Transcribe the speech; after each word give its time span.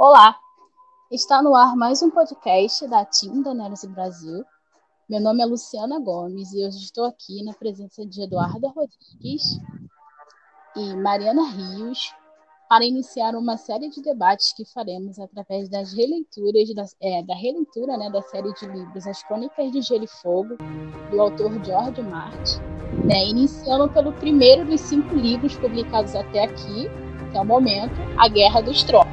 Olá, 0.00 0.38
está 1.10 1.42
no 1.42 1.56
ar 1.56 1.74
mais 1.74 2.00
um 2.04 2.08
podcast 2.08 2.86
da 2.86 3.04
Team 3.04 3.42
da 3.42 3.52
Brasil. 3.88 4.44
Meu 5.10 5.20
nome 5.20 5.42
é 5.42 5.44
Luciana 5.44 5.98
Gomes 5.98 6.52
e 6.52 6.64
hoje 6.64 6.78
estou 6.84 7.04
aqui 7.04 7.42
na 7.42 7.52
presença 7.52 8.06
de 8.06 8.22
Eduarda 8.22 8.68
Rodrigues 8.68 9.58
e 10.76 10.94
Mariana 10.94 11.50
Rios 11.50 12.14
para 12.68 12.84
iniciar 12.84 13.34
uma 13.34 13.56
série 13.56 13.90
de 13.90 14.00
debates 14.00 14.52
que 14.52 14.64
faremos 14.64 15.18
através 15.18 15.68
das 15.68 15.92
releituras 15.92 16.72
da, 16.72 16.84
é, 17.02 17.24
da 17.24 17.34
releitura 17.34 17.96
né, 17.98 18.08
da 18.08 18.22
série 18.22 18.54
de 18.54 18.66
livros 18.68 19.04
As 19.04 19.20
Crônicas 19.24 19.72
de 19.72 19.82
Gelo 19.82 20.04
e 20.04 20.22
Fogo 20.22 20.56
do 21.10 21.20
autor 21.20 21.50
George 21.64 22.02
Martin, 22.02 22.60
né, 23.04 23.26
iniciando 23.26 23.92
pelo 23.92 24.12
primeiro 24.12 24.64
dos 24.64 24.80
cinco 24.80 25.12
livros 25.16 25.56
publicados 25.56 26.14
até 26.14 26.44
aqui, 26.44 26.86
até 27.28 27.40
o 27.40 27.44
momento, 27.44 27.96
A 28.16 28.28
Guerra 28.28 28.60
dos 28.60 28.84
Tronos. 28.84 29.07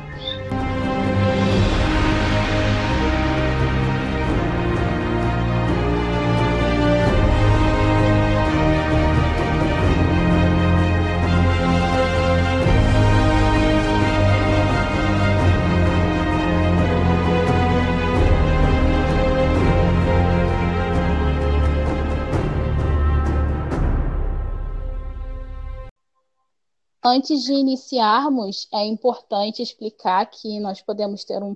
Antes 27.07 27.43
de 27.43 27.53
iniciarmos, 27.53 28.67
é 28.73 28.83
importante 28.83 29.61
explicar 29.61 30.25
que 30.25 30.59
nós 30.59 30.81
podemos 30.81 31.23
ter 31.23 31.43
um, 31.43 31.55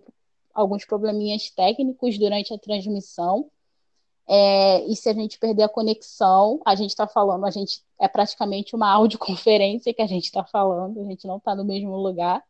alguns 0.54 0.86
probleminhas 0.86 1.50
técnicos 1.50 2.20
durante 2.20 2.54
a 2.54 2.60
transmissão. 2.60 3.50
É, 4.28 4.86
e 4.86 4.96
se 4.96 5.10
a 5.10 5.14
gente 5.14 5.40
perder 5.40 5.64
a 5.64 5.68
conexão, 5.68 6.62
a 6.64 6.76
gente 6.76 6.92
está 6.92 7.08
falando, 7.08 7.48
a 7.48 7.50
gente 7.50 7.82
é 8.00 8.08
praticamente 8.08 8.76
uma 8.76 8.92
audioconferência 8.94 9.92
que 9.92 10.04
a 10.04 10.08
gente 10.08 10.26
está 10.26 10.44
falando, 10.44 11.02
a 11.02 11.06
gente 11.06 11.26
não 11.26 11.38
está 11.38 11.56
no 11.56 11.66
mesmo 11.66 11.98
lugar. 11.98 12.44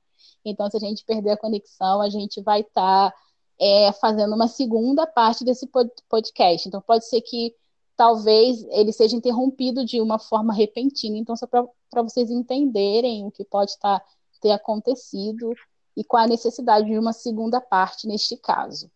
Então, 0.43 0.69
se 0.69 0.75
a 0.75 0.81
gente 0.81 1.05
perder 1.05 1.31
a 1.31 1.37
conexão, 1.37 2.01
a 2.01 2.09
gente 2.09 2.41
vai 2.41 2.59
estar 2.59 3.11
tá, 3.11 3.17
é, 3.57 3.93
fazendo 3.93 4.35
uma 4.35 4.49
segunda 4.49 5.07
parte 5.07 5.45
desse 5.45 5.69
podcast. 6.09 6.67
Então, 6.67 6.81
pode 6.81 7.05
ser 7.05 7.21
que 7.21 7.55
talvez 7.99 8.65
ele 8.69 8.93
seja 8.93 9.13
interrompido 9.13 9.83
de 9.83 9.99
uma 9.99 10.17
forma 10.17 10.53
repentina. 10.53 11.17
Então, 11.17 11.35
só 11.35 11.45
para 11.45 12.01
vocês 12.01 12.31
entenderem 12.31 13.25
o 13.25 13.31
que 13.31 13.43
pode 13.43 13.77
tá, 13.77 14.01
ter 14.39 14.51
acontecido 14.51 15.53
e 15.97 16.01
qual 16.01 16.23
a 16.23 16.27
necessidade 16.27 16.87
de 16.87 16.97
uma 16.97 17.11
segunda 17.11 17.59
parte 17.59 18.07
neste 18.07 18.37
caso. 18.37 18.89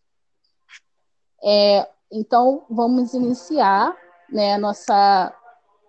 É, 1.44 1.86
então, 2.10 2.64
vamos 2.70 3.12
iniciar 3.12 3.94
né, 4.32 4.54
a 4.54 4.58
nossa 4.58 5.36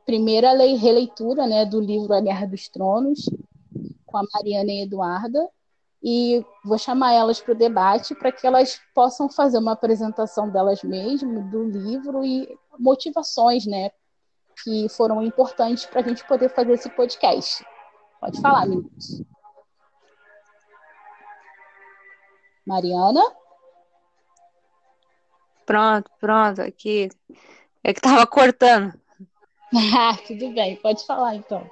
primeira 0.05 0.52
lei, 0.52 0.75
releitura 0.75 1.47
né, 1.47 1.66
do 1.66 1.79
livro 1.79 2.13
A 2.13 2.19
Guerra 2.19 2.47
dos 2.47 2.67
Tronos, 2.67 3.29
com 4.05 4.17
a 4.17 4.23
Mariana 4.33 4.73
e 4.73 4.81
a 4.81 4.83
Eduarda 4.83 5.50
e 6.07 6.45
vou 6.63 6.77
chamar 6.77 7.13
elas 7.13 7.41
para 7.41 7.53
o 7.53 7.57
debate 7.57 8.13
para 8.13 8.31
que 8.31 8.45
elas 8.45 8.79
possam 8.94 9.27
fazer 9.27 9.57
uma 9.57 9.72
apresentação 9.72 10.47
delas 10.47 10.83
mesmas, 10.83 11.50
do 11.50 11.63
livro 11.63 12.23
e 12.23 12.47
motivações, 12.79 13.65
né, 13.65 13.91
que 14.63 14.87
foram 14.89 15.21
importantes 15.21 15.85
para 15.85 16.01
a 16.01 16.03
gente 16.03 16.25
poder 16.27 16.49
fazer 16.49 16.73
esse 16.73 16.89
podcast. 16.89 17.65
Pode 18.19 18.41
falar, 18.41 18.65
meninos. 18.65 19.23
Mariana? 22.65 23.21
Pronto, 25.65 26.09
pronto, 26.19 26.61
aqui. 26.61 27.09
É 27.83 27.93
que 27.93 28.01
tava 28.01 28.25
cortando. 28.25 28.93
ah, 29.97 30.17
tudo 30.25 30.51
bem, 30.53 30.75
pode 30.77 31.05
falar 31.05 31.35
então. 31.35 31.69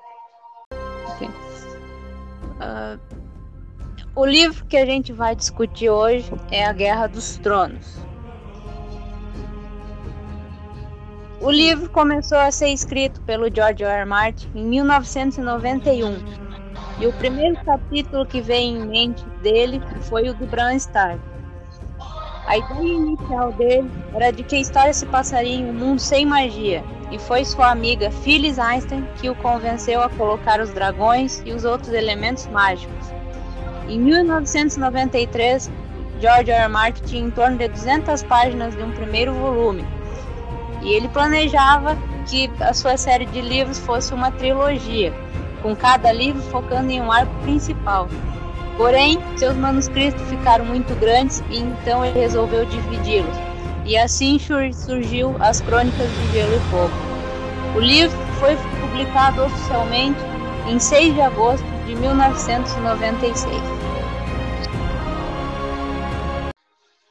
Okay. 1.15 1.27
Uh, 2.59 2.99
o 4.15 4.25
livro 4.25 4.65
que 4.65 4.77
a 4.77 4.85
gente 4.85 5.11
vai 5.11 5.35
discutir 5.35 5.89
hoje 5.89 6.29
é 6.51 6.65
A 6.65 6.73
Guerra 6.73 7.07
dos 7.07 7.37
Tronos. 7.37 8.02
O 11.43 11.51
livro 11.51 11.89
começou 11.89 12.37
a 12.37 12.49
ser 12.51 12.69
escrito 12.69 13.19
pelo 13.21 13.53
George 13.53 13.83
R. 13.83 13.99
R. 13.99 14.05
Martin 14.05 14.47
em 14.55 14.65
1991. 14.65 16.17
E 16.99 17.05
o 17.05 17.13
primeiro 17.13 17.55
capítulo 17.65 18.25
que 18.25 18.41
veio 18.41 18.77
em 18.77 18.87
mente 18.87 19.25
dele 19.41 19.81
foi 20.03 20.29
o 20.29 20.33
do 20.33 20.47
Bran 20.47 20.73
Stark. 20.75 21.19
A 22.47 22.57
ideia 22.57 22.93
inicial 22.93 23.51
dele 23.51 23.91
era 24.15 24.31
de 24.31 24.43
que 24.43 24.55
a 24.55 24.61
história 24.61 24.93
se 24.93 25.05
passaria 25.05 25.55
em 25.55 25.69
um 25.69 25.73
mundo 25.73 25.99
sem 25.99 26.25
magia, 26.25 26.81
e 27.11 27.19
foi 27.19 27.43
sua 27.43 27.71
amiga 27.71 28.09
Phyllis 28.09 28.57
Einstein 28.57 29.05
que 29.19 29.29
o 29.29 29.35
convenceu 29.35 30.01
a 30.01 30.09
colocar 30.09 30.61
os 30.61 30.71
dragões 30.71 31.43
e 31.45 31.51
os 31.51 31.65
outros 31.65 31.93
elementos 31.93 32.47
mágicos 32.47 33.13
em 33.87 33.99
1993, 33.99 35.69
George 36.19 36.51
R. 36.51 36.61
R. 36.61 36.67
Martin 36.69 37.03
tinha 37.03 37.21
em 37.21 37.31
torno 37.31 37.57
de 37.57 37.67
200 37.67 38.23
páginas 38.23 38.75
de 38.75 38.81
um 38.81 38.91
primeiro 38.91 39.33
volume, 39.33 39.85
e 40.83 40.93
ele 40.93 41.07
planejava 41.07 41.97
que 42.27 42.51
a 42.59 42.73
sua 42.73 42.97
série 42.97 43.25
de 43.25 43.41
livros 43.41 43.79
fosse 43.79 44.13
uma 44.13 44.31
trilogia, 44.31 45.13
com 45.61 45.75
cada 45.75 46.11
livro 46.11 46.41
focando 46.43 46.91
em 46.91 47.01
um 47.01 47.11
arco 47.11 47.33
principal. 47.41 48.07
Porém, 48.75 49.19
seus 49.37 49.55
manuscritos 49.55 50.21
ficaram 50.27 50.65
muito 50.65 50.93
grandes 50.99 51.43
e 51.49 51.59
então 51.59 52.03
ele 52.03 52.19
resolveu 52.19 52.65
dividi-los. 52.65 53.35
E 53.85 53.97
assim 53.97 54.37
surgiu 54.39 55.35
as 55.39 55.61
Crônicas 55.61 56.09
de 56.09 56.31
Gelo 56.31 56.55
e 56.55 56.59
Fogo. 56.71 56.93
O 57.75 57.79
livro 57.79 58.17
foi 58.39 58.55
publicado 58.81 59.43
oficialmente 59.43 60.19
em 60.67 60.79
6 60.79 61.13
de 61.13 61.21
agosto 61.21 61.65
de 61.85 61.95
1996. 61.95 63.45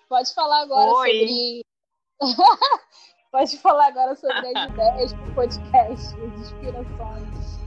Pode 0.09 0.34
falar 0.34 0.62
agora 0.62 0.91
Oi. 0.93 1.11
sobre. 1.11 1.65
Pode 3.32 3.56
falar 3.56 3.87
agora 3.87 4.15
sobre 4.15 4.37
as 4.37 4.70
ideias 4.70 5.12
do 5.15 5.34
podcast, 5.34 6.15
as 6.20 6.38
inspirações. 6.38 7.59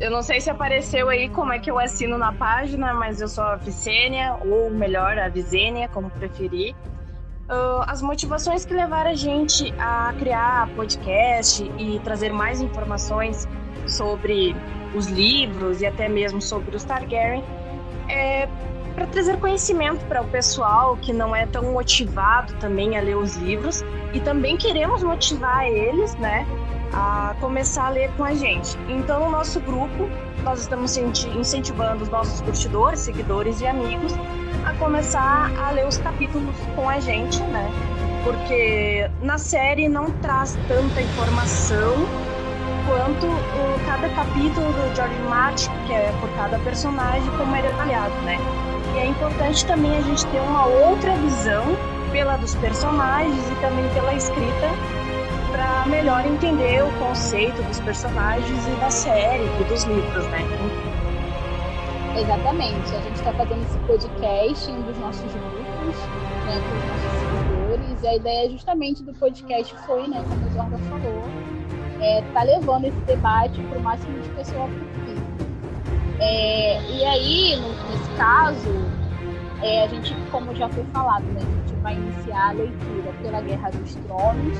Eu 0.00 0.10
não 0.10 0.20
sei 0.20 0.40
se 0.40 0.50
apareceu 0.50 1.08
aí 1.08 1.28
como 1.28 1.52
é 1.52 1.60
que 1.60 1.70
eu 1.70 1.78
assino 1.78 2.18
na 2.18 2.32
página, 2.32 2.92
mas 2.92 3.20
eu 3.20 3.28
sou 3.28 3.44
a 3.44 3.54
Vicênia, 3.54 4.36
ou 4.44 4.68
melhor, 4.68 5.16
a 5.16 5.28
Visênia, 5.28 5.88
como 5.88 6.10
preferir. 6.10 6.74
Uh, 7.44 7.86
as 7.86 8.02
motivações 8.02 8.64
que 8.64 8.74
levaram 8.74 9.12
a 9.12 9.14
gente 9.14 9.72
a 9.78 10.12
criar 10.18 10.68
podcast 10.74 11.62
e 11.78 12.00
trazer 12.00 12.32
mais 12.32 12.60
informações 12.60 13.46
sobre 13.86 14.56
os 14.92 15.06
livros 15.06 15.80
e 15.80 15.86
até 15.86 16.08
mesmo 16.08 16.42
sobre 16.42 16.74
os 16.74 16.82
Targaryen, 16.82 17.44
é 18.08 18.48
para 18.94 19.06
trazer 19.06 19.38
conhecimento 19.38 20.04
para 20.06 20.22
o 20.22 20.28
pessoal 20.28 20.96
que 20.96 21.12
não 21.12 21.34
é 21.34 21.46
tão 21.46 21.72
motivado 21.72 22.54
também 22.54 22.96
a 22.96 23.00
ler 23.00 23.16
os 23.16 23.36
livros 23.36 23.82
e 24.12 24.20
também 24.20 24.56
queremos 24.56 25.02
motivar 25.02 25.66
eles, 25.66 26.14
né, 26.16 26.46
a 26.92 27.34
começar 27.40 27.86
a 27.86 27.90
ler 27.90 28.10
com 28.16 28.24
a 28.24 28.34
gente. 28.34 28.78
Então, 28.88 29.24
no 29.24 29.30
nosso 29.30 29.58
grupo, 29.60 30.08
nós 30.44 30.60
estamos 30.60 30.96
incentivando 30.96 32.04
os 32.04 32.08
nossos 32.08 32.40
curtidores, 32.40 33.00
seguidores 33.00 33.60
e 33.60 33.66
amigos 33.66 34.12
a 34.64 34.72
começar 34.74 35.50
a 35.58 35.70
ler 35.72 35.86
os 35.86 35.98
capítulos 35.98 36.54
com 36.76 36.88
a 36.88 37.00
gente, 37.00 37.42
né? 37.42 37.68
Porque 38.22 39.10
na 39.20 39.38
série 39.38 39.88
não 39.88 40.10
traz 40.22 40.56
tanta 40.68 41.02
informação 41.02 42.06
quanto 42.86 43.26
cada 43.86 44.08
capítulo 44.10 44.72
do 44.72 44.94
George 44.94 45.18
Martin, 45.28 45.70
que 45.86 45.92
é 45.92 46.12
por 46.20 46.30
cada 46.36 46.58
personagem, 46.60 47.28
como 47.36 47.56
é 47.56 47.62
detalhado, 47.62 48.14
né? 48.22 48.38
E 48.94 48.98
é 48.98 49.06
importante 49.06 49.66
também 49.66 49.96
a 49.96 50.00
gente 50.00 50.24
ter 50.28 50.40
uma 50.40 50.66
outra 50.66 51.16
visão 51.16 51.64
pela 52.12 52.36
dos 52.36 52.54
personagens 52.54 53.50
e 53.50 53.54
também 53.56 53.88
pela 53.92 54.14
escrita 54.14 54.68
para 55.50 55.86
melhor 55.86 56.24
entender 56.26 56.82
o 56.84 56.90
conceito 56.98 57.62
dos 57.62 57.80
personagens 57.80 58.66
e 58.66 58.70
da 58.80 58.90
série 58.90 59.44
e 59.44 59.64
dos 59.64 59.82
livros, 59.84 60.24
né? 60.28 60.38
Exatamente. 62.16 62.94
A 62.94 63.00
gente 63.00 63.16
está 63.16 63.32
fazendo 63.32 63.62
esse 63.62 63.78
podcast 63.80 64.70
em 64.70 64.74
um 64.76 64.82
dos 64.82 64.98
nossos 64.98 65.32
grupos, 65.32 65.96
né, 66.44 66.60
com 66.68 66.76
os 66.76 66.84
nossos 66.84 67.12
seguidores. 67.12 68.02
E 68.02 68.06
a 68.06 68.14
ideia 68.14 68.50
justamente 68.50 69.02
do 69.02 69.12
podcast 69.14 69.74
foi, 69.86 70.06
né, 70.06 70.24
como 70.28 70.46
o 70.46 70.50
Jordan 70.50 70.78
falou, 70.88 71.24
é, 71.98 72.22
tá 72.32 72.42
levando 72.42 72.84
esse 72.84 73.00
debate 73.00 73.60
para 73.62 73.78
o 73.78 73.82
máximo 73.82 74.20
de 74.20 74.30
pessoas 74.30 74.70
possível. 74.72 75.13
É, 76.20 76.80
e 76.90 77.04
aí, 77.04 77.56
nesse 77.56 78.10
caso, 78.16 78.70
é, 79.62 79.84
a 79.84 79.86
gente, 79.88 80.14
como 80.30 80.54
já 80.54 80.68
foi 80.68 80.84
falado, 80.92 81.24
né, 81.24 81.40
a 81.40 81.68
gente 81.68 81.80
vai 81.80 81.94
iniciar 81.94 82.50
a 82.50 82.52
leitura 82.52 83.12
pela 83.22 83.40
Guerra 83.40 83.70
dos 83.70 83.94
Tronos. 83.94 84.58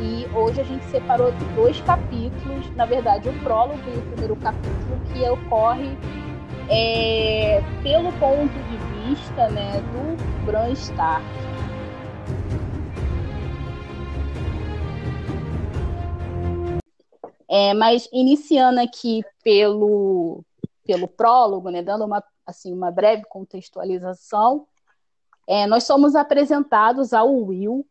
E 0.00 0.26
hoje 0.34 0.60
a 0.60 0.64
gente 0.64 0.84
separou 0.86 1.32
dois 1.54 1.80
capítulos, 1.82 2.68
na 2.74 2.84
verdade, 2.84 3.28
o 3.28 3.32
prólogo 3.40 3.80
e 3.86 3.98
o 3.98 4.02
primeiro 4.02 4.36
capítulo, 4.36 5.00
que 5.12 5.28
ocorre 5.28 5.96
é, 6.68 7.62
pelo 7.82 8.12
ponto 8.14 8.52
de 8.52 9.08
vista 9.08 9.48
né, 9.50 9.80
do 9.92 10.44
Bran 10.46 10.70
Stark. 10.70 11.24
É, 17.48 17.72
mas 17.74 18.08
iniciando 18.12 18.80
aqui 18.80 19.22
pelo, 19.44 20.42
pelo 20.84 21.08
prólogo, 21.08 21.70
né, 21.70 21.82
dando 21.82 22.04
uma, 22.04 22.22
assim, 22.46 22.72
uma 22.72 22.90
breve 22.90 23.24
contextualização, 23.24 24.66
é, 25.46 25.66
nós 25.66 25.84
somos 25.84 26.14
apresentados 26.14 27.12
ao 27.12 27.32
Will, 27.34 27.86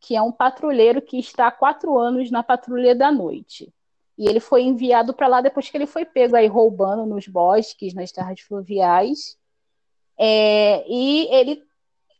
que 0.00 0.16
é 0.16 0.22
um 0.22 0.32
patrulheiro 0.32 1.02
que 1.02 1.18
está 1.18 1.46
há 1.46 1.52
quatro 1.52 1.98
anos 1.98 2.30
na 2.30 2.42
patrulha 2.42 2.94
da 2.94 3.12
noite. 3.12 3.72
E 4.16 4.26
ele 4.28 4.40
foi 4.40 4.62
enviado 4.62 5.14
para 5.14 5.28
lá 5.28 5.40
depois 5.40 5.70
que 5.70 5.76
ele 5.76 5.86
foi 5.86 6.04
pego 6.04 6.36
aí 6.36 6.46
roubando 6.46 7.06
nos 7.06 7.26
bosques, 7.26 7.94
nas 7.94 8.12
terras 8.12 8.40
fluviais. 8.40 9.38
É, 10.18 10.84
e 10.86 11.26
ele, 11.30 11.62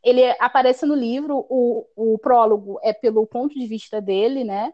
ele 0.03 0.25
aparece 0.39 0.85
no 0.85 0.95
livro, 0.95 1.45
o, 1.47 1.85
o 1.95 2.17
prólogo 2.17 2.79
é 2.81 2.91
pelo 2.91 3.25
ponto 3.27 3.53
de 3.53 3.67
vista 3.67 4.01
dele, 4.01 4.43
né? 4.43 4.73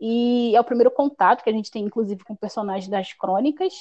E 0.00 0.54
é 0.56 0.60
o 0.60 0.64
primeiro 0.64 0.90
contato 0.90 1.44
que 1.44 1.50
a 1.50 1.52
gente 1.52 1.70
tem, 1.70 1.84
inclusive, 1.84 2.24
com 2.24 2.32
o 2.32 2.36
personagem 2.36 2.90
das 2.90 3.12
crônicas. 3.12 3.72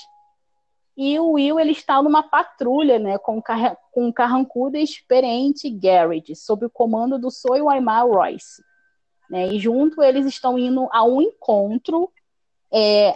E 0.95 1.17
o 1.19 1.31
Will 1.31 1.59
ele 1.59 1.71
está 1.71 2.01
numa 2.01 2.21
patrulha, 2.21 2.99
né, 2.99 3.17
com, 3.17 3.41
com 3.91 4.07
o 4.07 4.13
carrancudo 4.13 4.77
experiente 4.77 5.69
Garrett, 5.69 6.35
sob 6.35 6.65
o 6.65 6.69
comando 6.69 7.17
do 7.17 7.31
Soy 7.31 7.61
Aymar 7.67 8.07
Royce. 8.07 8.61
Né, 9.29 9.47
e 9.47 9.59
junto 9.59 10.03
eles 10.03 10.25
estão 10.25 10.59
indo 10.59 10.89
a 10.91 11.03
um 11.05 11.21
encontro, 11.21 12.11
é, 12.71 13.15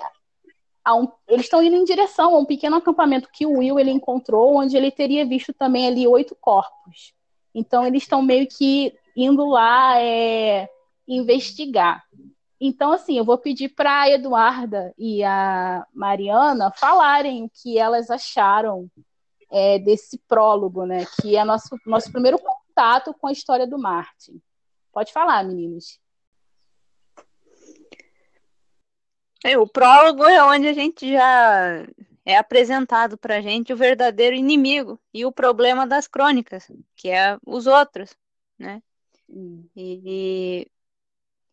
a 0.84 0.96
um, 0.96 1.08
eles 1.28 1.46
estão 1.46 1.62
indo 1.62 1.76
em 1.76 1.84
direção 1.84 2.36
a 2.36 2.40
um 2.40 2.46
pequeno 2.46 2.78
acampamento 2.78 3.30
que 3.32 3.46
o 3.46 3.58
Will 3.58 3.80
ele 3.80 3.92
encontrou, 3.92 4.56
onde 4.56 4.78
ele 4.78 4.92
teria 4.92 5.26
visto 5.26 5.52
também 5.52 5.88
ali 5.88 6.08
oito 6.08 6.36
corpos. 6.36 7.14
Então 7.54 7.86
eles 7.86 8.04
estão 8.04 8.22
meio 8.22 8.48
que 8.48 8.94
indo 9.16 9.46
lá 9.48 10.00
é, 10.00 10.70
investigar. 11.08 12.04
Então, 12.60 12.92
assim, 12.92 13.18
eu 13.18 13.26
vou 13.26 13.38
pedir 13.38 13.70
para 13.70 14.02
a 14.02 14.10
Eduarda 14.10 14.94
e 14.98 15.24
a 15.24 15.86
Mariana 15.94 16.72
falarem 16.72 17.44
o 17.44 17.50
que 17.50 17.78
elas 17.78 18.10
acharam 18.10 18.90
é, 19.52 19.78
desse 19.80 20.18
prólogo, 20.28 20.86
né? 20.86 21.06
Que 21.22 21.36
é 21.36 21.44
nosso, 21.44 21.78
nosso 21.86 22.12
primeiro 22.12 22.40
contato 22.40 23.14
com 23.14 23.28
a 23.28 23.32
história 23.32 23.68
do 23.68 23.78
Martin. 23.78 24.42
Pode 24.92 25.12
falar, 25.12 25.44
meninos. 25.44 26.00
É, 29.44 29.58
o 29.58 29.68
prólogo 29.68 30.24
é 30.26 30.44
onde 30.44 30.68
a 30.68 30.74
gente 30.74 31.12
já 31.12 31.86
é 32.26 32.38
apresentado 32.38 33.18
para 33.18 33.38
a 33.38 33.42
gente 33.42 33.72
o 33.72 33.78
verdadeiro 33.78 34.36
inimigo 34.36 35.00
e 35.14 35.26
o 35.26 35.32
problema 35.32 35.86
das 35.86 36.08
crônicas, 36.08 36.72
que 36.96 37.10
é 37.10 37.38
os 37.46 37.68
outros, 37.68 38.18
né? 38.58 38.82
Hum. 39.30 39.68
E, 39.76 40.68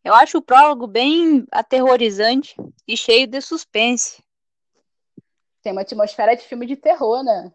eu 0.04 0.14
acho 0.14 0.38
o 0.38 0.43
prólogo 0.43 0.87
bem 0.87 1.46
aterrorizante 1.50 2.54
e 2.87 2.96
cheio 2.96 3.26
de 3.26 3.40
suspense. 3.40 4.22
Tem 5.62 5.72
uma 5.72 5.82
atmosfera 5.82 6.34
de 6.34 6.43
filme 6.43 6.66
de 6.66 6.76
terror, 6.76 7.22
né? 7.22 7.52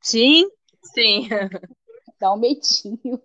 Sim. 0.00 0.48
Sim. 0.82 1.28
Dá 2.18 2.32
um 2.32 2.38
medinho. 2.38 3.22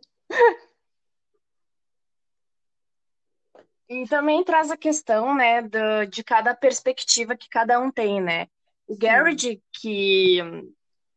E 3.87 4.07
também 4.07 4.43
traz 4.43 4.71
a 4.71 4.77
questão, 4.77 5.35
né, 5.35 5.61
do, 5.61 6.05
de 6.09 6.23
cada 6.23 6.55
perspectiva 6.55 7.35
que 7.35 7.49
cada 7.49 7.79
um 7.79 7.91
tem, 7.91 8.21
né? 8.21 8.47
O 8.87 8.97
Garrett 8.97 9.61
que, 9.73 10.39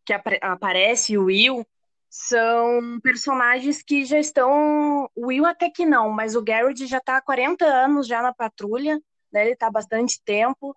que 0.05 0.13
ap 0.13 0.27
aparece, 0.43 1.17
o 1.17 1.27
Will, 1.27 1.65
são 2.17 3.01
personagens 3.03 3.83
que 3.83 4.05
já 4.05 4.21
estão. 4.21 5.11
O 5.17 5.27
Will 5.27 5.45
até 5.45 5.69
que 5.69 5.85
não, 5.85 6.11
mas 6.11 6.37
o 6.37 6.43
Garrett 6.43 6.87
já 6.87 6.99
está 6.99 7.17
há 7.17 7.21
40 7.21 7.65
anos 7.65 8.07
já 8.07 8.23
na 8.23 8.33
patrulha, 8.33 9.03
né? 9.33 9.43
Ele 9.43 9.55
está 9.55 9.67
há 9.67 9.71
bastante 9.71 10.23
tempo. 10.25 10.77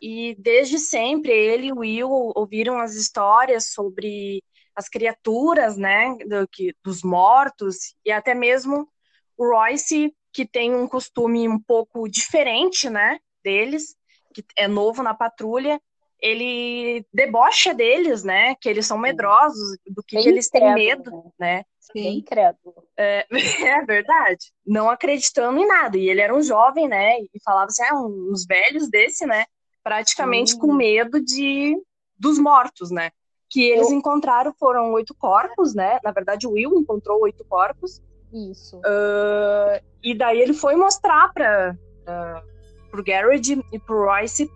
E 0.00 0.34
desde 0.38 0.78
sempre 0.78 1.30
ele 1.30 1.66
e 1.66 1.72
o 1.72 1.80
Will 1.80 2.10
ouviram 2.34 2.78
as 2.78 2.94
histórias 2.94 3.66
sobre 3.66 4.42
as 4.74 4.88
criaturas, 4.88 5.76
né, 5.76 6.16
do, 6.26 6.48
que, 6.48 6.74
dos 6.84 7.02
mortos, 7.02 7.94
e 8.04 8.12
até 8.12 8.32
mesmo 8.32 8.88
o 9.36 9.46
Royce, 9.46 10.14
que 10.32 10.46
tem 10.46 10.74
um 10.74 10.86
costume 10.86 11.48
um 11.48 11.58
pouco 11.58 12.08
diferente, 12.08 12.88
né, 12.88 13.18
deles, 13.42 13.96
que 14.32 14.44
é 14.56 14.68
novo 14.68 15.02
na 15.02 15.14
patrulha, 15.14 15.80
ele 16.20 17.06
debocha 17.12 17.72
deles, 17.72 18.24
né? 18.24 18.54
Que 18.60 18.68
eles 18.68 18.86
são 18.86 18.98
medrosos, 18.98 19.78
do 19.86 20.02
que, 20.02 20.20
que 20.20 20.28
eles 20.28 20.48
têm 20.48 20.74
medo, 20.74 21.32
né? 21.38 21.64
Sim. 21.92 22.18
incrédulo. 22.18 22.84
É, 22.96 23.26
é, 23.80 23.84
verdade. 23.84 24.52
Não 24.66 24.90
acreditando 24.90 25.58
em 25.58 25.66
nada. 25.66 25.96
E 25.96 26.08
ele 26.08 26.20
era 26.20 26.34
um 26.34 26.42
jovem, 26.42 26.88
né? 26.88 27.18
E 27.20 27.30
falava 27.42 27.66
assim, 27.66 27.82
ah, 27.84 27.94
uns 27.94 28.44
velhos 28.46 28.88
desse, 28.90 29.26
né? 29.26 29.44
Praticamente 29.82 30.52
Sim. 30.52 30.58
com 30.58 30.72
medo 30.74 31.20
de 31.22 31.76
dos 32.18 32.38
mortos, 32.38 32.90
né? 32.90 33.10
Que 33.48 33.62
eles 33.70 33.90
Eu... 33.90 33.96
encontraram 33.96 34.52
foram 34.58 34.92
oito 34.92 35.14
corpos, 35.14 35.74
né? 35.74 35.98
Na 36.02 36.10
verdade, 36.10 36.46
o 36.46 36.52
Will 36.52 36.78
encontrou 36.78 37.22
oito 37.22 37.44
corpos. 37.44 38.02
Isso. 38.32 38.76
Uh, 38.78 39.80
e 40.02 40.14
daí 40.14 40.40
ele 40.40 40.52
foi 40.52 40.74
mostrar 40.74 41.32
para 41.32 41.74
uh, 41.74 42.90
pro 42.90 43.04
Garrett 43.04 43.58
e 43.72 43.78
pro 43.78 44.04
Royce 44.04 44.50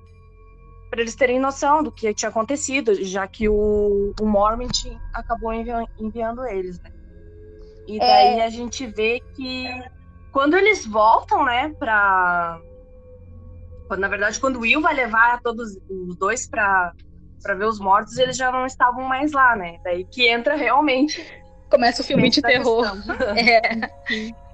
para 0.93 1.01
eles 1.01 1.17
terem 1.17 1.41
noção 1.41 1.83
do 1.83 1.91
que 1.91 2.13
tinha 2.13 2.29
acontecido, 2.29 3.03
já 3.03 3.27
que 3.27 3.49
o, 3.49 4.13
o 4.21 4.27
Mormont 4.27 4.95
acabou 5.15 5.51
envi 5.51 5.71
enviando 5.99 6.47
eles, 6.47 6.79
né? 6.81 6.91
E 7.89 7.99
daí 7.99 8.41
é... 8.41 8.45
a 8.45 8.51
gente 8.51 8.87
vê 8.87 9.23
que 9.35 9.71
quando 10.31 10.55
eles 10.55 10.85
voltam, 10.85 11.47
né, 11.47 11.75
quando, 13.89 14.01
na 14.01 14.09
verdade, 14.09 14.39
quando 14.39 14.57
o 14.57 14.61
Will 14.61 14.83
vai 14.83 14.93
levar 14.93 15.41
todos 15.41 15.79
os 15.89 16.15
dois 16.17 16.47
para 16.47 16.93
para 17.43 17.55
ver 17.55 17.65
os 17.65 17.81
mortos, 17.81 18.19
eles 18.19 18.37
já 18.37 18.53
não 18.53 18.67
estavam 18.67 19.05
mais 19.05 19.33
lá, 19.33 19.57
né? 19.57 19.79
Daí 19.83 20.05
que 20.05 20.29
entra 20.29 20.55
realmente 20.57 21.27
começa 21.71 22.03
o 22.03 22.05
filme 22.05 22.29
de 22.29 22.43
terror. 22.43 22.85
É. 23.35 23.77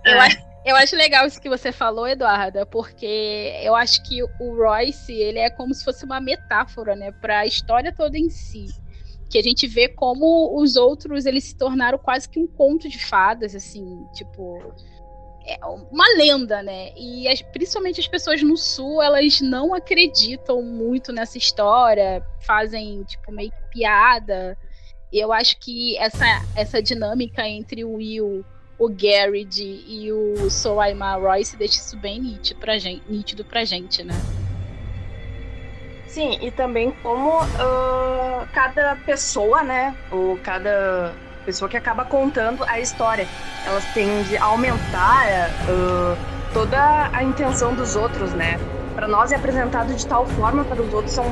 Eu, 0.05 0.15
é. 0.15 0.19
acho, 0.21 0.39
eu 0.69 0.77
acho 0.77 0.95
legal 0.95 1.27
isso 1.27 1.41
que 1.41 1.49
você 1.49 1.73
falou, 1.73 2.07
Eduarda, 2.07 2.67
porque 2.67 3.55
eu 3.63 3.75
acho 3.75 4.03
que 4.03 4.23
o 4.23 4.55
Royce, 4.55 5.13
ele 5.13 5.39
é 5.39 5.49
como 5.49 5.73
se 5.73 5.83
fosse 5.83 6.05
uma 6.05 6.21
metáfora, 6.21 6.95
né, 6.95 7.11
para 7.11 7.41
a 7.41 7.47
história 7.47 7.91
toda 7.91 8.19
em 8.19 8.29
si. 8.29 8.67
Que 9.31 9.39
a 9.39 9.43
gente 9.43 9.67
vê 9.67 9.89
como 9.89 10.61
os 10.61 10.77
outros, 10.77 11.25
eles 11.25 11.45
se 11.45 11.57
tornaram 11.57 11.99
quase 11.99 12.29
que 12.29 12.39
um 12.39 12.47
conto 12.47 12.89
de 12.89 12.99
fadas, 12.99 13.55
assim, 13.55 14.07
tipo, 14.13 14.75
é 15.47 15.59
uma 15.65 16.07
lenda, 16.17 16.63
né? 16.63 16.93
E 16.95 17.27
as, 17.29 17.41
principalmente 17.41 18.01
as 18.01 18.09
pessoas 18.09 18.43
no 18.43 18.57
sul, 18.57 19.03
elas 19.03 19.41
não 19.41 19.73
acreditam 19.73 20.63
muito 20.63 21.13
nessa 21.13 21.39
história, 21.39 22.23
fazem 22.41 23.03
tipo 23.05 23.33
meio 23.33 23.51
que 23.51 23.71
piada. 23.71 24.57
Eu 25.11 25.33
acho 25.33 25.59
que 25.59 25.97
essa 25.97 26.27
essa 26.55 26.83
dinâmica 26.83 27.47
entre 27.49 27.85
o 27.85 27.95
Will 27.95 28.45
o 28.79 28.89
Garrett 28.89 29.61
e 29.61 30.13
o 30.13 30.49
Soaima 30.49 31.15
Royce 31.17 31.57
deixa 31.57 31.79
isso 31.79 31.97
bem 31.97 32.21
nítido 32.21 32.61
pra 32.61 32.79
gente, 32.79 33.03
nítido 33.09 33.45
pra 33.45 33.65
gente, 33.65 34.05
né? 34.05 34.15
Sim, 36.07 36.39
e 36.41 36.51
também 36.51 36.91
como 37.03 37.43
uh, 37.43 38.47
cada 38.53 38.97
pessoa, 39.05 39.63
né, 39.63 39.95
ou 40.11 40.39
cada 40.39 41.13
pessoa 41.45 41.69
que 41.69 41.77
acaba 41.77 42.05
contando 42.05 42.65
a 42.65 42.81
história, 42.81 43.27
elas 43.67 43.85
tendem 43.93 44.39
a 44.39 44.45
aumentar 44.45 45.51
uh, 45.69 46.17
toda 46.53 47.11
a 47.13 47.23
intenção 47.23 47.75
dos 47.75 47.97
outros, 47.97 48.33
né? 48.33 48.59
Para 48.95 49.07
nós 49.07 49.33
é 49.33 49.37
apresentado 49.37 49.95
de 49.95 50.07
tal 50.07 50.27
forma, 50.27 50.65
para 50.65 50.83
os 50.83 50.93
outros 50.93 51.15
são, 51.15 51.25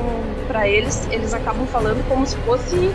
para 0.47 0.67
eles, 0.67 1.07
eles 1.11 1.33
acabam 1.33 1.67
falando 1.67 2.07
como 2.07 2.25
se 2.25 2.37
fosse 2.37 2.93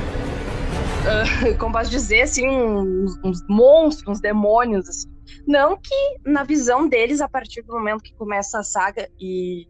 uh, 1.03 1.57
como 1.59 1.73
posso 1.73 1.91
dizer, 1.91 2.23
assim, 2.23 2.49
uns, 2.49 3.19
uns, 3.25 3.47
monstros, 3.49 4.17
uns 4.17 4.21
demônios, 4.21 4.89
assim. 4.89 5.11
Não 5.47 5.77
que 5.77 6.19
na 6.25 6.45
visão 6.45 6.89
deles, 6.89 7.21
a 7.21 7.29
partir 7.29 7.63
do 7.63 7.73
momento 7.73 8.03
que 8.03 8.15
começa 8.15 8.59
a 8.59 8.63
saga 8.63 9.09
e, 9.21 9.67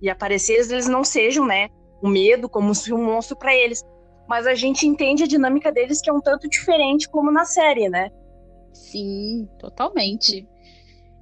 e 0.00 0.10
aparecer, 0.10 0.54
eles 0.70 0.88
não 0.88 1.04
sejam, 1.04 1.46
né, 1.46 1.68
o 2.02 2.08
medo 2.08 2.48
como 2.48 2.74
se 2.74 2.92
um 2.92 3.04
monstro 3.04 3.36
para 3.36 3.54
eles. 3.54 3.82
Mas 4.28 4.46
a 4.46 4.54
gente 4.54 4.86
entende 4.86 5.22
a 5.22 5.26
dinâmica 5.26 5.70
deles 5.70 6.00
que 6.00 6.10
é 6.10 6.12
um 6.12 6.20
tanto 6.20 6.48
diferente 6.48 7.08
como 7.08 7.30
na 7.30 7.44
série, 7.44 7.88
né? 7.88 8.10
Sim, 8.72 9.48
totalmente. 9.58 10.46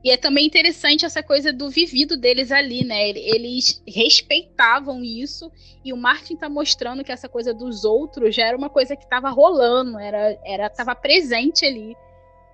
E 0.05 0.11
é 0.11 0.19
também 0.19 0.47
interessante 0.47 1.07
essa 1.07 1.23
coisa 1.23 1.51
do 1.51 1.71
vivido 1.71 2.15
deles 2.15 2.53
ali, 2.53 2.85
né? 2.85 3.09
Eles 3.09 3.83
respeitavam 3.89 5.03
isso 5.03 5.51
e 5.83 5.95
o 5.95 5.97
Martin 5.97 6.37
tá 6.37 6.47
mostrando 6.47 7.03
que 7.03 7.11
essa 7.11 7.27
coisa 7.27 7.55
dos 7.55 7.87
outros 7.87 8.35
já 8.35 8.47
era 8.47 8.57
uma 8.57 8.69
coisa 8.69 8.95
que 8.95 9.05
estava 9.05 9.31
rolando, 9.31 9.99
era 9.99 10.39
era 10.45 10.69
tava 10.69 10.95
presente 10.95 11.65
ali. 11.65 11.97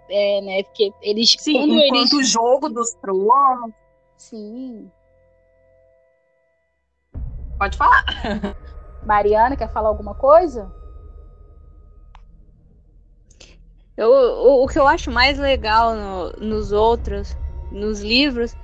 É, 0.08 0.40
né? 0.42 0.62
Porque 0.62 0.92
eles 1.02 1.34
Sim, 1.40 1.54
quando 1.54 1.72
enquanto 1.74 2.12
eles... 2.12 2.12
o 2.12 2.22
jogo 2.22 2.68
dos 2.68 2.92
tronos. 2.94 3.74
Sim. 4.16 4.88
Pode 7.58 7.76
falar. 7.76 8.04
Mariana, 9.04 9.56
quer 9.56 9.72
falar 9.72 9.88
alguma 9.88 10.14
coisa? 10.14 10.72
Eu, 14.00 14.10
o, 14.10 14.64
o 14.64 14.66
que 14.66 14.78
eu 14.78 14.88
acho 14.88 15.10
mais 15.10 15.38
legal 15.38 15.94
no, 15.94 16.30
nos 16.40 16.72
outros, 16.72 17.36
nos 17.70 18.00
livros, 18.00 18.56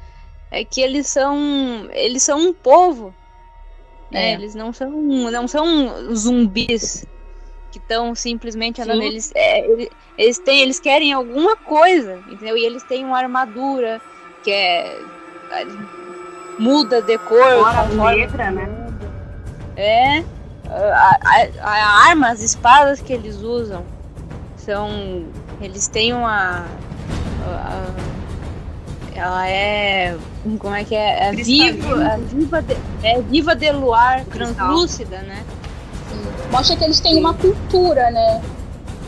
é 0.51 0.65
que 0.65 0.81
eles 0.81 1.07
são 1.09 1.37
eles 1.93 2.23
são 2.23 2.39
um 2.41 2.55
povo. 2.55 3.15
Né? 4.11 4.31
É. 4.31 4.33
Eles 4.33 4.55
não 4.55 4.73
são 4.73 4.91
não 4.91 5.47
são 5.47 6.15
zumbis 6.15 7.05
que 7.71 7.77
estão 7.77 8.15
simplesmente 8.15 8.81
andando. 8.81 9.03
Eles, 9.03 9.31
é, 9.35 9.89
eles, 10.17 10.39
têm, 10.39 10.63
eles 10.63 10.81
querem 10.81 11.13
alguma 11.13 11.55
coisa, 11.55 12.19
entendeu? 12.29 12.57
E 12.57 12.65
eles 12.65 12.83
têm 12.85 13.05
uma 13.05 13.19
armadura 13.19 14.01
que 14.43 14.51
é. 14.51 14.99
muda 16.59 17.03
de 17.03 17.19
cor. 17.19 17.43
Fora 17.43 18.11
letra, 18.11 18.51
né? 18.51 18.67
É. 19.77 20.25
A, 20.71 21.19
a, 21.23 21.49
a, 21.61 22.09
arma, 22.09 22.31
as 22.31 22.41
espadas 22.41 23.03
que 23.03 23.13
eles 23.13 23.37
usam 23.43 23.85
são. 24.67 25.25
Eles 25.61 25.87
têm 25.87 26.13
uma. 26.13 26.67
A, 27.47 27.87
ela 29.15 29.49
é. 29.49 30.17
Como 30.59 30.75
é 30.75 30.85
que 30.85 30.95
é? 30.95 31.29
É 31.29 31.33
viva, 31.33 32.05
é 32.05 32.19
viva, 32.19 32.63
de, 32.63 32.77
é 33.03 33.23
viva 33.23 33.55
de 33.55 33.71
luar, 33.73 34.25
translúcida, 34.27 35.19
né? 35.23 35.43
mostra 36.51 36.77
que 36.77 36.85
eles 36.85 37.01
têm 37.01 37.19
uma 37.19 37.35
cultura, 37.35 38.11
né? 38.11 38.43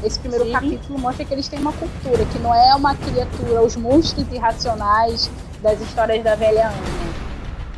Esse 0.03 0.19
primeiro 0.19 0.45
Sim. 0.47 0.53
capítulo 0.53 0.99
mostra 0.99 1.25
que 1.25 1.35
eles 1.35 1.49
têm 1.49 1.59
uma 1.59 1.73
cultura, 1.73 2.25
que 2.25 2.39
não 2.39 2.55
é 2.55 2.75
uma 2.75 2.95
criatura, 2.95 3.63
os 3.63 3.77
monstros 3.77 4.27
irracionais 4.33 5.31
das 5.63 5.81
histórias 5.81 6.23
da 6.23 6.35
velha 6.35 6.69
Ana. 6.69 7.09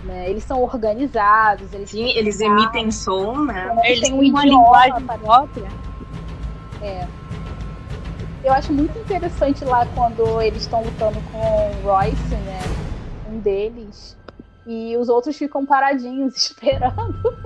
Né? 0.05 0.31
Eles 0.31 0.45
são 0.45 0.63
organizados, 0.63 1.73
eles 1.73 1.91
Sim, 1.91 2.09
eles 2.11 2.41
emitem 2.41 2.91
som, 2.91 3.45
né? 3.45 3.71
Eles, 3.85 3.85
eles 3.85 4.01
têm 4.01 4.15
um 4.15 4.31
uma 4.31 4.45
linguagem 4.45 5.07
própria. 5.07 5.69
É. 6.83 7.07
Eu 8.43 8.53
acho 8.53 8.73
muito 8.73 8.99
interessante 8.99 9.65
lá 9.65 9.87
quando 9.95 10.41
eles 10.41 10.63
estão 10.63 10.83
lutando 10.83 11.21
com 11.31 11.39
o 11.39 11.83
Royce, 11.83 12.35
né? 12.35 12.61
Um 13.29 13.39
deles. 13.39 14.17
E 14.67 14.97
os 14.97 15.09
outros 15.09 15.37
ficam 15.37 15.67
paradinhos 15.67 16.37
esperando. 16.37 17.37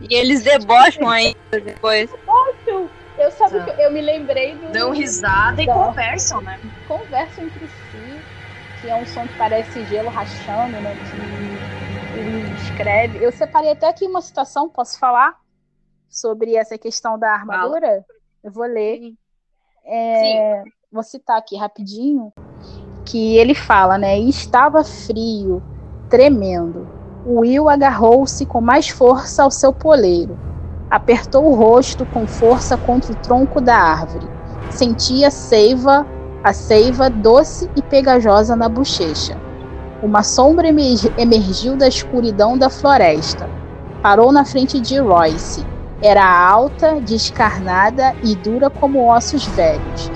E 0.00 0.14
eles 0.14 0.42
debocham 0.42 1.08
ainda 1.08 1.36
depois. 1.50 2.10
Debocham! 2.10 2.88
Eu 3.18 3.30
sabe 3.32 3.64
que 3.64 3.82
eu 3.82 3.90
me 3.90 4.00
lembrei 4.00 4.54
do. 4.54 4.70
Dão 4.70 4.92
risada 4.92 5.60
e 5.60 5.66
conversam, 5.66 6.40
né? 6.40 6.58
Conversam 6.86 7.44
entre 7.44 7.66
si, 7.66 8.20
que 8.80 8.88
é 8.88 8.94
um 8.94 9.04
som 9.04 9.26
que 9.26 9.36
parece 9.36 9.84
gelo 9.86 10.08
rachando, 10.08 10.80
né? 10.80 10.96
Que 12.14 12.18
ele 12.18 12.54
escreve. 12.62 13.22
Eu 13.22 13.32
separei 13.32 13.72
até 13.72 13.88
aqui 13.88 14.06
uma 14.06 14.22
citação, 14.22 14.68
posso 14.68 14.98
falar? 14.98 15.36
Sobre 16.08 16.54
essa 16.54 16.78
questão 16.78 17.18
da 17.18 17.32
armadura? 17.32 17.86
Fala. 17.86 18.04
Eu 18.44 18.52
vou 18.52 18.64
ler. 18.64 18.98
Sim. 18.98 19.18
É. 19.88 20.62
Vou 20.92 21.02
citar 21.02 21.38
aqui 21.38 21.56
rapidinho. 21.56 22.32
Que 23.04 23.36
ele 23.36 23.54
fala, 23.54 23.96
né? 23.96 24.18
Estava 24.18 24.84
frio, 24.84 25.62
tremendo 26.10 26.98
Will 27.28 27.68
agarrou-se 27.68 28.46
com 28.46 28.60
mais 28.60 28.88
força 28.88 29.42
ao 29.42 29.50
seu 29.50 29.72
poleiro. 29.72 30.38
Apertou 30.90 31.44
o 31.44 31.54
rosto 31.54 32.06
com 32.06 32.26
força 32.26 32.76
contra 32.76 33.12
o 33.12 33.16
tronco 33.16 33.60
da 33.60 33.76
árvore. 33.76 34.26
Sentia 34.70 35.30
seiva, 35.30 36.06
a 36.42 36.52
seiva 36.54 37.10
doce 37.10 37.68
e 37.76 37.82
pegajosa 37.82 38.56
na 38.56 38.68
bochecha. 38.68 39.36
Uma 40.02 40.22
sombra 40.22 40.68
emergiu 40.68 41.76
da 41.76 41.88
escuridão 41.88 42.56
da 42.56 42.70
floresta. 42.70 43.50
Parou 44.00 44.32
na 44.32 44.44
frente 44.44 44.80
de 44.80 44.98
Royce. 44.98 45.66
Era 46.00 46.24
alta, 46.24 47.00
descarnada 47.00 48.14
e 48.22 48.34
dura 48.36 48.70
como 48.70 49.08
ossos 49.10 49.46
velhos, 49.46 50.10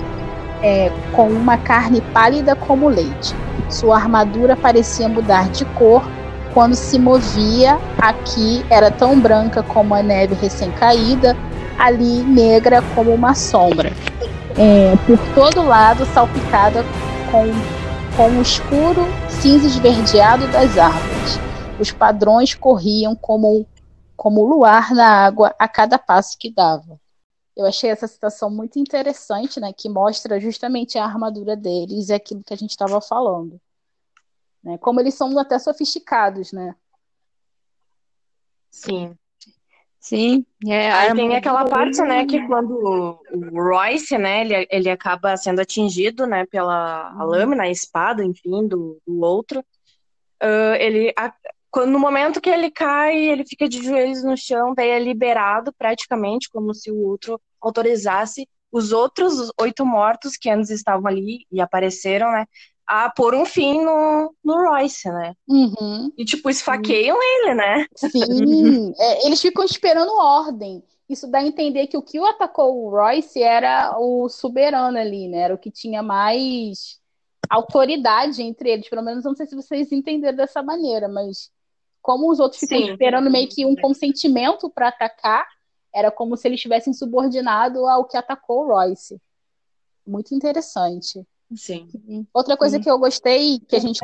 é, 0.61 0.91
com 1.11 1.27
uma 1.27 1.57
carne 1.57 2.01
pálida 2.13 2.55
como 2.55 2.87
leite. 2.87 3.35
Sua 3.69 3.95
armadura 3.95 4.55
parecia 4.55 5.09
mudar 5.09 5.49
de 5.49 5.65
cor 5.65 6.03
quando 6.53 6.75
se 6.75 6.99
movia, 6.99 7.79
aqui 7.97 8.63
era 8.69 8.91
tão 8.91 9.19
branca 9.19 9.63
como 9.63 9.95
a 9.95 10.03
neve 10.03 10.35
recém-caída, 10.35 11.35
ali 11.79 12.21
negra 12.21 12.83
como 12.93 13.11
uma 13.11 13.33
sombra. 13.33 13.91
É, 14.57 14.95
por 15.07 15.17
todo 15.33 15.65
lado 15.65 16.05
salpicada 16.13 16.85
com, 17.31 17.51
com 18.15 18.37
o 18.37 18.41
escuro 18.41 19.07
cinza 19.27 19.65
esverdeado 19.65 20.47
das 20.47 20.77
árvores. 20.77 21.39
Os 21.79 21.91
padrões 21.91 22.53
corriam 22.53 23.15
como, 23.15 23.65
como 24.23 24.45
luar 24.45 24.95
na 24.95 25.25
água 25.25 25.53
a 25.59 25.67
cada 25.67 25.99
passo 25.99 26.37
que 26.39 26.49
dava. 26.49 26.97
Eu 27.57 27.65
achei 27.65 27.89
essa 27.89 28.07
situação 28.07 28.49
muito 28.49 28.79
interessante, 28.79 29.59
né, 29.59 29.73
que 29.73 29.89
mostra 29.89 30.39
justamente 30.39 30.97
a 30.97 31.03
armadura 31.03 31.57
deles 31.57 32.07
e 32.07 32.13
aquilo 32.13 32.41
que 32.41 32.53
a 32.53 32.55
gente 32.55 32.69
estava 32.69 33.01
falando. 33.01 33.59
Né? 34.63 34.77
Como 34.77 35.01
eles 35.01 35.13
são 35.15 35.37
até 35.37 35.59
sofisticados, 35.59 36.53
né? 36.53 36.73
Sim. 38.71 39.13
Sim, 39.99 40.45
é, 40.67 40.89
Aí 40.89 41.13
tem 41.13 41.35
aquela 41.35 41.65
parte, 41.65 42.01
né, 42.01 42.25
que 42.25 42.47
quando 42.47 43.19
o 43.29 43.61
Royce, 43.61 44.17
né, 44.17 44.39
ele, 44.39 44.67
ele 44.71 44.89
acaba 44.89 45.35
sendo 45.35 45.59
atingido, 45.59 46.25
né, 46.25 46.45
pela 46.45 47.09
a 47.09 47.25
uhum. 47.25 47.25
lâmina, 47.25 47.63
a 47.63 47.69
espada, 47.69 48.23
enfim, 48.23 48.69
do, 48.69 49.01
do 49.05 49.19
outro, 49.21 49.59
uh, 50.41 50.75
ele, 50.79 51.13
a, 51.17 51.33
quando, 51.73 51.89
no 51.89 51.99
momento 51.99 52.39
que 52.39 52.51
ele 52.51 52.69
cai, 52.69 53.17
ele 53.17 53.43
fica 53.43 53.67
de 53.67 53.83
joelhos 53.83 54.23
no 54.23 54.37
chão, 54.37 54.75
daí 54.75 54.89
é 54.89 54.99
liberado 54.99 55.73
praticamente, 55.73 56.47
como 56.47 56.71
se 56.71 56.91
o 56.91 57.01
outro 57.03 57.41
autorizasse 57.59 58.47
os 58.71 58.91
outros 58.91 59.51
oito 59.59 59.83
mortos 59.83 60.37
que 60.37 60.51
antes 60.51 60.69
estavam 60.69 61.07
ali 61.07 61.47
e 61.51 61.59
apareceram, 61.59 62.31
né, 62.31 62.45
a 62.85 63.09
pôr 63.09 63.33
um 63.33 63.43
fim 63.43 63.83
no, 63.83 64.35
no 64.43 64.69
Royce, 64.69 65.09
né? 65.09 65.33
Uhum. 65.47 66.11
E, 66.15 66.23
tipo, 66.23 66.47
esfaqueiam 66.47 67.17
ele, 67.19 67.55
né? 67.55 67.87
Sim, 67.95 68.93
é, 68.99 69.25
eles 69.25 69.41
ficam 69.41 69.65
esperando 69.65 70.15
ordem. 70.15 70.83
Isso 71.09 71.25
dá 71.25 71.39
a 71.39 71.45
entender 71.45 71.87
que 71.87 71.97
o 71.97 72.03
que 72.03 72.19
o 72.19 72.25
atacou 72.25 72.83
o 72.83 72.89
Royce 72.91 73.41
era 73.41 73.95
o 73.97 74.29
soberano 74.29 74.99
ali, 74.99 75.27
né? 75.27 75.39
Era 75.39 75.55
o 75.55 75.59
que 75.59 75.71
tinha 75.71 76.03
mais 76.03 76.99
autoridade 77.49 78.43
entre 78.43 78.69
eles. 78.69 78.89
Pelo 78.89 79.01
menos 79.01 79.23
não 79.23 79.35
sei 79.35 79.47
se 79.47 79.55
vocês 79.55 79.91
entenderam 79.91 80.37
dessa 80.37 80.61
maneira, 80.61 81.07
mas 81.07 81.51
como 82.03 82.29
os 82.29 82.39
outros 82.39 82.59
ficam 82.59 82.77
Sim. 82.77 82.91
esperando 82.91 83.31
meio 83.31 83.47
que 83.47 83.65
um 83.65 83.77
consentimento 83.77 84.69
para 84.69 84.89
atacar, 84.89 85.47
era 85.95 86.11
como 86.11 86.35
se 86.35 86.47
eles 86.47 86.57
estivessem 86.57 86.93
subordinados 86.93 87.81
ao 87.81 88.05
que 88.05 88.17
atacou 88.17 88.65
o 88.65 88.67
Royce. 88.67 89.19
Muito 90.05 90.35
interessante. 90.35 91.25
Sim. 91.55 91.87
Outra 92.33 92.57
coisa 92.57 92.75
Sim. 92.75 92.83
que 92.83 92.91
eu 92.91 92.99
gostei, 92.99 93.59
que 93.61 93.77
a 93.77 93.79
gente. 93.79 94.01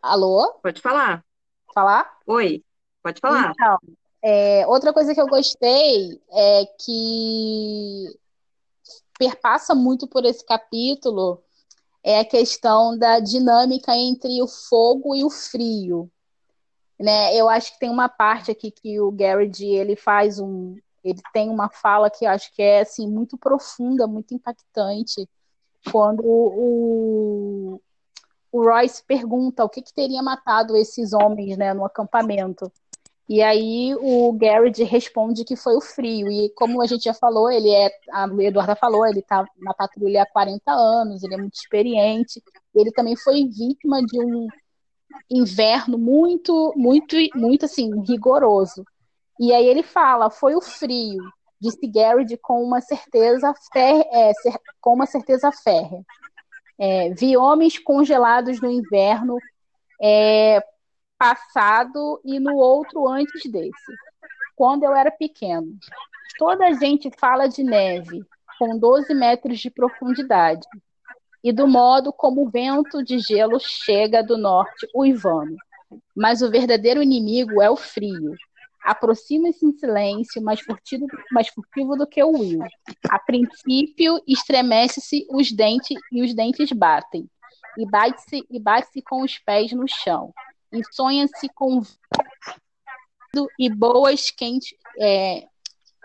Alô? 0.00 0.52
Pode 0.62 0.80
falar. 0.80 1.24
Falar? 1.74 2.18
Oi, 2.24 2.62
pode 3.02 3.20
falar. 3.20 3.50
Então, 3.50 3.78
é, 4.22 4.64
outra 4.68 4.92
coisa 4.92 5.12
que 5.12 5.20
eu 5.20 5.26
gostei 5.26 6.22
é 6.30 6.66
que 6.78 8.16
perpassa 9.18 9.74
muito 9.74 10.06
por 10.06 10.24
esse 10.24 10.44
capítulo 10.46 11.42
é 12.04 12.20
a 12.20 12.24
questão 12.24 12.96
da 12.98 13.18
dinâmica 13.18 13.96
entre 13.96 14.42
o 14.42 14.46
fogo 14.46 15.16
e 15.16 15.24
o 15.24 15.30
frio. 15.30 16.10
Né? 17.00 17.34
Eu 17.34 17.48
acho 17.48 17.72
que 17.72 17.80
tem 17.80 17.90
uma 17.90 18.08
parte 18.08 18.50
aqui 18.50 18.70
que 18.70 19.00
o 19.00 19.10
Garrett 19.10 19.64
ele 19.64 19.96
faz 19.96 20.38
um, 20.38 20.76
ele 21.02 21.20
tem 21.32 21.48
uma 21.48 21.70
fala 21.70 22.10
que 22.10 22.26
eu 22.26 22.30
acho 22.30 22.52
que 22.54 22.62
é 22.62 22.80
assim 22.80 23.08
muito 23.08 23.38
profunda, 23.38 24.06
muito 24.06 24.34
impactante, 24.34 25.28
quando 25.90 26.22
o, 26.24 27.80
o 28.52 28.62
Royce 28.62 29.02
pergunta 29.04 29.64
o 29.64 29.68
que, 29.68 29.82
que 29.82 29.92
teria 29.92 30.22
matado 30.22 30.76
esses 30.76 31.12
homens 31.12 31.56
né, 31.56 31.74
no 31.74 31.84
acampamento. 31.84 32.70
E 33.28 33.40
aí 33.40 33.94
o 34.00 34.32
Garrett 34.34 34.82
responde 34.84 35.44
que 35.44 35.56
foi 35.56 35.74
o 35.76 35.80
frio. 35.80 36.30
E 36.30 36.50
como 36.50 36.82
a 36.82 36.86
gente 36.86 37.04
já 37.04 37.14
falou, 37.14 37.50
ele 37.50 37.70
é, 37.70 37.90
a 38.12 38.26
Eduarda 38.40 38.76
falou, 38.76 39.06
ele 39.06 39.20
está 39.20 39.44
na 39.58 39.72
patrulha 39.72 40.22
há 40.22 40.26
40 40.26 40.70
anos, 40.70 41.22
ele 41.22 41.34
é 41.34 41.38
muito 41.38 41.54
experiente. 41.54 42.42
Ele 42.74 42.92
também 42.92 43.16
foi 43.16 43.44
vítima 43.46 44.02
de 44.02 44.20
um 44.20 44.46
inverno 45.30 45.96
muito, 45.96 46.74
muito, 46.76 47.16
muito 47.34 47.64
assim, 47.64 47.90
rigoroso. 48.02 48.84
E 49.40 49.52
aí 49.52 49.66
ele 49.66 49.82
fala, 49.82 50.30
foi 50.30 50.54
o 50.54 50.60
frio, 50.60 51.22
disse 51.60 51.86
Garrett 51.86 52.36
com 52.38 52.62
uma 52.62 52.80
certeza 52.80 53.52
férrea, 53.72 54.06
é, 54.12 54.32
com 54.80 54.92
uma 54.92 55.06
certeza 55.06 55.50
férrea. 55.50 56.04
É, 56.78 57.10
vi 57.14 57.36
homens 57.36 57.78
congelados 57.78 58.60
no 58.60 58.70
inverno 58.70 59.38
é, 60.02 60.62
passado 61.24 62.20
e 62.22 62.38
no 62.38 62.54
outro 62.56 63.08
antes 63.08 63.50
desse, 63.50 63.92
quando 64.54 64.82
eu 64.82 64.94
era 64.94 65.10
pequeno. 65.10 65.74
Toda 66.38 66.66
a 66.66 66.72
gente 66.72 67.10
fala 67.18 67.48
de 67.48 67.62
neve, 67.62 68.22
com 68.58 68.78
12 68.78 69.14
metros 69.14 69.58
de 69.58 69.70
profundidade, 69.70 70.66
e 71.42 71.50
do 71.50 71.66
modo 71.66 72.12
como 72.12 72.42
o 72.42 72.50
vento 72.50 73.02
de 73.02 73.18
gelo 73.18 73.58
chega 73.58 74.22
do 74.22 74.36
norte 74.36 74.86
uivando. 74.94 75.56
Mas 76.14 76.42
o 76.42 76.50
verdadeiro 76.50 77.02
inimigo 77.02 77.62
é 77.62 77.70
o 77.70 77.76
frio, 77.76 78.34
Aproxima-se 78.84 79.64
em 79.64 79.72
silêncio, 79.72 80.42
mais 80.42 80.60
furtivo, 80.60 81.06
mais 81.32 81.48
furtivo 81.48 81.96
do 81.96 82.06
que 82.06 82.22
o 82.22 82.32
Will. 82.32 82.60
A 83.08 83.18
princípio, 83.18 84.20
estremece-se 84.28 85.26
os 85.30 85.50
dentes 85.50 85.98
e 86.12 86.22
os 86.22 86.34
dentes 86.34 86.70
batem. 86.70 87.26
E 87.78 87.90
bate-se 87.90 88.44
e 88.50 88.60
bate-se 88.60 89.00
com 89.00 89.22
os 89.22 89.38
pés 89.38 89.72
no 89.72 89.86
chão. 89.88 90.34
E 90.74 90.82
sonha-se 90.92 91.48
com 91.54 91.82
e 93.58 93.68
boas 93.68 94.30
quentes, 94.30 94.74
é, 94.98 95.46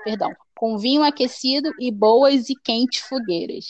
perdão, 0.03 0.31
com 0.55 0.77
vinho 0.77 1.03
aquecido 1.03 1.71
e 1.79 1.91
boas 1.91 2.49
e 2.49 2.55
quentes 2.55 3.01
fogueiras. 3.01 3.65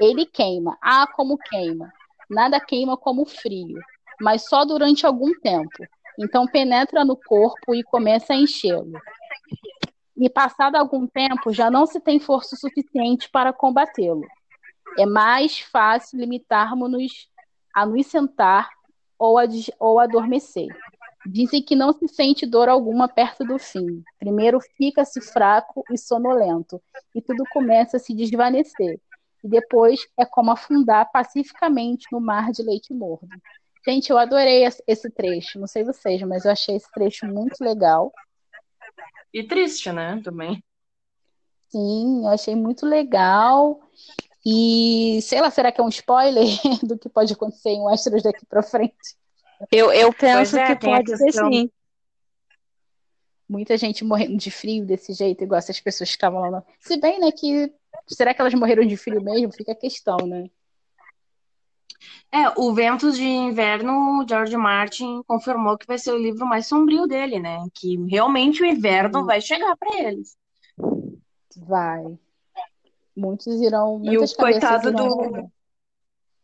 Ele 0.00 0.26
queima, 0.26 0.76
ah, 0.82 1.06
como 1.06 1.36
queima. 1.38 1.92
Nada 2.28 2.58
queima 2.58 2.96
como 2.96 3.26
frio, 3.26 3.78
mas 4.20 4.48
só 4.48 4.64
durante 4.64 5.06
algum 5.06 5.32
tempo. 5.40 5.86
Então 6.18 6.46
penetra 6.46 7.04
no 7.04 7.16
corpo 7.16 7.74
e 7.74 7.82
começa 7.82 8.32
a 8.32 8.36
enchê-lo. 8.36 8.92
E 10.16 10.28
passado 10.28 10.76
algum 10.76 11.06
tempo, 11.06 11.52
já 11.52 11.70
não 11.70 11.86
se 11.86 12.00
tem 12.00 12.20
força 12.20 12.56
suficiente 12.56 13.28
para 13.30 13.52
combatê-lo. 13.52 14.26
É 14.98 15.06
mais 15.06 15.60
fácil 15.60 16.18
limitarmos-nos 16.18 17.28
a 17.74 17.86
nos 17.86 18.06
sentar 18.06 18.70
ou, 19.22 19.36
ou 19.78 20.00
adormecer. 20.00 20.68
Dizem 21.24 21.62
que 21.62 21.76
não 21.76 21.92
se 21.92 22.08
sente 22.08 22.44
dor 22.44 22.68
alguma 22.68 23.06
perto 23.06 23.44
do 23.44 23.56
fim. 23.56 24.02
Primeiro 24.18 24.58
fica-se 24.76 25.20
fraco 25.20 25.84
e 25.92 25.96
sonolento, 25.96 26.82
e 27.14 27.22
tudo 27.22 27.44
começa 27.52 27.96
a 27.96 28.00
se 28.00 28.12
desvanecer. 28.12 28.98
E 29.44 29.48
depois 29.48 30.00
é 30.18 30.24
como 30.24 30.50
afundar 30.50 31.10
pacificamente 31.12 32.06
no 32.10 32.20
mar 32.20 32.50
de 32.50 32.62
leite 32.62 32.92
morno. 32.92 33.28
Gente, 33.86 34.10
eu 34.10 34.18
adorei 34.18 34.64
esse 34.86 35.10
trecho. 35.10 35.58
Não 35.58 35.66
sei 35.66 35.84
vocês, 35.84 36.20
mas 36.22 36.44
eu 36.44 36.50
achei 36.50 36.76
esse 36.76 36.90
trecho 36.90 37.26
muito 37.26 37.62
legal. 37.62 38.12
E 39.32 39.42
triste, 39.42 39.90
né? 39.92 40.20
Também. 40.22 40.62
Sim, 41.68 42.24
eu 42.24 42.28
achei 42.28 42.54
muito 42.54 42.86
legal. 42.86 43.80
E 44.44 45.20
sei 45.22 45.40
lá, 45.40 45.50
será 45.50 45.70
que 45.70 45.80
é 45.80 45.84
um 45.84 45.88
spoiler 45.88 46.44
do 46.82 46.98
que 46.98 47.08
pode 47.08 47.32
acontecer 47.32 47.70
em 47.70 47.82
Westeros 47.82 48.22
daqui 48.22 48.44
para 48.46 48.62
frente? 48.62 49.16
Eu, 49.70 49.92
eu 49.92 50.12
penso 50.12 50.58
é, 50.58 50.74
que 50.74 50.86
pode 50.86 51.16
ser 51.16 51.32
sim. 51.32 51.70
Muita 53.48 53.76
gente 53.76 54.04
morrendo 54.04 54.36
de 54.36 54.50
frio 54.50 54.84
desse 54.84 55.12
jeito, 55.12 55.44
igual 55.44 55.58
essas 55.58 55.78
pessoas 55.78 56.08
que 56.10 56.16
estavam 56.16 56.40
lá. 56.40 56.50
No... 56.50 56.64
Se 56.80 56.96
bem, 56.96 57.20
né, 57.20 57.30
que 57.30 57.72
será 58.08 58.34
que 58.34 58.40
elas 58.40 58.54
morreram 58.54 58.84
de 58.84 58.96
frio 58.96 59.22
mesmo? 59.22 59.52
Fica 59.52 59.72
a 59.72 59.76
questão, 59.76 60.16
né? 60.26 60.48
É, 62.32 62.48
o 62.56 62.72
Ventos 62.72 63.16
de 63.16 63.24
Inverno, 63.24 64.24
George 64.28 64.56
Martin 64.56 65.22
confirmou 65.26 65.76
que 65.76 65.86
vai 65.86 65.98
ser 65.98 66.12
o 66.12 66.18
livro 66.18 66.46
mais 66.46 66.66
sombrio 66.66 67.06
dele, 67.06 67.38
né? 67.38 67.58
Que 67.74 67.96
realmente 68.06 68.62
o 68.62 68.66
inverno 68.66 69.20
Sim. 69.20 69.26
vai 69.26 69.40
chegar 69.40 69.76
para 69.76 69.98
eles. 70.00 70.36
Vai. 71.58 72.18
Muitos 73.16 73.60
irão. 73.60 74.00
E 74.04 74.16
o 74.18 74.36
coitado 74.36 74.88
irão... 74.88 75.08
do, 75.08 75.52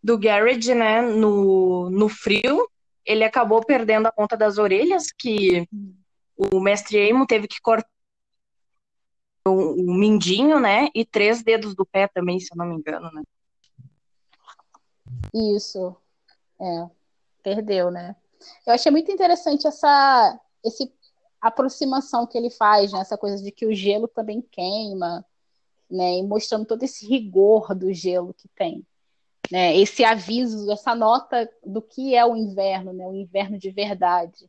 do 0.03 0.19
Garrett, 0.19 0.75
né? 0.75 1.01
No, 1.01 1.89
no 1.91 2.09
frio, 2.09 2.69
ele 3.05 3.25
acabou 3.25 3.65
perdendo 3.65 4.07
a 4.07 4.13
ponta 4.13 4.37
das 4.37 4.59
orelhas, 4.59 5.11
que 5.11 5.67
o 6.53 6.61
mestre 6.61 6.99
Eamon 6.99 7.27
teve 7.27 7.49
que 7.49 7.61
cortar 7.61 7.89
o, 9.47 9.83
o 9.83 9.95
mindinho, 9.95 10.61
né? 10.61 10.89
E 10.95 11.05
três 11.05 11.43
dedos 11.43 11.75
do 11.75 11.87
pé 11.87 12.07
também, 12.07 12.39
se 12.39 12.49
eu 12.53 12.57
não 12.57 12.67
me 12.67 12.77
engano, 12.77 13.11
né? 13.13 13.23
Isso. 15.35 15.97
É. 16.61 16.87
Perdeu, 17.43 17.91
né? 17.91 18.15
Eu 18.67 18.75
achei 18.75 18.93
muito 18.93 19.11
interessante 19.11 19.67
essa 19.67 20.39
esse 20.65 20.93
aproximação 21.41 22.27
que 22.27 22.37
ele 22.37 22.51
faz, 22.51 22.93
né? 22.93 23.01
Essa 23.01 23.17
coisa 23.17 23.43
de 23.43 23.51
que 23.51 23.67
o 23.67 23.75
gelo 23.75 24.09
também 24.09 24.43
queima, 24.43 25.25
né? 25.91 26.19
E 26.19 26.23
mostrando 26.23 26.67
todo 26.67 26.83
esse 26.83 27.07
rigor 27.07 27.75
do 27.75 27.93
gelo 27.93 28.35
que 28.35 28.49
tem 28.49 28.85
né, 29.51 29.77
esse 29.77 30.05
aviso, 30.05 30.71
essa 30.71 30.95
nota 30.95 31.51
do 31.65 31.81
que 31.81 32.15
é 32.15 32.25
o 32.25 32.37
inverno, 32.37 32.93
né, 32.93 33.07
o 33.07 33.15
inverno 33.15 33.59
de 33.59 33.71
verdade. 33.71 34.49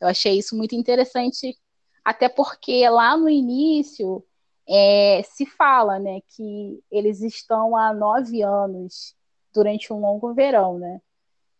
Eu 0.00 0.08
achei 0.08 0.38
isso 0.38 0.56
muito 0.56 0.74
interessante, 0.74 1.58
até 2.04 2.28
porque 2.28 2.88
lá 2.88 3.16
no 3.16 3.28
início 3.28 4.24
é, 4.68 5.22
se 5.24 5.44
fala 5.44 5.98
né, 5.98 6.20
que 6.28 6.82
eles 6.90 7.20
estão 7.20 7.76
há 7.76 7.92
nove 7.92 8.42
anos 8.42 9.16
durante 9.52 9.92
um 9.92 10.00
longo 10.00 10.32
verão, 10.34 10.78
né? 10.78 11.00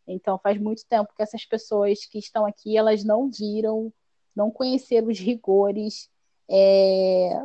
Então 0.07 0.39
faz 0.39 0.59
muito 0.59 0.87
tempo 0.87 1.13
que 1.15 1.23
essas 1.23 1.45
pessoas 1.45 2.07
que 2.07 2.19
estão 2.19 2.47
aqui 2.47 2.77
elas 2.77 3.05
não 3.05 3.31
viram, 3.31 3.93
não 4.35 4.51
conheceram 4.51 5.09
os 5.09 5.19
rigores 5.19 6.09
é, 6.49 7.43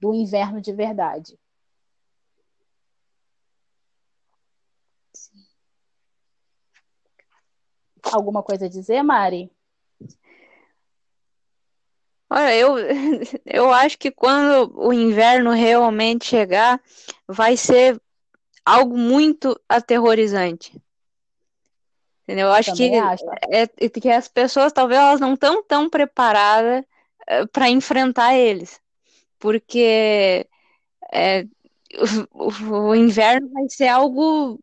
do 0.00 0.14
inverno 0.14 0.60
de 0.60 0.72
verdade. 0.72 1.38
Alguma 8.02 8.42
coisa 8.42 8.66
a 8.66 8.68
dizer, 8.68 9.02
Mari? 9.02 9.50
Olha, 12.28 12.54
eu, 12.56 12.76
eu 13.46 13.72
acho 13.72 13.98
que 13.98 14.10
quando 14.10 14.72
o 14.76 14.92
inverno 14.92 15.50
realmente 15.50 16.26
chegar, 16.26 16.80
vai 17.26 17.56
ser 17.56 18.00
algo 18.64 18.96
muito 18.96 19.58
aterrorizante. 19.68 20.76
Entendeu? 22.24 22.48
Eu 22.48 22.52
acho 22.52 22.74
que, 22.74 22.92
acho. 22.96 23.24
É, 23.48 23.66
que 23.88 24.10
as 24.10 24.26
pessoas 24.26 24.72
talvez 24.72 25.00
elas 25.00 25.20
não 25.20 25.34
estão 25.34 25.62
tão 25.62 25.88
preparadas 25.88 26.84
eh, 27.28 27.46
para 27.46 27.70
enfrentar 27.70 28.34
eles. 28.34 28.80
Porque 29.38 30.46
é, 31.12 31.46
o, 32.32 32.88
o, 32.88 32.94
inverno 32.94 33.48
vai 33.50 33.68
ser 33.68 33.88
algo 33.88 34.58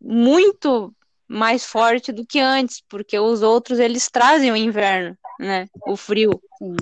muito 0.00 0.94
mais 1.28 1.64
forte 1.64 2.12
do 2.12 2.24
que 2.24 2.38
antes, 2.38 2.82
porque 2.88 3.18
os 3.18 3.42
outros 3.42 3.78
eles 3.78 4.08
trazem 4.08 4.52
o 4.52 4.56
inverno, 4.56 5.16
né? 5.38 5.68
O 5.86 5.96
frio. 5.96 6.40
Sim. 6.58 6.76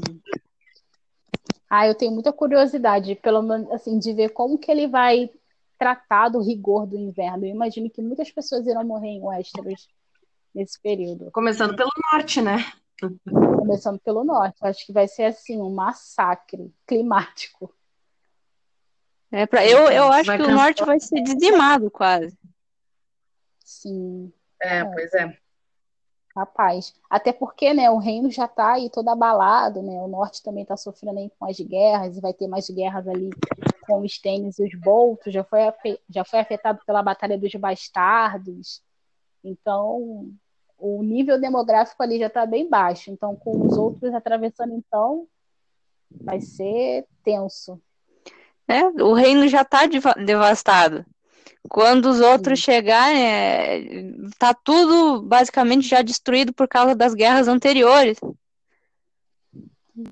Ah, 1.68 1.88
eu 1.88 1.94
tenho 1.94 2.12
muita 2.12 2.32
curiosidade, 2.32 3.14
pelo 3.16 3.42
menos 3.42 3.70
assim, 3.72 3.98
de 3.98 4.12
ver 4.12 4.30
como 4.30 4.58
que 4.58 4.70
ele 4.70 4.86
vai 4.86 5.30
tratar 5.78 6.28
do 6.28 6.40
rigor 6.40 6.86
do 6.86 6.96
inverno. 6.96 7.46
Eu 7.46 7.50
imagino 7.50 7.90
que 7.90 8.00
muitas 8.00 8.30
pessoas 8.30 8.66
irão 8.66 8.84
morrer 8.84 9.08
em 9.08 9.22
Westeros 9.22 9.88
nesse 10.54 10.80
período. 10.80 11.30
Começando 11.32 11.74
pelo 11.74 11.90
norte, 12.12 12.40
né? 12.40 12.64
Começando 13.66 13.98
pelo 14.00 14.24
norte. 14.24 14.56
Acho 14.62 14.86
que 14.86 14.92
vai 14.92 15.08
ser 15.08 15.24
assim 15.24 15.60
um 15.60 15.70
massacre 15.70 16.72
climático. 16.86 17.74
É 19.30 19.46
pra, 19.46 19.66
eu, 19.66 19.90
eu 19.90 20.12
acho 20.12 20.30
que 20.36 20.42
o 20.42 20.54
norte 20.54 20.84
vai 20.84 21.00
ser 21.00 21.20
dizimado 21.22 21.90
quase. 21.90 22.38
Sim. 23.64 24.32
É, 24.60 24.78
é, 24.78 24.84
pois 24.84 25.12
é. 25.14 25.36
Rapaz, 26.36 26.92
até 27.08 27.32
porque, 27.32 27.72
né, 27.72 27.88
o 27.90 27.98
reino 27.98 28.28
já 28.28 28.46
está 28.46 28.72
aí 28.72 28.90
todo 28.90 29.08
abalado, 29.08 29.80
né, 29.80 29.92
o 30.02 30.08
norte 30.08 30.42
também 30.42 30.62
está 30.62 30.76
sofrendo 30.76 31.20
aí 31.20 31.30
com 31.38 31.46
as 31.48 31.60
guerras, 31.60 32.16
e 32.16 32.20
vai 32.20 32.34
ter 32.34 32.48
mais 32.48 32.68
guerras 32.68 33.06
ali 33.06 33.30
com 33.86 34.00
os 34.00 34.18
tênis 34.18 34.58
e 34.58 34.64
os 34.64 34.74
boltos, 34.80 35.32
já 35.32 35.44
foi, 35.44 35.60
já 36.10 36.24
foi 36.24 36.40
afetado 36.40 36.80
pela 36.84 37.04
Batalha 37.04 37.38
dos 37.38 37.54
Bastardos, 37.54 38.82
então 39.44 40.28
o 40.78 41.02
nível 41.02 41.40
demográfico 41.40 42.02
ali 42.02 42.18
já 42.18 42.26
está 42.26 42.44
bem 42.46 42.68
baixo, 42.68 43.10
então 43.10 43.34
com 43.36 43.66
os 43.66 43.76
outros 43.76 44.12
atravessando, 44.14 44.74
então, 44.74 45.26
vai 46.10 46.40
ser 46.40 47.06
tenso. 47.22 47.80
É, 48.66 48.84
o 49.02 49.12
reino 49.12 49.46
já 49.48 49.62
está 49.62 49.82
devastado. 50.24 51.04
Quando 51.68 52.06
os 52.06 52.20
outros 52.20 52.58
chegarem, 52.58 53.22
é, 53.22 53.82
tá 54.38 54.52
tudo 54.54 55.22
basicamente 55.22 55.88
já 55.88 56.02
destruído 56.02 56.52
por 56.52 56.68
causa 56.68 56.94
das 56.94 57.14
guerras 57.14 57.48
anteriores. 57.48 58.18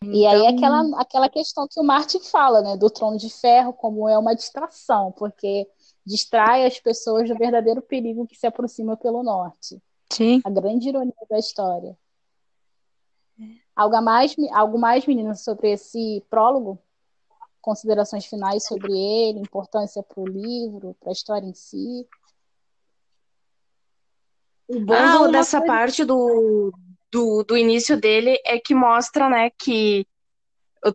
E 0.02 0.26
aí 0.26 0.46
então 0.46 0.56
aquela, 0.56 1.00
aquela 1.00 1.28
questão 1.28 1.66
que 1.68 1.80
o 1.80 1.84
Martin 1.84 2.20
fala, 2.20 2.62
né, 2.62 2.76
do 2.76 2.88
trono 2.88 3.18
de 3.18 3.28
ferro, 3.28 3.72
como 3.72 4.08
é 4.08 4.16
uma 4.16 4.34
distração, 4.34 5.12
porque 5.12 5.66
distrai 6.06 6.64
as 6.64 6.78
pessoas 6.78 7.28
do 7.28 7.36
verdadeiro 7.36 7.82
perigo 7.82 8.26
que 8.26 8.36
se 8.36 8.46
aproxima 8.46 8.96
pelo 8.96 9.22
norte. 9.22 9.82
Sim. 10.12 10.40
A 10.44 10.50
grande 10.50 10.88
ironia 10.88 11.12
da 11.30 11.38
história. 11.38 11.96
Algo 13.74 14.00
mais, 14.02 14.36
algo 14.52 14.78
mais, 14.78 15.06
meninas, 15.06 15.42
sobre 15.42 15.72
esse 15.72 16.22
prólogo? 16.28 16.78
considerações 17.62 18.26
finais 18.26 18.66
sobre 18.66 18.92
ele, 18.92 19.38
importância 19.38 20.02
para 20.02 20.20
o 20.20 20.26
livro, 20.26 20.96
para 21.00 21.10
a 21.10 21.12
história 21.12 21.46
em 21.46 21.54
si. 21.54 22.06
O 24.66 24.80
bom 24.80 24.94
ah, 24.94 25.28
dessa 25.28 25.58
coisa... 25.58 25.72
parte 25.72 26.04
do, 26.04 26.72
do, 27.10 27.44
do 27.44 27.56
início 27.56 27.98
dele 27.98 28.38
é 28.44 28.58
que 28.58 28.74
mostra, 28.74 29.30
né, 29.30 29.50
que 29.50 30.04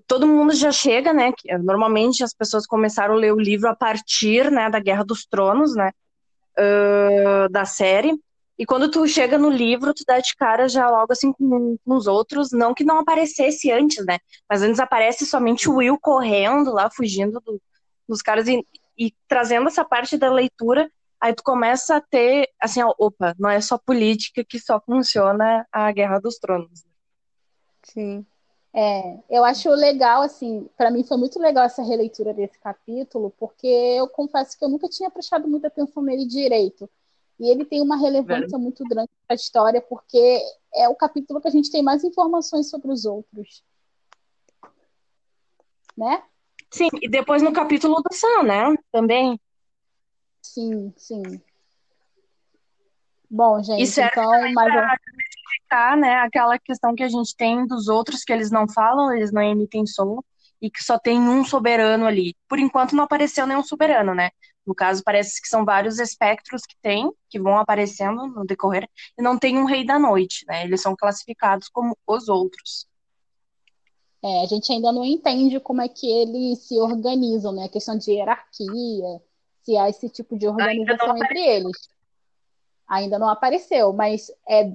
todo 0.06 0.27
mundo 0.27 0.53
já 0.53 0.71
chega, 0.71 1.13
né, 1.13 1.32
que 1.32 1.58
normalmente 1.58 2.23
as 2.23 2.34
pessoas 2.34 2.67
começaram 2.67 3.13
a 3.15 3.17
ler 3.17 3.34
o 3.34 3.39
livro 3.39 3.69
a 3.69 3.75
partir, 3.75 4.51
né, 4.51 4.69
da 4.69 4.80
Guerra 4.80 5.06
dos 5.06 5.25
Tronos, 5.25 5.73
né, 5.73 5.93
uh, 6.60 7.49
da 7.49 7.63
série, 7.63 8.19
E 8.58 8.65
quando 8.65 8.89
tu 8.89 9.08
chega 9.08 9.38
no 9.38 9.50
livro, 9.50 9.93
tu 9.93 10.04
dá 10.06 10.20
de 10.20 10.36
cara 10.36 10.67
já 10.67 10.89
logo 10.89 11.13
assim 11.13 11.32
com, 11.32 11.78
com 11.78 11.96
os 11.96 12.08
outros, 12.08 12.52
não 12.52 12.74
que 12.74 12.84
não 12.84 13.00
aparecesse 13.00 13.72
antes, 13.72 14.04
né? 14.06 14.17
Mas 14.50 14.63
antes 14.63 14.80
aparece 14.80 15.26
somente 15.26 15.70
o 15.70 15.76
Will 15.76 15.98
correndo 16.00 16.74
lá, 16.74 16.89
fugindo 16.89 17.39
do, 17.39 17.62
dos 18.08 18.22
caras 18.22 18.48
e, 18.48 18.65
e 18.98 19.13
trazendo 19.28 19.67
essa 19.67 19.86
parte 19.86 20.17
da 20.17 20.32
leitura, 20.32 20.89
aí 21.22 21.34
tu 21.34 21.43
começa 21.43 21.98
a 21.98 22.02
ter, 22.02 22.50
assim, 22.60 22.82
ó, 22.82 22.93
opa, 22.98 23.36
não 23.38 23.50
é 23.50 23.62
só 23.62 23.78
política 23.78 24.43
que 24.43 24.60
só 24.60 24.80
funciona 24.80 25.67
a 25.72 25.91
Guerra 25.91 26.20
dos 26.20 26.39
Tronos. 26.39 26.84
Sim. 27.84 28.26
É, 28.74 29.17
eu 29.30 29.43
acho 29.43 29.70
legal, 29.72 30.22
assim, 30.22 30.70
para 30.78 30.91
mim 30.91 31.04
foi 31.04 31.17
muito 31.17 31.39
legal 31.39 31.65
essa 31.65 31.82
releitura 31.82 32.34
desse 32.34 32.60
capítulo, 32.60 33.34
porque 33.39 33.65
eu 33.65 34.08
confesso 34.08 34.58
que 34.58 34.63
eu 34.63 34.70
nunca 34.70 34.88
tinha 34.88 35.10
prestado 35.10 35.48
muita 35.48 35.67
atenção 35.67 36.04
nele 36.04 36.26
direito. 36.26 36.89
E 37.39 37.50
ele 37.50 37.65
tem 37.65 37.82
uma 37.82 37.97
relevância 37.97 38.58
muito 38.58 38.84
grande 38.86 39.10
para 39.28 39.34
a 39.34 39.36
história, 39.36 39.82
porque 39.82 40.41
é 40.73 40.89
o 40.89 40.95
capítulo 40.95 41.39
que 41.39 41.47
a 41.47 41.52
gente 41.52 41.71
tem 41.71 41.84
mais 41.84 42.04
informações 42.04 42.69
sobre 42.69 42.91
os 42.91 43.06
outros. 43.06 43.63
Né? 45.95 46.23
Sim, 46.71 46.89
e 47.02 47.10
depois 47.10 47.41
no 47.41 47.54
capítulo 47.54 47.95
do 48.02 48.15
Sam, 48.15 48.43
né? 48.43 48.76
Também. 48.91 49.39
Sim, 50.41 50.93
sim. 50.95 51.21
Bom, 53.30 53.62
gente, 53.62 53.82
e 53.82 54.02
então, 54.02 54.54
mas 54.54 54.73
explicar, 55.67 55.97
né, 55.97 56.15
aquela 56.15 56.58
questão 56.58 56.95
que 56.95 57.04
a 57.04 57.10
gente 57.10 57.36
tem 57.36 57.67
dos 57.67 57.88
outros 57.88 58.23
que 58.23 58.32
eles 58.32 58.50
não 58.50 58.67
falam, 58.67 59.13
eles 59.13 59.32
não 59.32 59.41
emitem 59.41 59.86
som 59.86 60.23
e 60.62 60.71
que 60.71 60.84
só 60.84 60.97
tem 60.97 61.19
um 61.19 61.43
soberano 61.43 62.06
ali. 62.06 62.36
Por 62.47 62.58
enquanto 62.58 62.95
não 62.95 63.04
apareceu 63.04 63.45
nenhum 63.45 63.63
soberano, 63.63 64.15
né? 64.15 64.32
No 64.67 64.75
caso, 64.75 65.01
parece 65.01 65.41
que 65.41 65.47
são 65.47 65.63
vários 65.63 65.97
espectros 65.97 66.63
que 66.63 66.75
tem, 66.82 67.10
que 67.30 67.39
vão 67.39 67.58
aparecendo 67.58 68.27
no 68.27 68.45
decorrer, 68.45 68.86
e 69.17 69.21
não 69.21 69.39
tem 69.39 69.58
um 69.58 69.63
rei 69.63 69.86
da 69.86 69.97
noite, 69.97 70.45
né? 70.45 70.65
Eles 70.65 70.82
são 70.82 70.93
classificados 70.93 71.69
como 71.69 71.97
os 72.06 72.27
outros. 72.27 72.86
É, 74.21 74.41
a 74.43 74.45
gente 74.45 74.69
ainda 74.73 74.91
não 74.91 75.06
entende 75.06 75.58
como 75.62 75.82
é 75.82 75.88
que 75.88 76.06
eles 76.06 76.67
se 76.67 76.77
organizam, 76.80 77.53
né? 77.53 77.63
A 77.63 77.69
questão 77.69 77.97
de 77.97 78.12
hierarquia, 78.12 79.21
se 79.62 79.77
há 79.77 79.88
esse 79.88 80.10
tipo 80.10 80.38
de 80.38 80.49
organização 80.49 81.15
entre 81.15 81.39
eles. 81.39 81.88
Ainda 82.89 83.17
não 83.17 83.30
apareceu, 83.30 83.93
mas 83.93 84.30
é, 84.47 84.69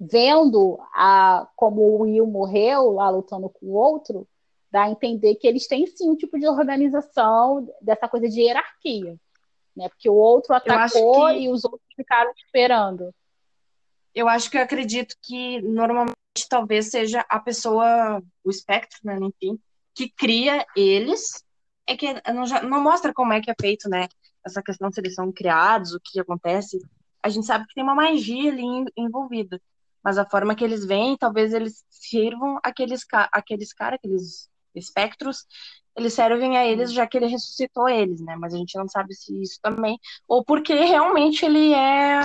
vendo 0.00 0.78
a, 0.94 1.48
como 1.54 1.82
o 1.82 2.02
Will 2.02 2.26
morreu 2.26 2.92
lá 2.92 3.10
lutando 3.10 3.48
com 3.50 3.66
o 3.66 3.72
outro, 3.72 4.26
dá 4.70 4.84
a 4.84 4.90
entender 4.90 5.34
que 5.36 5.46
eles 5.46 5.66
têm 5.66 5.86
sim 5.86 6.10
um 6.10 6.16
tipo 6.16 6.38
de 6.38 6.46
organização 6.46 7.66
dessa 7.80 8.08
coisa 8.08 8.28
de 8.28 8.40
hierarquia. 8.40 9.18
Né? 9.76 9.88
Porque 9.88 10.08
o 10.08 10.14
outro 10.14 10.54
atacou 10.54 11.26
que... 11.28 11.40
e 11.40 11.48
os 11.48 11.64
outros 11.64 11.82
ficaram 11.96 12.32
esperando. 12.36 13.14
Eu 14.14 14.28
acho 14.28 14.50
que 14.50 14.56
eu 14.56 14.62
acredito 14.62 15.16
que 15.20 15.60
normalmente 15.62 16.14
talvez 16.48 16.90
seja 16.90 17.24
a 17.28 17.40
pessoa, 17.40 18.22
o 18.44 18.50
espectro, 18.50 18.98
né, 19.02 19.18
enfim, 19.20 19.58
que 19.92 20.08
cria 20.08 20.64
eles, 20.76 21.44
é 21.86 21.96
que 21.96 22.12
não, 22.32 22.44
não 22.68 22.82
mostra 22.82 23.12
como 23.12 23.32
é 23.32 23.40
que 23.40 23.50
é 23.50 23.54
feito, 23.60 23.88
né? 23.88 24.08
Essa 24.44 24.62
questão 24.62 24.90
se 24.90 25.00
eles 25.00 25.14
são 25.14 25.32
criados, 25.32 25.94
o 25.94 26.00
que 26.00 26.20
acontece. 26.20 26.78
A 27.22 27.28
gente 27.28 27.46
sabe 27.46 27.66
que 27.66 27.74
tem 27.74 27.82
uma 27.82 27.94
magia 27.94 28.52
ali 28.52 28.62
envolvida. 28.96 29.60
Mas 30.02 30.18
a 30.18 30.28
forma 30.28 30.54
que 30.54 30.62
eles 30.62 30.84
vêm, 30.84 31.16
talvez 31.16 31.54
eles 31.54 31.82
sirvam 31.88 32.58
aqueles, 32.62 33.06
aqueles 33.32 33.72
caras, 33.72 33.98
aqueles 33.98 34.50
espectros, 34.74 35.46
eles 35.96 36.12
servem 36.12 36.56
a 36.56 36.66
eles 36.66 36.92
já 36.92 37.06
que 37.06 37.16
ele 37.16 37.26
ressuscitou 37.26 37.88
eles, 37.88 38.20
né? 38.20 38.36
Mas 38.36 38.54
a 38.54 38.58
gente 38.58 38.76
não 38.76 38.88
sabe 38.88 39.14
se 39.14 39.40
isso 39.40 39.58
também. 39.62 39.98
Ou 40.26 40.44
porque 40.44 40.74
realmente 40.74 41.44
ele 41.44 41.72
é 41.72 42.24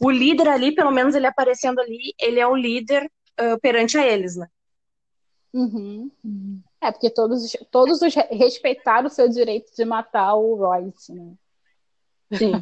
o 0.00 0.10
líder 0.10 0.48
ali, 0.48 0.74
pelo 0.74 0.90
menos 0.90 1.14
ele 1.14 1.26
aparecendo 1.26 1.80
ali, 1.80 2.14
ele 2.18 2.40
é 2.40 2.46
o 2.46 2.56
líder 2.56 3.10
uh, 3.40 3.58
perante 3.60 3.98
a 3.98 4.06
eles, 4.06 4.36
né? 4.36 4.48
Uhum. 5.52 6.10
É, 6.80 6.90
porque 6.90 7.08
todos, 7.10 7.56
todos 7.70 8.02
os 8.02 8.14
respeitaram 8.30 9.06
o 9.06 9.10
seu 9.10 9.28
direito 9.28 9.72
de 9.74 9.84
matar 9.84 10.34
o 10.34 10.56
Royce, 10.56 11.14
né? 11.14 11.32
Sim. 12.32 12.52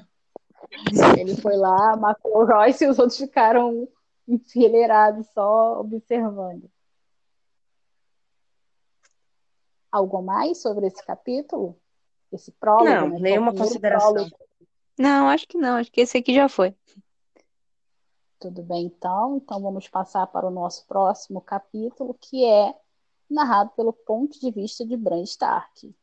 Ele 1.18 1.36
foi 1.36 1.56
lá, 1.56 1.96
matou 1.96 2.38
o 2.38 2.44
Royce 2.44 2.84
e 2.84 2.88
os 2.88 2.98
outros 2.98 3.18
ficaram 3.18 3.88
enfileirados, 4.28 5.26
só 5.34 5.80
observando. 5.80 6.70
Algo 9.92 10.22
mais 10.22 10.62
sobre 10.62 10.86
esse 10.86 11.04
capítulo? 11.04 11.78
Esse 12.32 12.50
prólogo? 12.52 12.88
Não, 12.88 13.08
né? 13.10 13.18
nenhuma 13.20 13.54
consideração. 13.54 14.14
Prólogo. 14.14 14.36
Não, 14.98 15.28
acho 15.28 15.46
que 15.46 15.58
não. 15.58 15.76
Acho 15.76 15.92
que 15.92 16.00
esse 16.00 16.18
aqui 16.18 16.34
já 16.34 16.48
foi. 16.48 16.74
Tudo 18.40 18.62
bem, 18.62 18.86
então. 18.86 19.36
Então 19.36 19.60
vamos 19.60 19.86
passar 19.88 20.26
para 20.26 20.46
o 20.46 20.50
nosso 20.50 20.86
próximo 20.86 21.40
capítulo, 21.40 22.16
que 22.18 22.44
é 22.44 22.74
narrado 23.30 23.70
pelo 23.76 23.92
ponto 23.92 24.40
de 24.40 24.50
vista 24.50 24.84
de 24.84 24.96
Bran 24.96 25.22
Stark. 25.22 25.94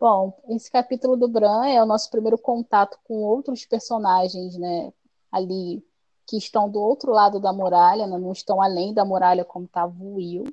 Bom, 0.00 0.32
esse 0.48 0.70
capítulo 0.70 1.14
do 1.14 1.28
Bran 1.28 1.66
é 1.66 1.82
o 1.82 1.84
nosso 1.84 2.10
primeiro 2.10 2.38
contato 2.38 2.98
com 3.04 3.22
outros 3.22 3.66
personagens, 3.66 4.56
né? 4.56 4.90
Ali 5.30 5.84
que 6.26 6.38
estão 6.38 6.70
do 6.70 6.80
outro 6.80 7.12
lado 7.12 7.38
da 7.38 7.52
muralha, 7.52 8.06
né, 8.06 8.16
não 8.16 8.32
estão 8.32 8.62
além 8.62 8.94
da 8.94 9.04
muralha 9.04 9.44
como 9.44 9.66
estava 9.66 9.92
o 10.00 10.14
Will. 10.14 10.44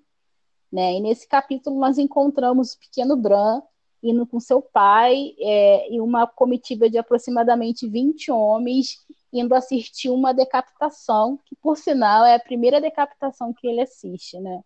Né? 0.71 0.95
E 0.95 0.99
nesse 0.99 1.27
capítulo 1.27 1.79
nós 1.79 1.97
encontramos 1.97 2.73
o 2.73 2.79
pequeno 2.79 3.15
Bran 3.15 3.61
indo 4.03 4.25
com 4.27 4.39
seu 4.39 4.61
pai 4.61 5.33
é, 5.39 5.93
e 5.93 6.01
uma 6.01 6.27
comitiva 6.27 6.89
de 6.89 6.97
aproximadamente 6.97 7.87
20 7.87 8.31
homens 8.31 9.05
indo 9.31 9.55
assistir 9.55 10.09
uma 10.09 10.33
decapitação, 10.33 11.39
que 11.45 11.55
por 11.55 11.77
sinal 11.77 12.25
é 12.25 12.35
a 12.35 12.39
primeira 12.39 12.81
decapitação 12.81 13.53
que 13.53 13.67
ele 13.67 13.81
assiste, 13.81 14.39
né? 14.39 14.61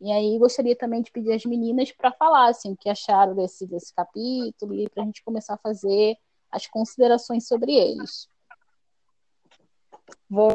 E 0.00 0.12
aí 0.12 0.38
gostaria 0.38 0.76
também 0.76 1.02
de 1.02 1.10
pedir 1.10 1.32
às 1.32 1.44
meninas 1.44 1.90
para 1.90 2.12
falar 2.12 2.48
assim, 2.48 2.72
o 2.72 2.76
que 2.76 2.88
acharam 2.88 3.34
desse, 3.34 3.66
desse 3.66 3.94
capítulo 3.94 4.74
e 4.74 4.88
para 4.88 5.02
a 5.02 5.06
gente 5.06 5.24
começar 5.24 5.54
a 5.54 5.58
fazer 5.58 6.16
as 6.50 6.66
considerações 6.66 7.46
sobre 7.46 7.72
eles. 7.72 8.28
Vou... 10.28 10.54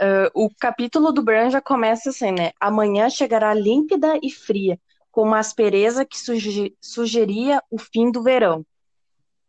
Uh, 0.00 0.28
o 0.34 0.50
capítulo 0.58 1.12
do 1.12 1.22
Bran 1.22 1.50
já 1.50 1.60
começa 1.60 2.10
assim, 2.10 2.32
né? 2.32 2.50
Amanhã 2.58 3.08
chegará 3.08 3.54
límpida 3.54 4.18
e 4.22 4.30
fria, 4.30 4.78
com 5.10 5.22
uma 5.22 5.38
aspereza 5.38 6.04
que 6.04 6.18
suge 6.18 6.76
sugeria 6.80 7.62
o 7.70 7.78
fim 7.78 8.10
do 8.10 8.22
verão. 8.22 8.66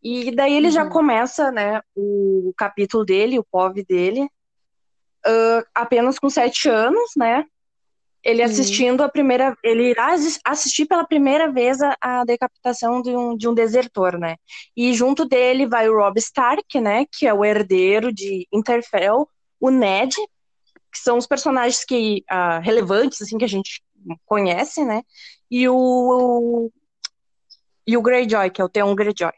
E 0.04 0.36
daí 0.36 0.54
ele 0.54 0.68
uhum. 0.68 0.74
já 0.74 0.90
começa, 0.90 1.52
né, 1.52 1.82
o 1.96 2.54
capítulo 2.58 3.06
dele, 3.06 3.40
o 3.40 3.44
POV 3.44 3.86
dele, 3.86 4.26
uh, 5.26 5.66
apenas 5.74 6.20
com 6.20 6.30
sete 6.30 6.70
anos, 6.70 7.12
né? 7.16 7.46
Ele 8.24 8.42
uhum. 8.42 8.50
assistindo 8.50 9.04
a 9.04 9.10
primeira. 9.10 9.56
Ele 9.64 9.90
irá 9.90 10.16
assistir 10.46 10.86
pela 10.86 11.06
primeira 11.06 11.52
vez 11.52 11.82
a, 11.82 11.96
a, 12.00 12.24
decapitação 12.24 13.02
de 13.02 13.16
um, 13.16 13.36
de 13.36 13.48
um 13.48 13.54
desertor, 13.54 14.18
né? 14.18 14.38
E 14.76 14.94
junto 14.94 15.26
dele 15.26 15.68
vai 15.68 15.90
o 15.90 15.98
Rob 15.98 16.18
Stark, 16.18 16.80
né? 16.80 17.06
Que 17.12 17.28
é 17.28 17.34
o 17.34 17.44
herdeiro 17.44 18.14
de 18.14 18.48
Interfell, 18.52 19.28
o 19.60 19.70
Ned, 19.70 20.16
que 20.92 21.00
são 21.00 21.18
os 21.18 21.28
personagens 21.28 21.84
que 21.84 22.24
uh, 22.32 22.62
relevantes, 22.62 23.22
assim, 23.22 23.38
que 23.38 23.46
a 23.46 23.50
gente 23.50 23.84
conhece, 24.26 24.86
né? 24.86 25.04
E 25.52 25.68
o. 25.68 26.72
E 27.86 27.98
o 27.98 28.02
Greyjoy, 28.02 28.50
que 28.50 28.62
é 28.62 28.64
o 28.64 28.70
Theon 28.70 28.96
Greyjoy. 28.96 29.34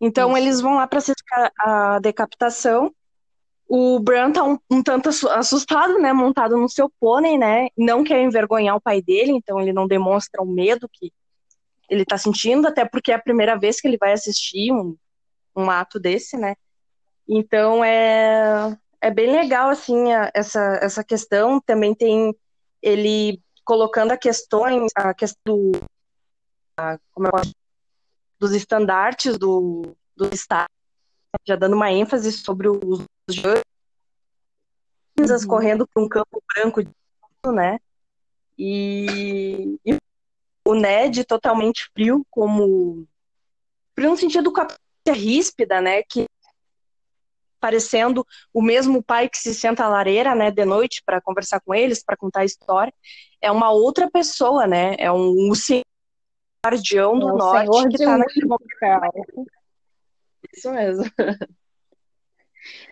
Então 0.00 0.30
Isso. 0.30 0.38
eles 0.38 0.60
vão 0.60 0.74
lá 0.74 0.86
para 0.88 0.98
assistir 0.98 1.22
a, 1.32 1.94
a 1.94 1.98
decapitação 2.00 2.92
o 3.68 3.98
Bran 4.00 4.32
tá 4.32 4.44
um, 4.44 4.58
um, 4.70 4.82
tanto 4.82 5.08
assustado, 5.08 5.98
né, 5.98 6.12
montado 6.12 6.56
no 6.56 6.68
seu 6.68 6.90
pônei, 7.00 7.38
né, 7.38 7.68
não 7.76 8.04
quer 8.04 8.22
envergonhar 8.22 8.76
o 8.76 8.80
pai 8.80 9.00
dele, 9.00 9.32
então 9.32 9.60
ele 9.60 9.72
não 9.72 9.86
demonstra 9.86 10.42
o 10.42 10.46
medo 10.46 10.88
que 10.92 11.12
ele 11.88 12.04
tá 12.04 12.16
sentindo, 12.16 12.66
até 12.66 12.84
porque 12.84 13.12
é 13.12 13.14
a 13.14 13.22
primeira 13.22 13.58
vez 13.58 13.80
que 13.80 13.88
ele 13.88 13.98
vai 13.98 14.12
assistir 14.12 14.72
um, 14.72 14.96
um 15.56 15.70
ato 15.70 15.98
desse, 15.98 16.36
né. 16.36 16.54
Então 17.28 17.84
é, 17.84 18.76
é 19.00 19.10
bem 19.10 19.30
legal, 19.32 19.68
assim, 19.68 20.12
a, 20.12 20.30
essa, 20.34 20.60
essa 20.82 21.04
questão. 21.04 21.60
Também 21.60 21.94
tem 21.94 22.34
ele 22.80 23.40
colocando 23.64 24.12
a 24.12 24.16
questões, 24.16 24.90
a 24.94 25.14
questão 25.14 25.40
do, 25.44 25.72
a, 26.76 26.98
como 27.12 27.28
eu 27.28 27.30
posso, 27.32 27.52
dos 28.38 28.52
estandartes 28.52 29.38
do, 29.38 29.94
do 30.16 30.32
Estado, 30.34 30.68
já 31.46 31.56
dando 31.56 31.74
uma 31.74 31.92
ênfase 31.92 32.32
sobre 32.32 32.68
os 33.28 33.36
uhum. 35.42 35.48
correndo 35.48 35.86
por 35.86 36.02
um 36.02 36.08
campo 36.08 36.42
branco, 36.54 36.82
né? 37.52 37.78
E, 38.58 39.78
e, 39.84 39.96
o 40.64 40.74
Ned 40.74 41.24
totalmente 41.24 41.90
frio, 41.92 42.26
como 42.30 43.06
frio 43.94 44.10
no 44.10 44.16
sentido 44.16 44.52
com 44.52 44.60
a 44.60 45.12
ríspida, 45.12 45.80
né? 45.80 46.02
Que 46.02 46.26
parecendo 47.60 48.26
o 48.52 48.60
mesmo 48.60 49.02
pai 49.02 49.28
que 49.28 49.38
se 49.38 49.54
senta 49.54 49.84
à 49.84 49.88
lareira, 49.88 50.34
né, 50.34 50.50
de 50.50 50.64
noite 50.64 51.00
para 51.06 51.20
conversar 51.20 51.60
com 51.60 51.72
eles, 51.72 52.02
para 52.02 52.16
contar 52.16 52.40
a 52.40 52.44
história. 52.44 52.92
É 53.40 53.52
uma 53.52 53.70
outra 53.70 54.10
pessoa, 54.10 54.66
né? 54.66 54.96
É 54.98 55.12
um, 55.12 55.30
um 55.30 55.52
guardião 56.64 57.18
do 57.18 57.28
é 57.28 57.32
norte 57.32 57.88
que 57.88 58.02
está 58.02 58.18
naquele 58.18 58.46
momento. 58.46 59.46
Isso 60.52 60.72
mesmo. 60.72 61.04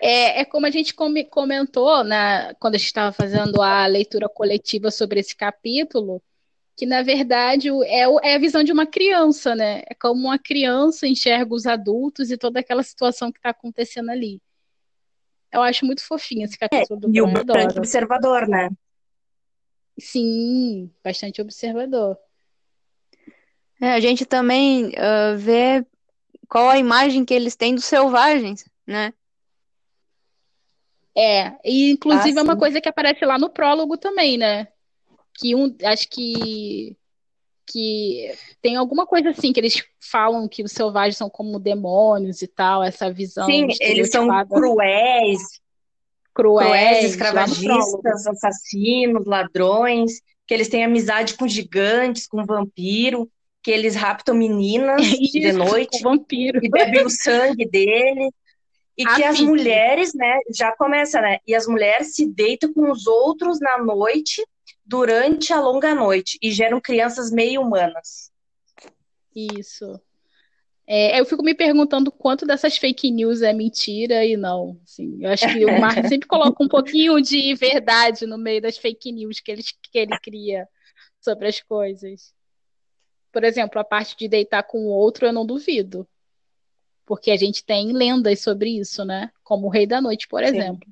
É, 0.00 0.40
é 0.40 0.44
como 0.44 0.66
a 0.66 0.70
gente 0.70 0.94
comentou 0.94 2.02
né, 2.04 2.54
quando 2.54 2.74
a 2.74 2.78
gente 2.78 2.86
estava 2.86 3.12
fazendo 3.12 3.60
a 3.62 3.86
leitura 3.86 4.28
coletiva 4.28 4.90
sobre 4.90 5.20
esse 5.20 5.36
capítulo, 5.36 6.22
que 6.76 6.86
na 6.86 7.02
verdade 7.02 7.68
é, 7.84 8.02
é 8.22 8.34
a 8.34 8.38
visão 8.38 8.62
de 8.64 8.72
uma 8.72 8.86
criança, 8.86 9.54
né? 9.54 9.82
É 9.86 9.94
como 9.94 10.28
uma 10.28 10.38
criança 10.38 11.06
enxerga 11.06 11.54
os 11.54 11.66
adultos 11.66 12.30
e 12.30 12.38
toda 12.38 12.60
aquela 12.60 12.82
situação 12.82 13.30
que 13.30 13.38
está 13.38 13.50
acontecendo 13.50 14.10
ali. 14.10 14.40
Eu 15.52 15.62
acho 15.62 15.84
muito 15.84 16.02
fofinho 16.02 16.44
esse 16.44 16.58
capítulo 16.58 16.98
é, 16.98 17.00
do 17.00 17.14
E 17.14 17.20
o 17.20 17.26
bastante 17.26 17.78
observador, 17.78 18.48
né? 18.48 18.70
Sim, 19.98 20.90
bastante 21.04 21.42
observador. 21.42 22.16
É, 23.80 23.92
a 23.92 24.00
gente 24.00 24.24
também 24.24 24.88
uh, 24.88 25.36
vê 25.36 25.84
qual 26.48 26.68
a 26.68 26.78
imagem 26.78 27.24
que 27.24 27.34
eles 27.34 27.56
têm 27.56 27.74
dos 27.74 27.84
selvagens, 27.84 28.64
né? 28.86 29.12
É, 31.16 31.52
e 31.64 31.90
inclusive 31.90 32.38
ah, 32.38 32.40
é 32.40 32.44
uma 32.44 32.56
coisa 32.56 32.80
que 32.80 32.88
aparece 32.88 33.24
lá 33.24 33.38
no 33.38 33.50
prólogo 33.50 33.96
também, 33.96 34.38
né? 34.38 34.68
Que 35.34 35.54
um, 35.54 35.74
acho 35.84 36.08
que 36.08 36.96
que 37.72 38.34
tem 38.60 38.74
alguma 38.74 39.06
coisa 39.06 39.30
assim 39.30 39.52
que 39.52 39.60
eles 39.60 39.80
falam 40.00 40.48
que 40.48 40.62
os 40.62 40.72
selvagens 40.72 41.16
são 41.16 41.30
como 41.30 41.58
demônios 41.58 42.42
e 42.42 42.48
tal, 42.48 42.82
essa 42.82 43.12
visão. 43.12 43.46
Sim, 43.46 43.68
eles 43.80 44.10
são 44.10 44.26
cruéis, 44.46 45.40
cruéis, 46.34 46.68
cruéis 46.68 47.04
escravagistas, 47.04 48.26
assassinos, 48.26 49.24
ladrões, 49.24 50.20
que 50.46 50.52
eles 50.52 50.68
têm 50.68 50.84
amizade 50.84 51.34
com 51.34 51.46
gigantes, 51.46 52.26
com 52.26 52.44
vampiro, 52.44 53.30
que 53.62 53.70
eles 53.70 53.94
raptam 53.94 54.34
meninas 54.34 55.00
Isso, 55.06 55.38
de 55.38 55.52
noite 55.52 56.02
vampiro. 56.02 56.58
e 56.62 56.68
bebem 56.68 57.04
o 57.04 57.10
sangue 57.10 57.66
dele. 57.70 58.30
E 59.00 59.04
que 59.14 59.24
as 59.24 59.40
mulheres, 59.40 60.12
né, 60.12 60.40
já 60.54 60.76
começa, 60.76 61.22
né? 61.22 61.38
E 61.46 61.54
as 61.54 61.66
mulheres 61.66 62.14
se 62.14 62.26
deitam 62.26 62.70
com 62.70 62.90
os 62.90 63.06
outros 63.06 63.58
na 63.58 63.78
noite, 63.78 64.46
durante 64.84 65.54
a 65.54 65.60
longa 65.60 65.94
noite, 65.94 66.38
e 66.42 66.52
geram 66.52 66.78
crianças 66.78 67.30
meio 67.30 67.62
humanas. 67.62 68.30
Isso. 69.34 69.98
É, 70.86 71.18
eu 71.18 71.24
fico 71.24 71.42
me 71.42 71.54
perguntando 71.54 72.12
quanto 72.12 72.44
dessas 72.44 72.76
fake 72.76 73.10
news 73.10 73.40
é 73.40 73.54
mentira 73.54 74.22
e 74.22 74.36
não. 74.36 74.78
Assim, 74.84 75.16
eu 75.22 75.30
acho 75.30 75.50
que 75.50 75.64
o 75.64 75.80
Mark 75.80 75.96
sempre 76.06 76.28
coloca 76.28 76.62
um 76.62 76.68
pouquinho 76.68 77.18
de 77.22 77.54
verdade 77.54 78.26
no 78.26 78.36
meio 78.36 78.60
das 78.60 78.76
fake 78.76 79.12
news 79.12 79.40
que 79.40 79.50
ele, 79.50 79.62
que 79.62 79.98
ele 79.98 80.18
cria 80.18 80.68
sobre 81.22 81.48
as 81.48 81.58
coisas. 81.58 82.34
Por 83.32 83.44
exemplo, 83.44 83.80
a 83.80 83.84
parte 83.84 84.14
de 84.14 84.28
deitar 84.28 84.62
com 84.64 84.78
o 84.78 84.90
outro, 84.90 85.24
eu 85.24 85.32
não 85.32 85.46
duvido 85.46 86.06
porque 87.10 87.32
a 87.32 87.36
gente 87.36 87.64
tem 87.64 87.90
lendas 87.90 88.38
sobre 88.38 88.78
isso, 88.78 89.04
né? 89.04 89.32
Como 89.42 89.66
o 89.66 89.68
Rei 89.68 89.84
da 89.84 90.00
Noite, 90.00 90.28
por 90.28 90.44
Sim. 90.44 90.48
exemplo. 90.48 90.88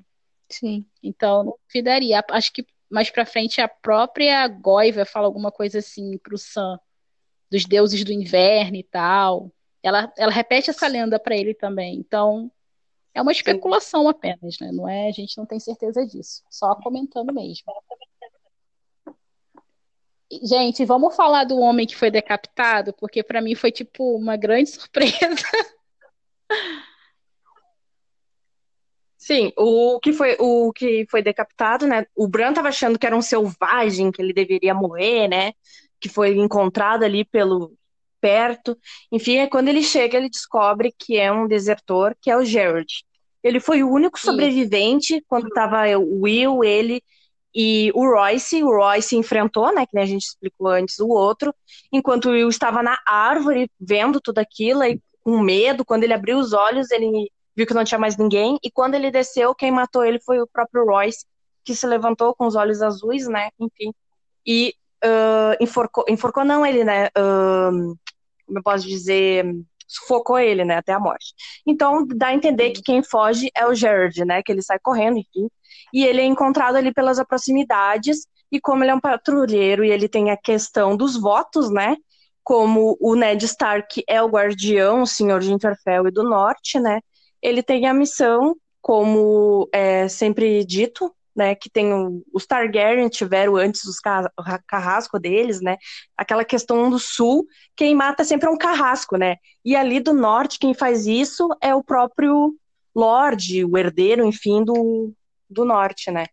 Sim. 0.49 0.85
Então, 1.01 1.45
não 1.45 1.57
duvidaria. 1.65 2.21
Acho 2.31 2.51
que 2.51 2.67
mais 2.89 3.09
pra 3.09 3.25
frente 3.25 3.61
a 3.61 3.69
própria 3.69 4.45
Goiva 4.49 5.05
fala 5.05 5.27
alguma 5.27 5.49
coisa 5.49 5.79
assim 5.79 6.17
pro 6.17 6.37
Sam, 6.37 6.77
dos 7.49 7.63
deuses 7.63 8.03
do 8.03 8.11
inverno 8.11 8.75
e 8.75 8.83
tal. 8.83 9.49
Ela, 9.81 10.11
ela 10.17 10.29
repete 10.29 10.69
essa 10.69 10.89
lenda 10.89 11.17
para 11.17 11.37
ele 11.37 11.53
também. 11.53 11.95
Então, 11.95 12.51
é 13.13 13.21
uma 13.21 13.31
especulação 13.31 14.01
Sim. 14.01 14.09
apenas, 14.09 14.59
né? 14.59 14.73
Não 14.73 14.89
é, 14.89 15.07
a 15.07 15.13
gente 15.13 15.37
não 15.37 15.45
tem 15.45 15.57
certeza 15.57 16.05
disso. 16.05 16.43
Só 16.49 16.75
comentando 16.75 17.33
mesmo. 17.33 17.63
Gente, 20.43 20.83
vamos 20.83 21.15
falar 21.15 21.45
do 21.45 21.57
homem 21.57 21.87
que 21.87 21.95
foi 21.95 22.11
decapitado, 22.11 22.91
porque 22.91 23.23
para 23.23 23.41
mim 23.41 23.55
foi 23.55 23.71
tipo 23.71 24.17
uma 24.17 24.35
grande 24.35 24.67
surpresa. 24.69 25.45
Sim, 29.17 29.51
o 29.57 29.99
que 29.99 30.13
foi 30.13 30.35
o 30.39 30.71
que 30.73 31.05
foi 31.09 31.21
decapitado, 31.21 31.85
né? 31.85 32.05
O 32.15 32.27
Bran 32.27 32.49
estava 32.49 32.69
achando 32.69 32.97
que 32.97 33.05
era 33.05 33.15
um 33.15 33.21
selvagem, 33.21 34.11
que 34.11 34.21
ele 34.21 34.33
deveria 34.33 34.73
morrer, 34.73 35.27
né? 35.27 35.53
Que 35.99 36.09
foi 36.09 36.35
encontrado 36.37 37.03
ali 37.03 37.23
pelo 37.25 37.73
perto. 38.19 38.77
Enfim, 39.11 39.37
é 39.37 39.47
quando 39.47 39.67
ele 39.67 39.83
chega, 39.83 40.17
ele 40.17 40.29
descobre 40.29 40.93
que 40.97 41.17
é 41.17 41.31
um 41.31 41.47
desertor, 41.47 42.15
que 42.21 42.31
é 42.31 42.37
o 42.37 42.45
Gerard. 42.45 43.05
Ele 43.43 43.59
foi 43.59 43.83
o 43.83 43.89
único 43.91 44.19
sobrevivente 44.19 45.15
Sim. 45.15 45.23
quando 45.27 45.47
estava 45.47 45.85
o 45.97 46.21
Will, 46.21 46.63
ele 46.63 47.01
e 47.53 47.91
o 47.93 48.09
Royce. 48.09 48.63
O 48.63 48.75
Royce 48.75 49.15
enfrentou, 49.15 49.73
né? 49.73 49.85
Que 49.85 49.97
a 49.97 50.05
gente 50.05 50.23
explicou 50.23 50.67
antes 50.67 50.99
o 50.99 51.07
outro, 51.07 51.53
enquanto 51.91 52.29
o 52.29 52.31
Will 52.31 52.49
estava 52.49 52.83
na 52.83 52.97
árvore 53.05 53.69
vendo 53.79 54.19
tudo 54.19 54.39
aquilo 54.39 54.83
e 54.83 54.99
com 55.29 55.39
medo. 55.39 55.85
Quando 55.85 56.03
ele 56.03 56.13
abriu 56.13 56.39
os 56.39 56.53
olhos, 56.53 56.89
ele 56.89 57.31
viu 57.55 57.67
que 57.67 57.73
não 57.73 57.83
tinha 57.83 57.99
mais 57.99 58.17
ninguém. 58.17 58.57
E 58.63 58.71
quando 58.71 58.95
ele 58.95 59.11
desceu, 59.11 59.53
quem 59.53 59.71
matou 59.71 60.03
ele 60.03 60.19
foi 60.19 60.41
o 60.41 60.47
próprio 60.47 60.85
Royce, 60.85 61.25
que 61.63 61.75
se 61.75 61.85
levantou 61.85 62.33
com 62.33 62.47
os 62.47 62.55
olhos 62.55 62.81
azuis, 62.81 63.27
né? 63.27 63.49
Enfim. 63.59 63.93
E 64.45 64.73
uh, 65.03 65.61
enforcou, 65.61 66.05
enforcou 66.09 66.43
não 66.43 66.65
ele, 66.65 66.83
né? 66.83 67.07
Uh, 67.07 67.95
como 68.45 68.59
eu 68.59 68.63
posso 68.63 68.87
dizer? 68.87 69.45
Sufocou 69.87 70.39
ele, 70.39 70.65
né? 70.65 70.77
Até 70.77 70.93
a 70.93 70.99
morte. 70.99 71.33
Então, 71.65 72.05
dá 72.07 72.27
a 72.27 72.33
entender 72.33 72.71
que 72.71 72.81
quem 72.81 73.03
foge 73.03 73.51
é 73.55 73.65
o 73.67 73.75
Jared, 73.75 74.25
né? 74.25 74.41
Que 74.41 74.51
ele 74.51 74.61
sai 74.61 74.79
correndo, 74.79 75.17
enfim. 75.17 75.49
E 75.93 76.03
ele 76.05 76.21
é 76.21 76.25
encontrado 76.25 76.75
ali 76.75 76.93
pelas 76.93 77.23
proximidades. 77.25 78.27
E 78.51 78.59
como 78.59 78.83
ele 78.83 78.91
é 78.91 78.95
um 78.95 78.99
patrulheiro 78.99 79.83
e 79.83 79.91
ele 79.91 80.07
tem 80.09 80.31
a 80.31 80.37
questão 80.37 80.97
dos 80.97 81.15
votos, 81.15 81.69
né? 81.69 81.95
Como 82.49 82.97
o 82.99 83.13
Ned 83.13 83.45
Stark 83.45 84.03
é 84.07 84.19
o 84.23 84.27
guardião, 84.27 85.03
o 85.03 85.05
Senhor 85.05 85.39
de 85.39 85.53
Interfell 85.53 86.07
e 86.07 86.11
do 86.11 86.23
Norte, 86.23 86.79
né? 86.79 86.99
Ele 87.43 87.61
tem 87.61 87.85
a 87.85 87.93
missão, 87.93 88.55
como 88.81 89.69
é 89.71 90.07
sempre 90.07 90.65
dito, 90.65 91.13
né? 91.35 91.53
Que 91.53 91.69
tem 91.69 91.93
o, 91.93 92.23
os 92.33 92.47
Targaryen 92.47 93.07
tiveram 93.07 93.55
antes 93.55 93.83
os 93.83 93.99
carrasco 94.65 95.19
deles, 95.19 95.61
né? 95.61 95.77
Aquela 96.17 96.43
questão 96.43 96.89
do 96.89 96.97
Sul, 96.97 97.45
quem 97.75 97.93
mata 97.93 98.23
sempre 98.23 98.47
é 98.47 98.51
um 98.51 98.57
carrasco, 98.57 99.15
né? 99.15 99.35
E 99.63 99.75
ali 99.75 99.99
do 99.99 100.11
Norte, 100.11 100.57
quem 100.57 100.73
faz 100.73 101.05
isso 101.05 101.47
é 101.61 101.75
o 101.75 101.83
próprio 101.83 102.55
Lorde, 102.95 103.63
o 103.63 103.77
herdeiro, 103.77 104.25
enfim, 104.25 104.63
do, 104.63 105.13
do 105.47 105.63
Norte, 105.63 106.09
né? 106.09 106.25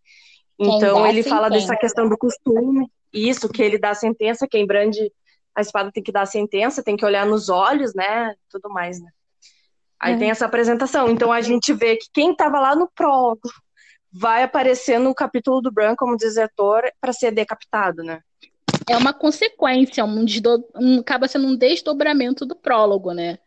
Então 0.59 1.07
ele 1.07 1.23
fala 1.23 1.51
dessa 1.51 1.77
questão 1.77 2.09
do 2.09 2.17
costume, 2.17 2.91
isso, 3.13 3.51
que 3.51 3.63
ele 3.63 3.77
dá 3.77 3.91
a 3.91 3.95
sentença, 3.95 4.49
quem 4.49 4.67
brande 4.67 5.13
a 5.57 5.63
espada 5.63 5.91
tem 5.91 6.03
que 6.03 6.13
dar 6.13 6.23
a 6.23 6.27
sentença, 6.27 6.83
tem 6.83 6.97
que 6.97 7.05
olhar 7.05 7.25
nos 7.25 7.49
olhos, 7.49 7.95
né? 7.95 8.35
Tudo 8.51 8.69
mais, 8.69 9.01
né? 9.01 9.09
Aí 9.99 10.13
é. 10.13 10.19
tem 10.19 10.31
essa 10.31 10.45
apresentação. 10.45 11.09
Então 11.09 11.33
a 11.33 11.41
gente 11.41 11.73
vê 11.73 11.97
que 11.97 12.09
quem 12.13 12.33
estava 12.33 12.61
lá 12.61 12.77
no 12.77 12.91
prólogo 12.95 13.49
vai 14.13 14.43
aparecer 14.43 14.99
no 14.99 15.15
capítulo 15.15 15.63
do 15.63 15.73
Bran 15.73 15.95
como 15.97 16.17
desertor 16.17 16.83
para 17.01 17.13
ser 17.13 17.31
decapitado, 17.31 18.03
né? 18.03 18.21
É 18.89 18.97
uma 18.99 19.15
consequência, 19.15 20.05
um, 20.05 20.27
um 20.77 21.01
acaba 21.01 21.27
sendo 21.27 21.47
um 21.47 21.57
desdobramento 21.57 22.45
do 22.45 22.55
prólogo, 22.55 23.13
né? 23.13 23.39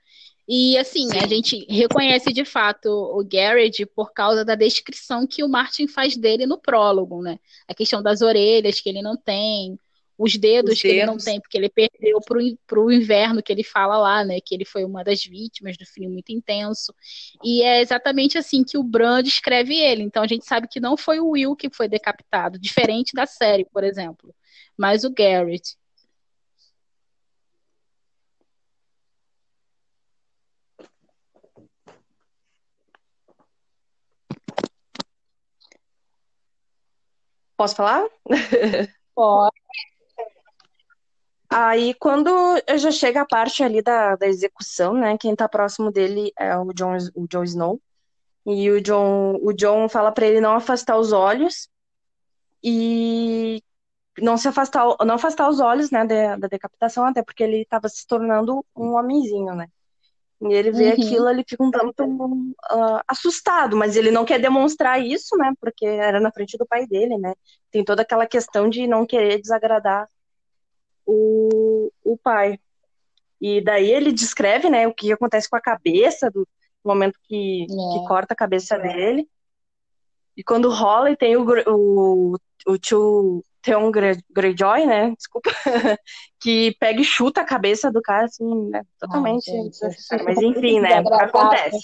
E 0.47 0.75
assim, 0.79 1.07
Sim. 1.09 1.19
a 1.19 1.27
gente 1.27 1.65
reconhece 1.69 2.33
de 2.33 2.43
fato 2.43 2.89
o 2.89 3.23
Garrett 3.23 3.85
por 3.85 4.11
causa 4.11 4.43
da 4.43 4.55
descrição 4.55 5.27
que 5.27 5.43
o 5.43 5.47
Martin 5.47 5.87
faz 5.87 6.17
dele 6.17 6.47
no 6.47 6.57
prólogo, 6.57 7.21
né? 7.21 7.39
A 7.67 7.75
questão 7.75 8.01
das 8.01 8.21
orelhas 8.21 8.81
que 8.81 8.89
ele 8.89 9.03
não 9.03 9.15
tem, 9.15 9.77
os 10.19 10.35
dedos, 10.35 10.73
os 10.73 10.81
que 10.81 10.87
ele 10.89 11.05
não 11.05 11.17
tem, 11.17 11.39
porque 11.39 11.57
ele 11.57 11.69
perdeu 11.69 12.19
para 12.67 12.79
o 12.79 12.91
inverno 12.91 13.41
que 13.41 13.53
ele 13.53 13.63
fala 13.63 13.97
lá, 13.97 14.23
né? 14.25 14.39
Que 14.45 14.53
ele 14.53 14.65
foi 14.65 14.83
uma 14.83 15.01
das 15.01 15.23
vítimas 15.23 15.77
do 15.77 15.85
frio 15.85 16.09
muito 16.09 16.29
intenso. 16.33 16.93
E 17.41 17.63
é 17.63 17.79
exatamente 17.81 18.37
assim 18.37 18.61
que 18.61 18.77
o 18.77 18.83
Bran 18.83 19.23
descreve 19.23 19.73
ele. 19.75 20.03
Então 20.03 20.21
a 20.21 20.27
gente 20.27 20.45
sabe 20.45 20.67
que 20.67 20.79
não 20.81 20.97
foi 20.97 21.21
o 21.21 21.29
Will 21.29 21.55
que 21.55 21.69
foi 21.73 21.87
decapitado, 21.87 22.59
diferente 22.59 23.13
da 23.13 23.25
série, 23.25 23.63
por 23.65 23.81
exemplo, 23.83 24.35
mas 24.77 25.05
o 25.05 25.09
Garrett. 25.09 25.77
Posso 37.55 37.75
falar? 37.75 38.05
Pode. 39.15 39.59
Aí, 41.49 41.95
quando 41.95 42.29
já 42.77 42.91
chega 42.91 43.21
a 43.21 43.25
parte 43.25 43.63
ali 43.63 43.81
da, 43.81 44.15
da 44.15 44.27
execução, 44.27 44.93
né? 44.93 45.17
Quem 45.17 45.35
tá 45.35 45.49
próximo 45.49 45.91
dele 45.91 46.31
é 46.37 46.55
o 46.57 46.71
Jon, 46.73 46.97
o 47.15 47.27
Jon 47.27 47.43
Snow. 47.43 47.81
E 48.45 48.69
o 48.71 48.81
John, 48.81 49.37
o 49.41 49.53
John 49.53 49.89
fala 49.89 50.11
para 50.11 50.25
ele 50.27 50.39
não 50.41 50.55
afastar 50.55 50.97
os 50.97 51.11
olhos 51.11 51.67
e 52.63 53.63
não 54.21 54.37
se 54.37 54.47
afastar, 54.47 54.85
não 55.05 55.15
afastar 55.15 55.49
os 55.49 55.59
olhos, 55.59 55.91
né, 55.91 56.05
da, 56.05 56.35
da 56.35 56.47
decapitação, 56.47 57.05
até 57.05 57.23
porque 57.23 57.43
ele 57.43 57.61
estava 57.61 57.87
se 57.89 58.05
tornando 58.05 58.65
um 58.75 58.95
homenzinho, 58.95 59.55
né? 59.55 59.67
E 60.41 60.53
ele 60.53 60.71
vê 60.71 60.85
uhum. 60.85 60.93
aquilo, 60.93 61.29
ele 61.29 61.43
fica 61.47 61.63
um 61.63 61.71
tanto 61.71 62.03
uh, 62.05 63.01
assustado, 63.07 63.75
mas 63.75 63.97
ele 63.97 64.09
não 64.09 64.23
quer 64.23 64.39
demonstrar 64.39 65.01
isso, 65.01 65.35
né? 65.35 65.51
Porque 65.59 65.85
era 65.85 66.19
na 66.19 66.31
frente 66.31 66.57
do 66.57 66.65
pai 66.65 66.87
dele, 66.87 67.17
né? 67.17 67.33
Tem 67.69 67.83
toda 67.83 68.03
aquela 68.03 68.25
questão 68.25 68.69
de 68.69 68.87
não 68.87 69.05
querer 69.05 69.41
desagradar 69.41 70.07
o, 71.09 71.91
o 72.03 72.17
pai. 72.17 72.59
E 73.41 73.61
daí 73.61 73.89
ele 73.89 74.11
descreve, 74.11 74.69
né, 74.69 74.87
o 74.87 74.93
que 74.93 75.11
acontece 75.11 75.49
com 75.49 75.55
a 75.55 75.61
cabeça, 75.61 76.29
do 76.29 76.47
momento 76.83 77.17
que, 77.23 77.63
é. 77.63 77.65
que 77.67 78.07
corta 78.07 78.33
a 78.33 78.37
cabeça 78.37 78.75
é. 78.75 78.81
dele. 78.81 79.29
E 80.35 80.43
quando 80.43 80.69
rola 80.69 81.11
e 81.11 81.17
tem 81.17 81.35
o, 81.35 81.45
o, 81.67 82.35
o 82.67 82.77
tio 82.77 83.43
Theon 83.61 83.91
Greyjoy, 84.29 84.85
né? 84.85 85.13
Desculpa. 85.15 85.51
que 86.39 86.75
pega 86.79 87.01
e 87.01 87.03
chuta 87.03 87.41
a 87.41 87.45
cabeça 87.45 87.91
do 87.91 88.01
cara, 88.01 88.25
assim, 88.25 88.69
né? 88.69 88.83
Totalmente 88.99 89.51
Ai, 89.51 90.23
Mas 90.23 90.37
enfim, 90.37 90.79
né? 90.79 90.99
Acontece. 90.99 91.77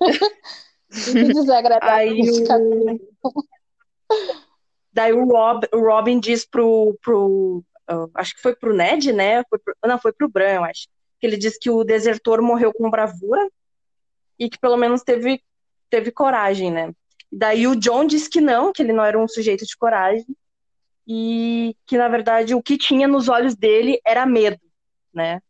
desagradável. 1.34 1.94
Aí 1.94 2.22
o... 2.22 3.00
Daí 4.92 5.12
o, 5.12 5.24
Rob, 5.24 5.68
o 5.72 5.78
Robin 5.78 6.18
diz 6.18 6.44
pro, 6.44 6.98
pro 7.02 7.62
acho 8.14 8.34
que 8.34 8.42
foi 8.42 8.54
pro 8.54 8.74
Ned, 8.74 9.12
né? 9.12 9.42
Foi 9.48 9.58
pro, 9.58 9.74
não, 9.84 9.98
foi 9.98 10.12
pro 10.12 10.28
Bran, 10.28 10.54
eu 10.54 10.64
acho. 10.64 10.88
Que 11.18 11.26
ele 11.26 11.36
diz 11.36 11.58
que 11.58 11.70
o 11.70 11.84
desertor 11.84 12.40
morreu 12.42 12.72
com 12.72 12.90
bravura 12.90 13.48
e 14.38 14.48
que 14.48 14.58
pelo 14.58 14.76
menos 14.76 15.02
teve, 15.02 15.42
teve 15.88 16.10
coragem, 16.10 16.70
né? 16.70 16.92
Daí 17.30 17.66
o 17.66 17.76
John 17.76 18.04
diz 18.06 18.26
que 18.26 18.40
não, 18.40 18.72
que 18.72 18.82
ele 18.82 18.92
não 18.92 19.04
era 19.04 19.18
um 19.18 19.28
sujeito 19.28 19.64
de 19.64 19.76
coragem 19.76 20.26
e 21.06 21.76
que 21.86 21.96
na 21.96 22.08
verdade 22.08 22.54
o 22.54 22.62
que 22.62 22.76
tinha 22.76 23.06
nos 23.06 23.28
olhos 23.28 23.54
dele 23.54 24.00
era 24.04 24.26
medo, 24.26 24.60
né? 25.12 25.40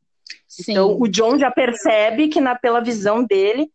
Sim. 0.46 0.72
Então 0.72 1.00
o 1.00 1.08
John 1.08 1.38
já 1.38 1.50
percebe 1.50 2.28
que 2.28 2.40
na 2.40 2.54
pela 2.54 2.80
visão 2.80 3.24
dele 3.24 3.70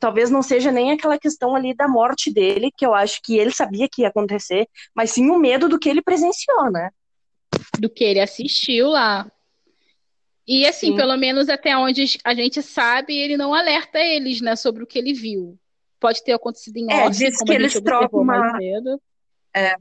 talvez 0.00 0.30
não 0.30 0.42
seja 0.42 0.72
nem 0.72 0.92
aquela 0.92 1.18
questão 1.18 1.54
ali 1.54 1.74
da 1.74 1.86
morte 1.86 2.32
dele, 2.32 2.72
que 2.76 2.86
eu 2.86 2.94
acho 2.94 3.20
que 3.22 3.36
ele 3.36 3.50
sabia 3.50 3.88
que 3.88 4.02
ia 4.02 4.08
acontecer, 4.08 4.66
mas 4.94 5.10
sim 5.10 5.30
o 5.30 5.38
medo 5.38 5.68
do 5.68 5.78
que 5.78 5.88
ele 5.88 6.02
presenciou, 6.02 6.70
né? 6.70 6.90
Do 7.78 7.90
que 7.90 8.04
ele 8.04 8.20
assistiu 8.20 8.88
lá. 8.88 9.30
E 10.46 10.66
assim, 10.66 10.88
sim. 10.88 10.96
pelo 10.96 11.16
menos 11.16 11.48
até 11.48 11.76
onde 11.76 12.04
a 12.22 12.34
gente 12.34 12.62
sabe, 12.62 13.16
ele 13.16 13.36
não 13.36 13.54
alerta 13.54 13.98
eles, 13.98 14.40
né, 14.40 14.56
sobre 14.56 14.82
o 14.82 14.86
que 14.86 14.98
ele 14.98 15.14
viu. 15.14 15.58
Pode 15.98 16.22
ter 16.22 16.32
acontecido 16.32 16.76
em 16.76 16.92
é, 16.92 17.08
diz 17.08 17.38
que 17.38 17.52
eles 17.52 17.80
trocam 17.80 18.20
uma... 18.20 18.58
É, 19.54 19.74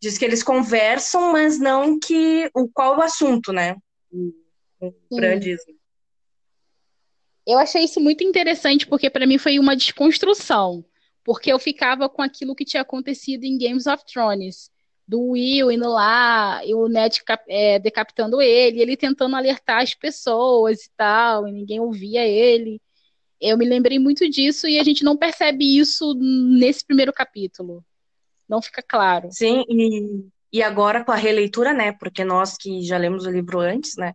diz 0.00 0.16
que 0.16 0.24
eles 0.24 0.42
conversam, 0.42 1.32
mas 1.32 1.58
não 1.58 1.98
que 1.98 2.50
o 2.54 2.66
qual 2.66 2.98
o 2.98 3.02
assunto, 3.02 3.52
né? 3.52 3.76
O, 4.80 4.94
grandismo. 5.10 5.74
Eu 7.46 7.58
achei 7.58 7.84
isso 7.84 8.00
muito 8.00 8.24
interessante 8.24 8.86
porque 8.86 9.10
para 9.10 9.26
mim 9.26 9.36
foi 9.36 9.58
uma 9.58 9.76
desconstrução, 9.76 10.84
porque 11.22 11.52
eu 11.52 11.58
ficava 11.58 12.08
com 12.08 12.22
aquilo 12.22 12.54
que 12.54 12.64
tinha 12.64 12.82
acontecido 12.82 13.44
em 13.44 13.58
Games 13.58 13.86
of 13.86 14.04
Thrones, 14.06 14.70
do 15.10 15.30
Will 15.30 15.72
indo 15.72 15.88
lá, 15.88 16.64
e 16.64 16.72
o 16.72 16.86
Ned 16.86 17.20
é, 17.48 17.80
decapitando 17.80 18.40
ele, 18.40 18.80
ele 18.80 18.96
tentando 18.96 19.34
alertar 19.34 19.82
as 19.82 19.92
pessoas 19.92 20.84
e 20.84 20.90
tal, 20.96 21.48
e 21.48 21.52
ninguém 21.52 21.80
ouvia 21.80 22.24
ele. 22.24 22.80
Eu 23.40 23.58
me 23.58 23.64
lembrei 23.64 23.98
muito 23.98 24.30
disso 24.30 24.68
e 24.68 24.78
a 24.78 24.84
gente 24.84 25.02
não 25.02 25.16
percebe 25.16 25.64
isso 25.76 26.14
nesse 26.14 26.86
primeiro 26.86 27.12
capítulo. 27.12 27.84
Não 28.48 28.62
fica 28.62 28.82
claro. 28.86 29.28
Sim, 29.32 29.64
e, 29.68 30.28
e 30.52 30.62
agora 30.62 31.04
com 31.04 31.10
a 31.10 31.16
releitura, 31.16 31.72
né? 31.72 31.90
Porque 31.90 32.22
nós 32.22 32.56
que 32.56 32.80
já 32.82 32.96
lemos 32.96 33.26
o 33.26 33.30
livro 33.30 33.58
antes, 33.58 33.96
né? 33.96 34.14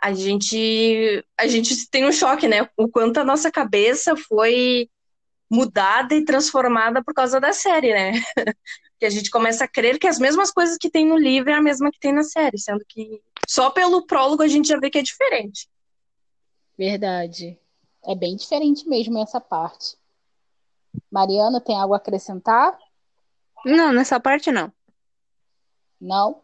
A 0.00 0.12
gente, 0.12 1.24
a 1.38 1.46
gente 1.46 1.88
tem 1.88 2.04
um 2.04 2.10
choque, 2.10 2.48
né? 2.48 2.68
O 2.76 2.88
quanto 2.88 3.18
a 3.18 3.24
nossa 3.24 3.48
cabeça 3.48 4.16
foi 4.16 4.88
mudada 5.48 6.16
e 6.16 6.24
transformada 6.24 7.04
por 7.04 7.14
causa 7.14 7.38
da 7.38 7.52
série, 7.52 7.92
né? 7.92 8.12
que 9.02 9.06
a 9.06 9.10
gente 9.10 9.32
começa 9.32 9.64
a 9.64 9.68
crer 9.68 9.98
que 9.98 10.06
as 10.06 10.20
mesmas 10.20 10.52
coisas 10.52 10.78
que 10.78 10.88
tem 10.88 11.04
no 11.04 11.16
livro 11.16 11.50
é 11.50 11.54
a 11.54 11.60
mesma 11.60 11.90
que 11.90 11.98
tem 11.98 12.12
na 12.12 12.22
série, 12.22 12.56
sendo 12.56 12.84
que 12.88 13.20
só 13.48 13.68
pelo 13.68 14.06
prólogo 14.06 14.44
a 14.44 14.46
gente 14.46 14.68
já 14.68 14.78
vê 14.78 14.88
que 14.90 14.98
é 14.98 15.02
diferente. 15.02 15.68
Verdade. 16.78 17.58
É 18.04 18.14
bem 18.14 18.36
diferente 18.36 18.88
mesmo 18.88 19.18
essa 19.18 19.40
parte. 19.40 19.96
Mariana, 21.10 21.60
tem 21.60 21.76
algo 21.76 21.94
a 21.94 21.96
acrescentar? 21.96 22.78
Não, 23.66 23.92
nessa 23.92 24.20
parte 24.20 24.52
não. 24.52 24.72
Não? 26.00 26.40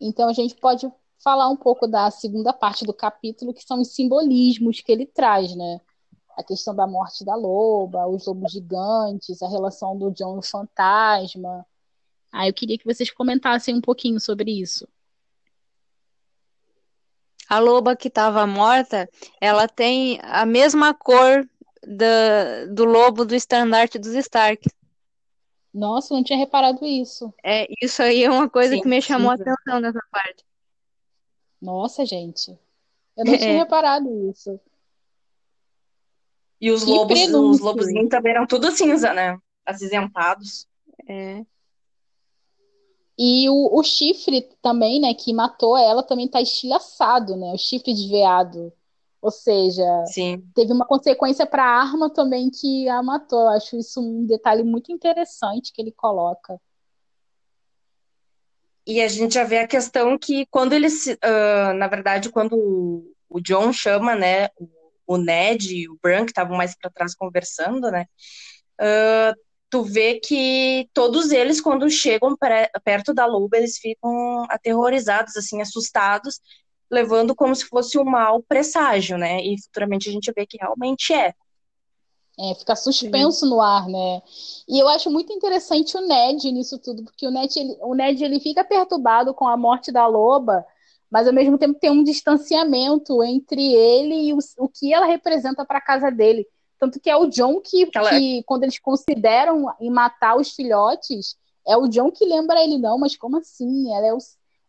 Então 0.00 0.30
a 0.30 0.32
gente 0.32 0.54
pode 0.54 0.90
falar 1.22 1.50
um 1.50 1.56
pouco 1.56 1.86
da 1.86 2.10
segunda 2.10 2.54
parte 2.54 2.86
do 2.86 2.94
capítulo, 2.94 3.52
que 3.52 3.62
são 3.62 3.78
os 3.82 3.94
simbolismos 3.94 4.80
que 4.80 4.90
ele 4.90 5.04
traz, 5.04 5.54
né? 5.54 5.82
A 6.34 6.42
questão 6.42 6.74
da 6.74 6.86
morte 6.86 7.26
da 7.26 7.34
loba, 7.34 8.06
os 8.06 8.26
lobos 8.26 8.52
gigantes, 8.52 9.42
a 9.42 9.48
relação 9.48 9.98
do 9.98 10.10
John 10.10 10.36
e 10.36 10.38
o 10.38 10.42
fantasma. 10.42 11.66
Ah, 12.36 12.48
eu 12.48 12.52
queria 12.52 12.76
que 12.76 12.84
vocês 12.84 13.12
comentassem 13.12 13.76
um 13.76 13.80
pouquinho 13.80 14.18
sobre 14.18 14.50
isso. 14.50 14.88
A 17.48 17.60
loba 17.60 17.94
que 17.94 18.08
estava 18.08 18.44
morta, 18.44 19.08
ela 19.40 19.68
tem 19.68 20.18
a 20.20 20.44
mesma 20.44 20.92
cor 20.92 21.48
do, 21.86 22.74
do 22.74 22.84
lobo 22.84 23.24
do 23.24 23.36
estandarte 23.36 24.00
dos 24.00 24.14
Stark. 24.14 24.68
Nossa, 25.72 26.12
não 26.12 26.24
tinha 26.24 26.36
reparado 26.36 26.84
isso. 26.84 27.32
É, 27.40 27.68
isso 27.80 28.02
aí 28.02 28.24
é 28.24 28.30
uma 28.30 28.50
coisa 28.50 28.74
Sim, 28.74 28.82
que 28.82 28.88
me 28.88 29.00
chamou 29.00 29.30
a 29.30 29.34
atenção 29.34 29.78
nessa 29.78 30.02
parte. 30.10 30.44
Nossa, 31.62 32.04
gente. 32.04 32.50
Eu 33.16 33.24
não 33.24 33.34
é. 33.34 33.38
tinha 33.38 33.58
reparado 33.58 34.28
isso. 34.28 34.58
E 36.60 36.72
os 36.72 36.82
que 36.82 36.90
lobos, 36.90 37.16
prenúncio. 37.16 37.50
os 37.50 37.60
lobozinhos 37.60 38.08
também 38.08 38.32
eram 38.32 38.44
tudo 38.44 38.72
cinza, 38.72 39.14
né? 39.14 39.38
Acinzentados. 39.64 40.66
É. 41.06 41.44
E 43.16 43.48
o, 43.48 43.78
o 43.78 43.82
chifre 43.82 44.42
também, 44.60 45.00
né, 45.00 45.14
que 45.14 45.32
matou 45.32 45.76
ela, 45.76 46.02
também 46.02 46.26
tá 46.26 46.40
estilhaçado, 46.40 47.36
né? 47.36 47.52
O 47.52 47.58
chifre 47.58 47.94
de 47.94 48.08
veado. 48.08 48.72
Ou 49.22 49.30
seja, 49.30 50.04
Sim. 50.06 50.44
teve 50.54 50.72
uma 50.72 50.84
consequência 50.84 51.46
para 51.46 51.64
a 51.64 51.80
arma 51.80 52.10
também 52.10 52.50
que 52.50 52.88
a 52.88 53.02
matou. 53.02 53.40
Eu 53.40 53.48
acho 53.50 53.78
isso 53.78 54.00
um 54.00 54.26
detalhe 54.26 54.62
muito 54.62 54.92
interessante 54.92 55.72
que 55.72 55.80
ele 55.80 55.92
coloca. 55.92 56.60
E 58.86 59.00
a 59.00 59.08
gente 59.08 59.34
já 59.34 59.44
vê 59.44 59.58
a 59.58 59.66
questão 59.66 60.18
que 60.18 60.44
quando 60.46 60.74
eles, 60.74 61.06
uh, 61.06 61.72
na 61.74 61.86
verdade, 61.86 62.28
quando 62.28 63.14
o 63.28 63.40
John 63.40 63.72
chama, 63.72 64.14
né, 64.14 64.48
o 65.06 65.16
Ned 65.16 65.74
e 65.74 65.88
o 65.88 65.98
Bran, 66.02 66.24
que 66.24 66.32
estavam 66.32 66.56
mais 66.56 66.76
para 66.76 66.90
trás 66.90 67.14
conversando, 67.14 67.90
né, 67.90 68.06
uh, 68.78 69.43
tu 69.74 69.82
vê 69.82 70.20
que 70.20 70.88
todos 70.94 71.32
eles, 71.32 71.60
quando 71.60 71.90
chegam 71.90 72.36
perto 72.84 73.12
da 73.12 73.26
loba, 73.26 73.56
eles 73.56 73.76
ficam 73.76 74.46
aterrorizados, 74.48 75.36
assim, 75.36 75.60
assustados, 75.60 76.40
levando 76.88 77.34
como 77.34 77.52
se 77.56 77.64
fosse 77.64 77.98
um 77.98 78.04
mau 78.04 78.40
presságio, 78.40 79.18
né? 79.18 79.42
E 79.42 79.60
futuramente 79.60 80.08
a 80.08 80.12
gente 80.12 80.32
vê 80.32 80.46
que 80.46 80.56
realmente 80.56 81.12
é. 81.12 81.34
É, 82.38 82.54
fica 82.54 82.76
suspenso 82.76 83.46
no 83.46 83.60
ar, 83.60 83.88
né? 83.88 84.22
E 84.68 84.78
eu 84.78 84.88
acho 84.88 85.10
muito 85.10 85.32
interessante 85.32 85.96
o 85.96 86.06
Ned 86.06 86.52
nisso 86.52 86.78
tudo, 86.78 87.02
porque 87.02 87.26
o 87.26 87.32
Ned, 87.32 87.58
ele, 87.58 87.76
o 87.80 87.96
Ned 87.96 88.24
ele 88.24 88.38
fica 88.38 88.62
perturbado 88.62 89.34
com 89.34 89.48
a 89.48 89.56
morte 89.56 89.90
da 89.90 90.06
loba, 90.06 90.64
mas 91.10 91.26
ao 91.26 91.34
mesmo 91.34 91.58
tempo 91.58 91.80
tem 91.80 91.90
um 91.90 92.04
distanciamento 92.04 93.24
entre 93.24 93.72
ele 93.72 94.28
e 94.28 94.32
o, 94.32 94.38
o 94.58 94.68
que 94.68 94.94
ela 94.94 95.06
representa 95.06 95.64
para 95.64 95.78
a 95.78 95.84
casa 95.84 96.12
dele. 96.12 96.46
Tanto 96.84 97.00
que 97.00 97.08
é 97.08 97.16
o 97.16 97.26
John 97.26 97.62
que, 97.62 97.86
que, 97.86 98.42
quando 98.44 98.64
eles 98.64 98.78
consideram 98.78 99.74
em 99.80 99.88
matar 99.88 100.36
os 100.36 100.50
filhotes, 100.50 101.34
é 101.66 101.74
o 101.74 101.88
John 101.88 102.10
que 102.10 102.26
lembra 102.26 102.62
ele, 102.62 102.76
não, 102.76 102.98
mas 102.98 103.16
como 103.16 103.38
assim? 103.38 103.90
Ela 103.90 104.08
é 104.08 104.12
o, 104.12 104.18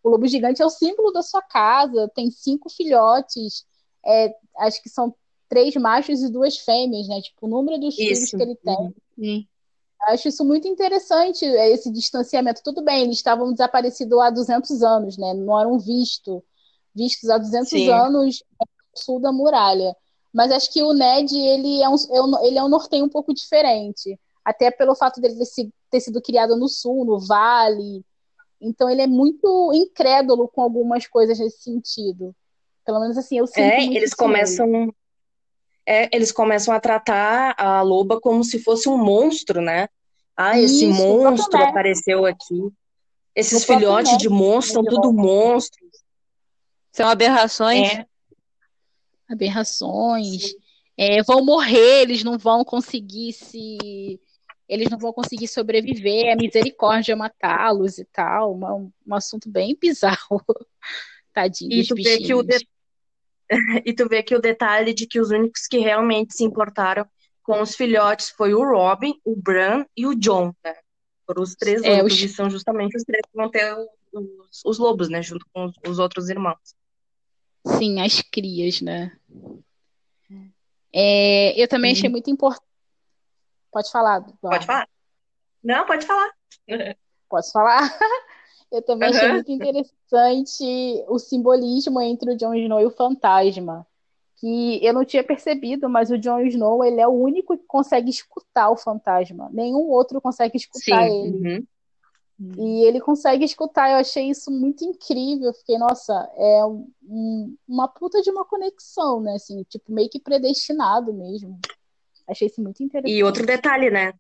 o 0.02 0.10
lobo 0.10 0.26
gigante 0.26 0.62
é 0.62 0.66
o 0.66 0.70
símbolo 0.70 1.12
da 1.12 1.22
sua 1.22 1.42
casa, 1.42 2.10
tem 2.16 2.32
cinco 2.32 2.70
filhotes, 2.70 3.66
é, 4.06 4.34
acho 4.60 4.82
que 4.82 4.88
são 4.88 5.14
três 5.50 5.76
machos 5.76 6.24
e 6.24 6.32
duas 6.32 6.58
fêmeas, 6.58 7.06
né? 7.10 7.20
Tipo, 7.22 7.48
o 7.48 7.50
número 7.50 7.78
dos 7.78 7.96
filhos 7.96 8.30
que 8.30 8.42
ele 8.42 8.56
tem. 8.56 8.96
Uhum. 9.18 9.46
Acho 10.04 10.30
isso 10.30 10.46
muito 10.46 10.70
interessante, 10.70 11.44
é, 11.44 11.70
esse 11.70 11.92
distanciamento. 11.92 12.64
Tudo 12.64 12.82
bem, 12.82 13.04
eles 13.04 13.18
estavam 13.18 13.52
desaparecidos 13.52 14.18
há 14.20 14.30
200 14.30 14.82
anos, 14.84 15.18
né? 15.18 15.34
Não 15.34 15.60
eram 15.60 15.78
visto, 15.78 16.42
vistos 16.96 17.30
há 17.30 17.38
200 17.38 17.70
Sim. 17.70 17.90
anos 17.90 18.42
no 18.58 18.68
sul 18.96 19.20
da 19.20 19.34
muralha. 19.34 19.94
Mas 20.36 20.52
acho 20.52 20.72
que 20.72 20.84
o 20.84 20.92
Ned, 20.92 21.34
ele 21.34 21.82
é 21.82 21.88
um, 21.88 21.96
é 21.96 22.48
ele 22.48 22.58
é 22.58 22.64
um 22.64 22.68
norteio 22.68 23.06
um 23.06 23.10
pouco 23.10 23.34
diferente. 23.34 24.20
Até 24.44 24.70
pelo 24.70 24.94
fato 24.94 25.22
dele 25.22 25.36
ter, 25.38 25.70
ter 25.90 26.00
sido 26.02 26.22
criado 26.22 26.58
no 26.58 26.68
sul, 26.68 27.06
no 27.06 27.20
vale, 27.20 28.04
então 28.60 28.90
ele 28.90 29.02
é 29.02 29.08
muito 29.08 29.72
incrédulo 29.74 30.48
com 30.50 30.62
algumas 30.62 31.08
coisas 31.08 31.40
nesse 31.40 31.64
sentido. 31.64 32.36
Pelo 32.86 33.00
menos 33.00 33.18
assim, 33.18 33.38
eu 33.38 33.48
sinto. 33.48 33.60
É, 33.60 33.84
eles 33.86 34.14
começam. 34.14 34.94
É, 35.86 36.10
eles 36.14 36.32
começam 36.32 36.74
a 36.74 36.80
tratar 36.80 37.56
a 37.58 37.82
loba 37.82 38.20
como 38.20 38.44
se 38.44 38.60
fosse 38.60 38.90
um 38.90 38.98
monstro, 38.98 39.62
né? 39.62 39.88
Ah, 40.36 40.60
esse 40.60 40.90
Isso, 40.90 41.02
monstro 41.02 41.64
apareceu 41.64 42.26
aqui. 42.26 42.70
Esses 43.34 43.64
filhotes 43.64 44.18
de 44.18 44.28
monstros 44.28 44.74
são 44.74 44.84
tudo 44.84 45.14
monstros. 45.14 45.90
São 46.92 47.08
aberrações. 47.08 47.90
É. 47.90 48.06
aberrações, 49.30 50.54
é, 50.98 51.22
vão 51.24 51.44
morrer, 51.44 52.02
eles 52.02 52.24
não 52.24 52.38
vão 52.38 52.64
conseguir 52.64 53.34
se. 53.34 54.20
Eles 54.68 54.90
não 54.90 54.98
vão 54.98 55.14
conseguir 55.14 55.48
sobreviver, 55.48 56.26
é 56.26 56.36
misericórdia 56.36 57.16
matá-los 57.16 58.00
e 58.00 58.06
tal. 58.06 58.54
Uma, 58.54 58.74
um 58.74 59.14
assunto 59.14 59.50
bem 59.50 59.78
bizarro. 59.80 60.42
Tadinho 61.34 61.74
e 61.74 61.86
tu 61.86 61.96
vê 61.96 62.18
que 62.18 62.34
o 62.34 62.42
de... 62.42 62.68
E 63.86 63.94
tu 63.94 64.08
vê 64.08 64.24
que 64.24 64.34
o 64.34 64.42
detalhe 64.42 64.92
de 64.92 65.06
que 65.06 65.20
os 65.20 65.30
únicos 65.30 65.68
que 65.68 65.78
realmente 65.78 66.34
se 66.34 66.44
importaram 66.44 67.06
com 67.44 67.62
os 67.62 67.76
filhotes 67.76 68.30
foi 68.30 68.56
o 68.56 68.64
Robin, 68.64 69.14
o 69.24 69.36
Bran 69.36 69.86
e 69.96 70.08
o 70.08 70.16
John, 70.16 70.52
né? 70.64 70.74
Foram 71.28 71.44
os 71.44 71.54
três 71.54 71.84
é, 71.84 71.98
lobos, 71.98 72.20
os... 72.20 72.36
são 72.36 72.50
justamente 72.50 72.98
os 72.98 73.04
três 73.04 73.22
que 73.22 73.38
vão 73.38 73.50
ter 73.52 73.76
os, 74.12 74.62
os 74.66 74.78
lobos, 74.80 75.10
né? 75.10 75.22
Junto 75.22 75.46
com 75.54 75.66
os, 75.66 75.74
os 75.88 76.00
outros 76.00 76.30
irmãos. 76.30 76.74
Sim, 77.66 78.02
as 78.02 78.22
crias, 78.22 78.82
né? 78.82 79.12
É, 80.94 81.62
eu 81.62 81.68
também 81.68 81.92
achei 81.92 82.10
muito 82.10 82.30
importante. 82.30 82.66
Pode 83.72 83.92
falar. 83.92 84.22
Pode 84.42 84.66
falar. 84.66 84.88
Não, 85.64 85.86
pode 85.86 86.06
falar. 86.06 86.32
Posso 87.30 87.52
falar? 87.52 87.82
Eu 88.72 88.82
também 88.82 89.10
achei 89.10 89.32
muito 89.32 89.52
interessante 89.52 91.06
o 91.08 91.20
simbolismo 91.20 92.02
entre 92.02 92.32
o 92.32 92.38
Jon 92.38 92.54
Snow 92.56 92.82
e 92.82 92.86
o 92.86 92.92
fantasma. 92.92 93.86
Que 94.38 94.84
eu 94.84 94.94
não 94.94 95.06
tinha 95.06 95.24
percebido, 95.24 95.88
mas 95.88 96.10
o 96.10 96.18
Jon 96.18 96.42
Snow 96.42 96.84
ele 96.84 97.00
é 97.00 97.08
o 97.08 97.12
único 97.12 97.58
que 97.58 97.64
consegue 97.66 98.10
escutar 98.10 98.70
o 98.70 98.76
fantasma. 98.76 99.50
Nenhum 99.54 99.88
outro 99.88 100.20
consegue 100.20 100.58
escutar 100.58 101.08
Sim, 101.08 101.26
ele. 101.26 101.38
Uhum. 101.38 101.68
E 102.38 102.86
ele 102.86 103.00
consegue 103.00 103.46
escutar, 103.46 103.90
eu 103.90 103.96
achei 103.96 104.30
isso 104.30 104.52
muito 104.52 104.84
incrível. 104.84 105.48
Eu 105.48 105.54
fiquei, 105.54 105.78
nossa, 105.78 106.14
é 106.36 106.66
um, 106.66 107.56
uma 107.68 107.88
puta 107.88 108.22
de 108.22 108.30
uma 108.30 108.44
conexão, 108.44 109.22
né? 109.22 109.36
Assim, 109.36 109.64
tipo, 109.64 109.92
meio 109.92 110.10
que 110.10 110.20
predestinado 110.20 111.14
mesmo. 111.14 111.58
Achei 112.28 112.48
isso 112.48 112.62
muito 112.62 112.84
interessante. 112.84 113.16
E 113.16 113.24
outro 113.24 113.46
detalhe, 113.46 113.90
né? 113.90 114.14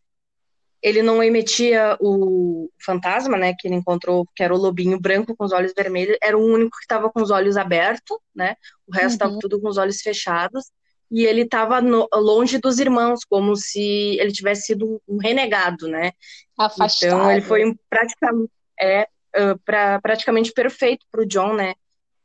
Ele 0.81 1.01
não 1.01 1.21
emitia 1.21 1.97
o 1.99 2.69
fantasma, 2.79 3.37
né? 3.37 3.53
Que 3.57 3.67
ele 3.67 3.75
encontrou, 3.75 4.25
que 4.33 4.43
era 4.43 4.53
o 4.53 4.57
lobinho 4.57 4.99
branco 4.99 5.35
com 5.35 5.43
os 5.43 5.51
olhos 5.51 5.73
vermelhos, 5.75 6.17
era 6.21 6.37
o 6.37 6.45
único 6.45 6.77
que 6.77 6.83
estava 6.83 7.09
com 7.09 7.21
os 7.21 7.31
olhos 7.31 7.57
abertos, 7.57 8.17
né? 8.33 8.55
O 8.87 8.93
resto 8.93 9.13
estava 9.13 9.33
uhum. 9.33 9.39
tudo 9.39 9.59
com 9.59 9.67
os 9.67 9.77
olhos 9.77 9.99
fechados. 9.99 10.71
E 11.11 11.25
ele 11.25 11.41
estava 11.41 11.79
longe 12.13 12.57
dos 12.57 12.79
irmãos, 12.79 13.23
como 13.23 13.55
se 13.55 14.17
ele 14.19 14.31
tivesse 14.31 14.67
sido 14.67 15.01
um 15.07 15.17
renegado, 15.17 15.87
né? 15.87 16.11
Afastado. 16.57 17.09
Então 17.09 17.31
ele 17.31 17.41
foi 17.41 17.75
praticamente, 17.89 18.51
é, 18.79 19.07
uh, 19.37 19.59
pra, 19.63 20.01
praticamente 20.01 20.51
perfeito 20.51 21.05
para 21.11 21.21
o 21.21 21.25
John, 21.25 21.53
né? 21.53 21.75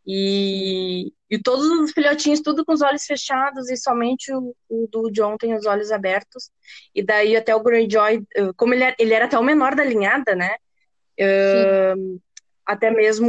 E, 0.07 1.13
e 1.31 1.39
todos 1.39 1.67
os 1.67 1.93
filhotinhos, 1.93 2.41
tudo 2.41 2.65
com 2.65 2.73
os 2.73 2.81
olhos 2.81 3.05
fechados, 3.05 3.71
e 3.71 3.77
somente 3.77 4.33
o, 4.33 4.55
o 4.69 4.89
do 4.91 5.11
John 5.11 5.37
tem 5.37 5.55
os 5.55 5.67
olhos 5.67 5.93
abertos. 5.93 6.51
E 6.95 7.03
daí 7.03 7.37
até 7.37 7.55
o 7.55 7.63
Greyjoy, 7.63 8.19
uh, 8.39 8.55
como 8.57 8.75
ele 8.75 8.85
era, 8.85 8.97
ele 8.99 9.15
era 9.15 9.25
até 9.27 9.39
o 9.39 9.45
menor 9.45 9.75
da 9.75 9.85
linhada, 9.85 10.35
né? 10.35 10.57
Uh, 11.21 12.19
até 12.71 12.89
mesmo 12.89 13.29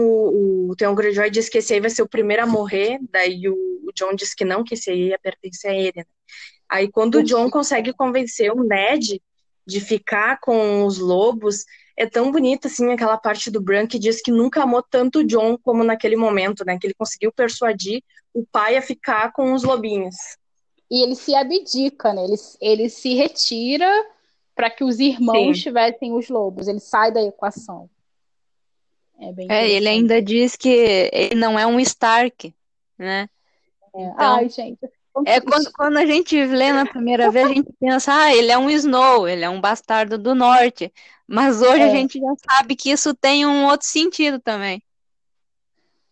o 0.70 0.76
Theon 0.76 0.94
Greyjoy 0.94 1.32
disse 1.32 1.50
que 1.50 1.58
esse 1.58 1.74
aí 1.74 1.80
vai 1.80 1.90
ser 1.90 2.04
o 2.04 2.08
primeiro 2.08 2.44
a 2.44 2.46
morrer, 2.46 3.00
daí 3.10 3.50
o, 3.50 3.56
o 3.56 3.92
John 3.96 4.14
disse 4.14 4.36
que 4.36 4.46
não, 4.46 4.64
que 4.64 4.76
esse 4.76 4.92
aí 4.92 5.08
ia 5.08 5.18
pertencer 5.18 5.72
a 5.72 5.74
ele. 5.74 5.94
Né? 5.96 6.06
Aí 6.70 6.88
quando 6.88 7.16
o 7.16 7.24
John 7.24 7.50
consegue 7.50 7.92
convencer 7.92 8.52
o 8.52 8.64
Ned 8.64 9.20
de 9.66 9.80
ficar 9.80 10.40
com 10.40 10.86
os 10.86 11.00
lobos. 11.00 11.66
É 11.98 12.06
tão 12.06 12.32
bonita, 12.32 12.68
assim, 12.68 12.92
aquela 12.92 13.18
parte 13.18 13.50
do 13.50 13.62
Bran 13.62 13.88
que 13.88 13.98
diz 13.98 14.22
que 14.22 14.32
nunca 14.32 14.62
amou 14.64 14.84
tanto 14.84 15.20
o 15.20 15.24
John 15.24 15.58
como 15.58 15.84
naquele 15.84 16.16
momento, 16.16 16.64
né? 16.66 16.78
Que 16.80 16.88
ele 16.88 16.94
conseguiu 16.94 17.32
persuadir 17.32 18.04
o 18.34 18.46
pai 18.46 18.78
a 18.78 18.82
ficar 18.82 19.32
com 19.32 19.54
os 19.54 19.64
lobinhos. 19.64 20.16
E 20.90 21.04
ele 21.04 21.16
se 21.16 21.34
abdica, 21.34 22.14
né? 22.14 22.24
Ele, 22.26 22.36
ele 22.60 22.90
se 22.90 23.16
retira 23.16 23.90
para 24.56 24.70
que 24.70 24.84
os 24.84 25.00
irmãos 25.00 25.58
Sim. 25.58 25.64
tivessem 25.64 26.14
os 26.14 26.30
lobos. 26.30 26.68
Ele 26.68 26.80
sai 26.80 27.12
da 27.12 27.22
equação. 27.22 27.90
É, 29.22 29.32
bem 29.32 29.48
é 29.50 29.70
ele 29.70 29.88
ainda 29.88 30.22
diz 30.22 30.56
que 30.56 30.70
ele 31.14 31.36
não 31.36 31.58
é 31.58 31.66
um 31.66 31.80
Stark, 31.80 32.54
né? 32.98 33.30
É. 33.94 34.04
Então, 34.04 34.36
Ai, 34.36 34.50
gente, 34.50 34.80
é 35.26 35.40
quando, 35.40 35.72
quando 35.74 35.98
a 35.98 36.06
gente 36.06 36.44
lê 36.46 36.72
na 36.72 36.86
primeira 36.86 37.30
vez, 37.30 37.46
a 37.46 37.54
gente 37.54 37.72
pensa, 37.80 38.14
ah, 38.14 38.34
ele 38.34 38.52
é 38.52 38.58
um 38.58 38.70
Snow, 38.70 39.28
ele 39.28 39.44
é 39.44 39.50
um 39.50 39.62
bastardo 39.62 40.18
do 40.18 40.34
norte. 40.34 40.92
Mas 41.28 41.62
hoje 41.62 41.82
é. 41.82 41.86
a 41.86 41.90
gente 41.90 42.20
já 42.20 42.34
sabe 42.50 42.76
que 42.76 42.90
isso 42.90 43.14
tem 43.14 43.46
um 43.46 43.66
outro 43.66 43.86
sentido 43.88 44.40
também. 44.40 44.82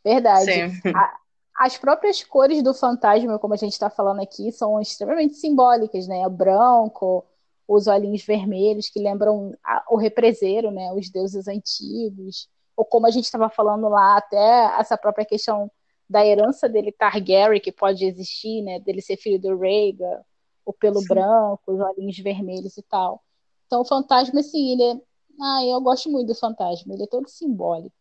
Verdade. 0.04 0.52
A, 0.94 1.20
as 1.66 1.78
próprias 1.78 2.24
cores 2.24 2.62
do 2.62 2.74
fantasma, 2.74 3.40
como 3.40 3.54
a 3.54 3.58
gente 3.58 3.74
está 3.74 3.90
falando 3.90 4.22
aqui, 4.22 4.52
são 4.52 4.80
extremamente 4.80 5.36
simbólicas, 5.36 6.08
né? 6.08 6.26
O 6.28 6.30
branco, 6.30 7.26
os 7.68 7.88
olhinhos 7.88 8.24
vermelhos 8.24 8.90
que 8.90 9.00
lembram 9.00 9.56
a, 9.64 9.84
o 9.90 9.98
represeiro, 9.98 10.72
né? 10.72 10.92
Os 10.94 11.10
deuses 11.10 11.48
antigos. 11.48 12.48
Ou 12.80 12.86
como 12.86 13.06
a 13.06 13.12
gente 13.12 13.26
estava 13.26 13.50
falando 13.50 13.90
lá, 13.90 14.16
até 14.16 14.80
essa 14.80 14.98
própria 14.98 15.26
questão 15.26 15.70
da 16.10 16.26
herança 16.26 16.70
dele 16.70 16.94
Targaryen 16.94 17.60
que 17.60 17.74
pode 17.74 18.06
existir, 18.06 18.62
né? 18.62 18.80
Dele 18.80 19.02
ser 19.02 19.18
filho 19.18 19.38
do 19.38 19.60
Rhaegar, 19.60 20.22
o 20.66 20.72
pelo 20.72 21.02
Sim. 21.02 21.08
branco, 21.10 21.62
os 21.68 21.78
olhinhos 21.78 22.18
vermelhos 22.20 22.78
e 22.78 22.84
tal. 22.84 23.22
Então 23.68 23.82
o 23.82 23.86
fantasma, 23.86 24.40
assim, 24.40 24.72
ele 24.72 24.84
é... 24.84 25.02
Ah, 25.42 25.66
eu 25.66 25.82
gosto 25.82 26.10
muito 26.10 26.28
do 26.28 26.36
fantasma, 26.36 26.94
ele 26.94 27.04
é 27.04 27.08
todo 27.08 27.28
simbólico. 27.28 27.94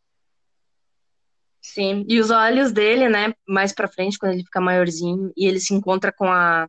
Sim, 1.61 2.05
e 2.09 2.21
os 2.21 2.31
olhos 2.31 2.71
dele, 2.71 3.09
né, 3.09 3.35
mais 3.49 3.73
pra 3.73 3.89
frente, 3.89 4.17
quando 4.17 4.35
ele 4.35 4.45
fica 4.45 4.61
maiorzinho, 4.61 5.33
e 5.37 5.45
ele 5.45 5.59
se 5.59 5.75
encontra 5.75 6.13
com 6.13 6.27
a, 6.27 6.69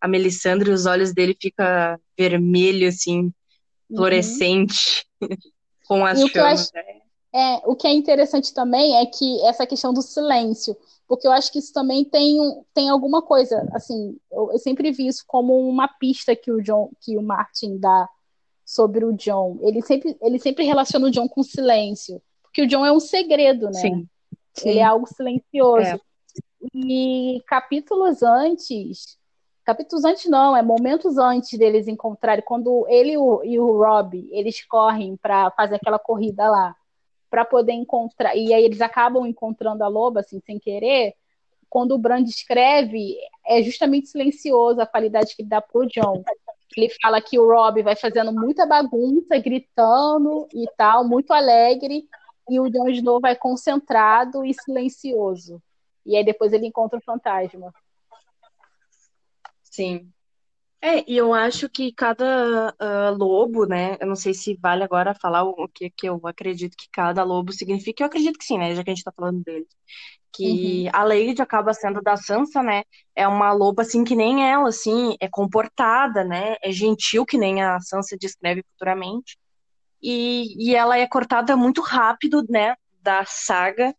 a 0.00 0.08
Melisandre, 0.08 0.72
os 0.72 0.86
olhos 0.86 1.14
dele 1.14 1.36
fica 1.40 2.00
vermelho, 2.18 2.88
assim, 2.88 3.32
uhum. 3.88 3.96
fluorescente, 3.96 5.06
uhum. 5.22 5.28
com 5.86 6.04
as 6.04 6.18
e 6.18 6.28
chamas. 6.28 6.72
Né? 6.72 7.03
É, 7.34 7.60
o 7.64 7.74
que 7.74 7.88
é 7.88 7.92
interessante 7.92 8.54
também 8.54 8.96
é 8.96 9.04
que 9.06 9.44
essa 9.44 9.66
questão 9.66 9.92
do 9.92 10.00
silêncio, 10.00 10.76
porque 11.08 11.26
eu 11.26 11.32
acho 11.32 11.50
que 11.50 11.58
isso 11.58 11.72
também 11.72 12.04
tem, 12.04 12.38
tem 12.72 12.88
alguma 12.88 13.20
coisa, 13.22 13.68
assim, 13.72 14.16
eu, 14.30 14.52
eu, 14.52 14.58
sempre 14.58 14.92
vi 14.92 15.08
isso 15.08 15.24
como 15.26 15.68
uma 15.68 15.88
pista 15.88 16.36
que 16.36 16.52
o 16.52 16.62
John, 16.62 16.92
que 17.00 17.18
o 17.18 17.22
Martin 17.22 17.76
dá 17.76 18.08
sobre 18.64 19.04
o 19.04 19.12
John. 19.12 19.58
Ele 19.62 19.82
sempre, 19.82 20.16
ele 20.22 20.38
sempre 20.38 20.64
relaciona 20.64 21.08
o 21.08 21.10
John 21.10 21.28
com 21.28 21.42
silêncio, 21.42 22.22
porque 22.40 22.62
o 22.62 22.68
John 22.68 22.86
é 22.86 22.92
um 22.92 23.00
segredo, 23.00 23.66
né? 23.66 23.80
Sim. 23.80 24.08
Sim. 24.52 24.68
Ele 24.68 24.78
é 24.78 24.84
algo 24.84 25.08
silencioso. 25.08 25.88
É. 25.88 26.00
E 26.72 27.42
capítulos 27.48 28.22
antes, 28.22 29.18
capítulos 29.64 30.04
antes 30.04 30.26
não, 30.26 30.56
é 30.56 30.62
momentos 30.62 31.18
antes 31.18 31.58
deles 31.58 31.88
encontrarem, 31.88 32.44
quando 32.44 32.86
ele 32.88 33.14
e 33.14 33.18
o, 33.18 33.42
e 33.42 33.58
o 33.58 33.76
Rob, 33.76 34.24
eles 34.30 34.64
correm 34.64 35.16
para 35.16 35.50
fazer 35.50 35.74
aquela 35.74 35.98
corrida 35.98 36.48
lá 36.48 36.76
para 37.34 37.44
poder 37.44 37.72
encontrar. 37.72 38.36
E 38.36 38.54
aí 38.54 38.64
eles 38.64 38.80
acabam 38.80 39.26
encontrando 39.26 39.82
a 39.82 39.88
loba, 39.88 40.20
assim, 40.20 40.40
sem 40.46 40.56
querer. 40.56 41.14
Quando 41.68 41.90
o 41.90 41.98
Bran 41.98 42.20
escreve, 42.20 43.16
é 43.44 43.60
justamente 43.60 44.06
silencioso 44.06 44.80
a 44.80 44.86
qualidade 44.86 45.34
que 45.34 45.42
ele 45.42 45.48
dá 45.48 45.60
pro 45.60 45.84
John. 45.88 46.22
Ele 46.76 46.88
fala 47.02 47.20
que 47.20 47.36
o 47.36 47.44
Rob 47.44 47.82
vai 47.82 47.96
fazendo 47.96 48.32
muita 48.32 48.64
bagunça, 48.64 49.36
gritando 49.36 50.46
e 50.54 50.64
tal, 50.76 51.04
muito 51.04 51.32
alegre, 51.32 52.08
e 52.48 52.60
o 52.60 52.70
Jon 52.70 52.88
Snow 52.90 53.20
vai 53.20 53.34
concentrado 53.34 54.44
e 54.44 54.54
silencioso. 54.54 55.60
E 56.06 56.16
aí 56.16 56.24
depois 56.24 56.52
ele 56.52 56.68
encontra 56.68 57.00
o 57.00 57.02
fantasma. 57.02 57.74
Sim. 59.64 60.08
É, 60.84 61.02
e 61.10 61.16
eu 61.16 61.32
acho 61.32 61.66
que 61.66 61.90
cada 61.94 62.74
uh, 62.78 63.16
lobo, 63.16 63.64
né? 63.64 63.96
Eu 63.98 64.06
não 64.06 64.14
sei 64.14 64.34
se 64.34 64.54
vale 64.60 64.84
agora 64.84 65.14
falar 65.14 65.42
o 65.42 65.66
que, 65.66 65.88
que 65.88 66.06
eu 66.06 66.20
acredito 66.26 66.76
que 66.76 66.90
cada 66.92 67.22
lobo 67.22 67.54
significa. 67.54 68.02
Eu 68.02 68.06
acredito 68.06 68.38
que 68.38 68.44
sim, 68.44 68.58
né? 68.58 68.74
Já 68.74 68.84
que 68.84 68.90
a 68.90 68.94
gente 68.94 69.02
tá 69.02 69.10
falando 69.10 69.42
dele. 69.42 69.66
Que 70.30 70.84
uhum. 70.84 70.90
a 70.92 71.04
Lady 71.04 71.40
acaba 71.40 71.72
sendo 71.72 72.02
da 72.02 72.18
Sansa, 72.18 72.62
né? 72.62 72.82
É 73.16 73.26
uma 73.26 73.50
loba, 73.54 73.80
assim, 73.80 74.04
que 74.04 74.14
nem 74.14 74.46
ela, 74.46 74.68
assim, 74.68 75.16
é 75.20 75.26
comportada, 75.26 76.22
né? 76.22 76.56
É 76.62 76.70
gentil, 76.70 77.24
que 77.24 77.38
nem 77.38 77.62
a 77.62 77.80
Sansa 77.80 78.14
descreve 78.18 78.62
futuramente. 78.72 79.38
E, 80.02 80.54
e 80.58 80.74
ela 80.74 80.98
é 80.98 81.06
cortada 81.06 81.56
muito 81.56 81.80
rápido, 81.80 82.44
né? 82.46 82.76
Da 83.00 83.24
saga, 83.24 83.96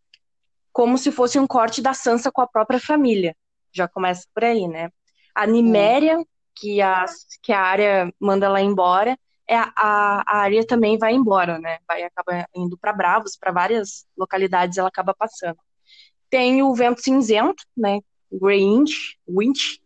como 0.71 0.99
se 0.99 1.11
fosse 1.11 1.39
um 1.39 1.47
corte 1.47 1.81
da 1.81 1.95
Sansa 1.95 2.31
com 2.31 2.41
a 2.41 2.47
própria 2.47 2.79
família. 2.79 3.35
Já 3.73 3.87
começa 3.87 4.27
por 4.35 4.43
aí, 4.43 4.67
né? 4.67 4.91
A 5.33 5.47
Niméria, 5.47 6.23
que 6.55 6.81
a, 6.81 7.05
que 7.41 7.51
a 7.51 7.61
área 7.61 8.13
manda 8.19 8.45
ela 8.45 8.61
embora, 8.61 9.17
é 9.47 9.55
a, 9.57 9.71
a 9.75 10.37
área 10.39 10.65
também 10.65 10.97
vai 10.97 11.13
embora, 11.13 11.59
né? 11.59 11.77
Vai 11.87 12.03
acaba 12.03 12.47
indo 12.55 12.77
para 12.77 12.93
Bravos, 12.93 13.37
para 13.37 13.51
várias 13.51 14.05
localidades 14.17 14.77
ela 14.77 14.87
acaba 14.87 15.13
passando. 15.13 15.57
Tem 16.29 16.63
o 16.63 16.73
vento 16.73 17.01
cinzento, 17.01 17.63
né? 17.77 17.99
Grey 18.31 18.65
Wind, 19.27 19.79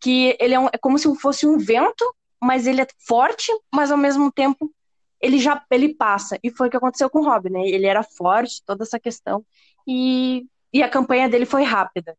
que 0.00 0.36
ele 0.38 0.54
é, 0.54 0.60
um, 0.60 0.66
é 0.66 0.78
como 0.78 0.98
se 0.98 1.12
fosse 1.16 1.46
um 1.46 1.58
vento, 1.58 2.04
mas 2.40 2.66
ele 2.66 2.80
é 2.80 2.86
forte, 3.06 3.52
mas 3.72 3.90
ao 3.90 3.98
mesmo 3.98 4.30
tempo 4.30 4.72
ele 5.20 5.38
já 5.38 5.64
ele 5.70 5.94
passa. 5.94 6.38
E 6.42 6.50
foi 6.50 6.68
o 6.68 6.70
que 6.70 6.76
aconteceu 6.76 7.10
com 7.10 7.20
o 7.20 7.24
Rob, 7.24 7.50
né? 7.50 7.60
Ele 7.66 7.86
era 7.86 8.02
forte, 8.02 8.62
toda 8.64 8.84
essa 8.84 8.98
questão, 8.98 9.44
e, 9.86 10.46
e 10.72 10.82
a 10.82 10.88
campanha 10.88 11.28
dele 11.28 11.46
foi 11.46 11.62
rápida. 11.62 12.16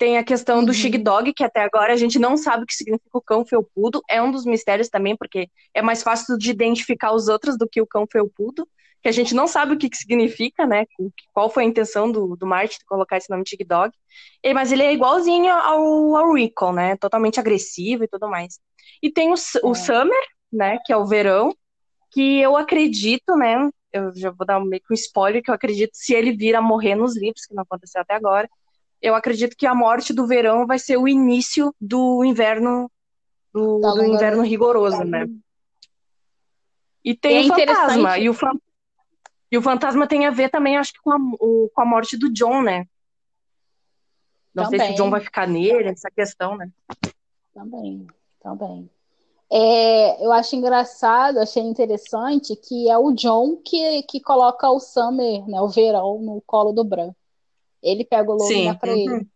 Tem 0.00 0.16
a 0.18 0.24
questão 0.24 0.60
Uhum. 0.60 0.64
do 0.64 0.72
Shigdog, 0.74 1.32
que 1.34 1.44
até 1.44 1.60
agora 1.62 1.92
a 1.92 1.96
gente 1.96 2.18
não 2.18 2.36
sabe 2.36 2.64
o 2.64 2.66
que 2.66 2.74
significa 2.74 3.18
o 3.18 3.22
cão 3.22 3.44
felpudo. 3.44 4.02
É 4.08 4.22
um 4.22 4.32
dos 4.32 4.46
mistérios 4.46 4.88
também, 4.88 5.14
porque 5.16 5.48
é 5.74 5.82
mais 5.82 6.02
fácil 6.02 6.38
de 6.38 6.50
identificar 6.50 7.12
os 7.12 7.28
outros 7.28 7.58
do 7.58 7.68
que 7.68 7.82
o 7.82 7.86
cão 7.86 8.06
felpudo, 8.10 8.66
que 9.02 9.08
a 9.10 9.12
gente 9.12 9.34
não 9.34 9.46
sabe 9.46 9.74
o 9.74 9.78
que, 9.78 9.90
que 9.90 9.98
significa, 9.98 10.66
né? 10.66 10.86
Qual 11.34 11.50
foi 11.50 11.64
a 11.64 11.66
intenção 11.66 12.10
do, 12.10 12.34
do 12.36 12.46
Martin 12.46 12.78
de 12.78 12.86
colocar 12.86 13.18
esse 13.18 13.30
nome 13.30 13.44
Shigdog. 13.46 13.92
E- 14.42 14.54
Mas 14.54 14.72
ele 14.72 14.82
é 14.84 14.92
igualzinho 14.94 15.52
ao, 15.52 16.16
ao 16.16 16.34
Rico, 16.34 16.72
né? 16.72 16.96
Totalmente 16.96 17.38
agressivo 17.38 18.04
e 18.04 18.08
tudo 18.08 18.28
mais. 18.28 18.58
E 19.02 19.10
tem 19.12 19.30
o, 19.32 19.36
o 19.64 19.72
É. 19.72 19.74
Summer, 19.74 20.22
né? 20.52 20.78
Que 20.86 20.92
é 20.94 20.96
o 20.98 21.06
verão, 21.06 21.54
que 22.12 22.40
eu 22.40 22.56
acredito, 22.56 23.36
né? 23.36 23.70
Eu 23.92 24.14
já 24.16 24.30
vou 24.30 24.46
dar 24.46 24.60
meio 24.60 24.82
que 24.82 24.92
um 24.92 24.94
spoiler, 24.94 25.42
que 25.42 25.50
eu 25.50 25.54
acredito 25.54 25.92
se 25.94 26.14
ele 26.14 26.32
vir 26.36 26.56
a 26.56 26.62
morrer 26.62 26.94
nos 26.96 27.16
livros, 27.16 27.46
que 27.46 27.54
não 27.54 27.62
aconteceu 27.64 28.00
até 28.02 28.14
agora. 28.14 28.48
Eu 29.00 29.14
acredito 29.14 29.56
que 29.56 29.66
a 29.66 29.74
morte 29.74 30.12
do 30.12 30.26
verão 30.26 30.66
vai 30.66 30.78
ser 30.78 30.96
o 30.96 31.08
início 31.08 31.74
do 31.80 32.22
inverno 32.24 32.90
do, 33.52 33.80
Da 33.80 33.92
do 33.94 34.04
inverno 34.04 34.42
rigoroso, 34.42 35.02
né? 35.04 35.26
E 37.04 37.14
tem 37.14 37.38
É 37.38 37.40
o 37.40 37.48
fantasma. 37.48 38.18
E 38.18 38.28
o, 38.28 38.34
fan- 38.34 38.58
e 39.50 39.56
o 39.56 39.62
fantasma 39.62 40.06
tem 40.06 40.26
a 40.26 40.30
ver 40.30 40.50
também, 40.50 40.76
acho 40.76 40.92
que 40.92 41.00
com 41.00 41.10
a, 41.10 41.16
o- 41.40 41.70
com 41.74 41.80
a 41.80 41.86
morte 41.86 42.16
do 42.16 42.30
John, 42.30 42.62
né? 42.62 42.86
Não 44.54 44.66
sei 44.66 44.78
se 44.80 44.84
Também. 44.86 44.94
o 45.00 45.04
John 45.04 45.10
vai 45.10 45.20
ficar 45.20 45.46
nele, 45.48 45.88
essa 45.88 46.10
questão, 46.10 46.56
né? 46.56 46.70
Também, 47.54 48.06
também. 48.42 48.90
É, 49.52 50.24
eu 50.24 50.30
acho 50.32 50.54
engraçado, 50.54 51.38
achei 51.38 51.62
interessante 51.62 52.54
que 52.54 52.88
é 52.88 52.96
o 52.96 53.12
John 53.12 53.56
que, 53.56 54.02
que 54.04 54.20
coloca 54.20 54.68
o 54.70 54.78
Summer, 54.78 55.44
né, 55.48 55.60
o 55.60 55.68
verão, 55.68 56.20
no 56.20 56.40
colo 56.42 56.72
do 56.72 56.84
Bran. 56.84 57.12
Ele 57.82 58.04
pega 58.04 58.30
o 58.30 58.34
lobo 58.34 58.50
e 58.52 58.54
Sim, 58.54 58.64
dá 58.64 58.74
pra 58.74 58.92
uhum. 58.92 58.96
ele. 58.96 59.28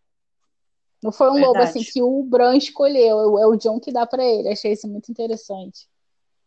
Não 1.01 1.11
foi 1.11 1.29
um 1.29 1.39
lobo 1.39 1.61
Verdade. 1.61 1.69
assim 1.69 1.83
que 1.83 2.01
o 2.01 2.23
Bran 2.23 2.57
escolheu, 2.57 3.37
é 3.39 3.45
o 3.47 3.55
John 3.55 3.79
que 3.79 3.91
dá 3.91 4.05
pra 4.05 4.23
ele. 4.25 4.49
Achei 4.49 4.73
isso 4.73 4.87
muito 4.87 5.11
interessante. 5.11 5.87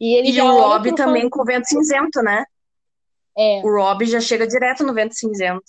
E 0.00 0.14
ele 0.14 0.28
E 0.28 0.32
já 0.32 0.44
o 0.44 0.50
Rob 0.60 0.94
também 0.94 1.22
fan- 1.22 1.30
com 1.30 1.42
o 1.42 1.44
vento 1.44 1.66
cinzento, 1.68 2.22
né? 2.22 2.44
É, 3.36 3.62
O 3.62 3.68
Rob 3.70 4.04
já 4.04 4.20
chega 4.20 4.48
direto 4.48 4.82
no 4.82 4.92
vento 4.92 5.14
cinzento. 5.14 5.62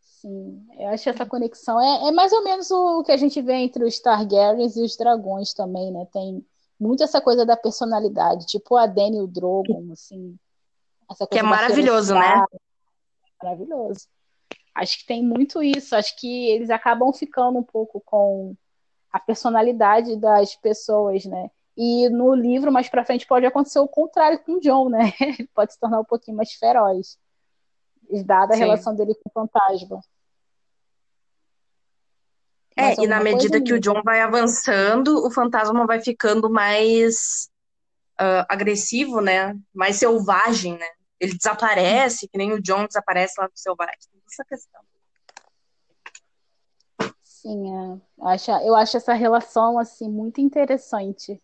sim. 0.00 0.66
Eu 0.78 0.88
acho 0.88 1.08
essa 1.08 1.26
conexão 1.26 1.80
é, 1.80 2.08
é 2.08 2.12
mais 2.12 2.32
ou 2.32 2.42
menos 2.44 2.70
o 2.70 3.02
que 3.02 3.12
a 3.12 3.16
gente 3.16 3.40
vê 3.42 3.54
entre 3.54 3.84
os 3.84 3.98
Targaryens 4.00 4.76
e 4.76 4.82
os 4.82 4.96
dragões 4.96 5.52
também, 5.54 5.92
né? 5.92 6.06
Tem 6.12 6.44
muito 6.78 7.02
essa 7.02 7.20
coisa 7.20 7.44
da 7.44 7.56
personalidade, 7.56 8.46
tipo 8.46 8.76
a 8.76 8.86
Dany 8.86 9.18
e 9.18 9.20
o 9.20 9.26
Drogon, 9.26 9.92
assim. 9.92 10.36
Essa 11.10 11.26
Que 11.26 11.38
é 11.38 11.42
maravilhoso, 11.42 12.14
né? 12.14 12.42
Maravilhoso. 13.42 14.06
Acho 14.74 14.98
que 14.98 15.06
tem 15.06 15.22
muito 15.22 15.62
isso. 15.62 15.94
Acho 15.94 16.16
que 16.16 16.48
eles 16.50 16.70
acabam 16.70 17.12
ficando 17.12 17.58
um 17.58 17.62
pouco 17.62 18.00
com 18.00 18.54
a 19.12 19.18
personalidade 19.18 20.16
das 20.16 20.54
pessoas, 20.56 21.24
né? 21.24 21.50
E 21.76 22.08
no 22.08 22.34
livro, 22.34 22.70
mais 22.70 22.88
pra 22.88 23.04
frente, 23.04 23.26
pode 23.26 23.46
acontecer 23.46 23.78
o 23.78 23.88
contrário 23.88 24.38
com 24.40 24.52
o 24.52 24.60
John, 24.60 24.88
né? 24.88 25.12
Ele 25.20 25.48
pode 25.54 25.72
se 25.72 25.80
tornar 25.80 26.00
um 26.00 26.04
pouquinho 26.04 26.36
mais 26.36 26.52
feroz, 26.52 27.18
dada 28.24 28.54
a 28.54 28.56
Sim. 28.56 28.62
relação 28.62 28.94
dele 28.94 29.14
com 29.14 29.28
o 29.28 29.32
fantasma. 29.32 30.00
É, 32.76 32.94
e 33.02 33.06
na 33.06 33.20
medida 33.20 33.60
que 33.60 33.72
o 33.72 33.76
Nina? 33.76 33.80
John 33.80 34.02
vai 34.02 34.20
avançando, 34.20 35.26
o 35.26 35.30
fantasma 35.30 35.86
vai 35.86 36.00
ficando 36.00 36.48
mais 36.48 37.50
ah, 38.18 38.46
agressivo, 38.50 39.22
né? 39.22 39.58
Mais 39.74 39.96
selvagem, 39.96 40.76
né? 40.76 40.86
Ele 41.18 41.34
desaparece, 41.34 42.28
que 42.28 42.36
nem 42.36 42.52
o 42.52 42.60
John 42.60 42.86
desaparece 42.86 43.34
lá 43.38 43.46
do 43.46 43.58
selvagem. 43.58 43.94
Essa 44.30 44.44
questão. 44.44 44.80
Sim, 47.22 47.74
é. 47.74 48.00
Eu 48.18 48.26
acho, 48.28 48.50
eu 48.50 48.74
acho 48.74 48.96
essa 48.96 49.12
relação 49.14 49.78
assim 49.78 50.08
muito 50.08 50.40
interessante 50.40 51.42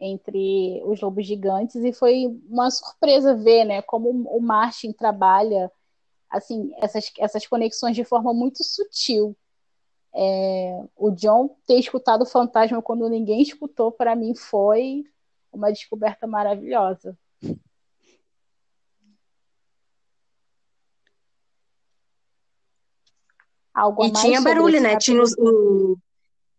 entre 0.00 0.82
os 0.84 1.00
lobos 1.00 1.26
gigantes 1.26 1.76
e 1.76 1.92
foi 1.92 2.26
uma 2.48 2.70
surpresa 2.70 3.34
ver, 3.34 3.64
né, 3.64 3.82
como 3.82 4.10
o 4.10 4.40
Martin 4.40 4.92
trabalha 4.92 5.70
assim 6.30 6.72
essas, 6.78 7.12
essas 7.18 7.46
conexões 7.46 7.94
de 7.94 8.04
forma 8.04 8.32
muito 8.32 8.62
sutil. 8.64 9.36
É, 10.14 10.84
o 10.96 11.10
John 11.10 11.56
ter 11.66 11.78
escutado 11.78 12.22
o 12.22 12.26
fantasma 12.26 12.80
quando 12.80 13.08
ninguém 13.08 13.42
escutou, 13.42 13.92
para 13.92 14.16
mim 14.16 14.34
foi 14.34 15.04
uma 15.52 15.72
descoberta 15.72 16.26
maravilhosa. 16.26 17.18
Algo 23.74 24.04
E 24.04 24.12
mais 24.12 24.24
tinha 24.24 24.40
barulho, 24.40 24.80
né? 24.80 24.96
Tinha 24.96 25.20
os- 25.20 25.34
o... 25.36 25.96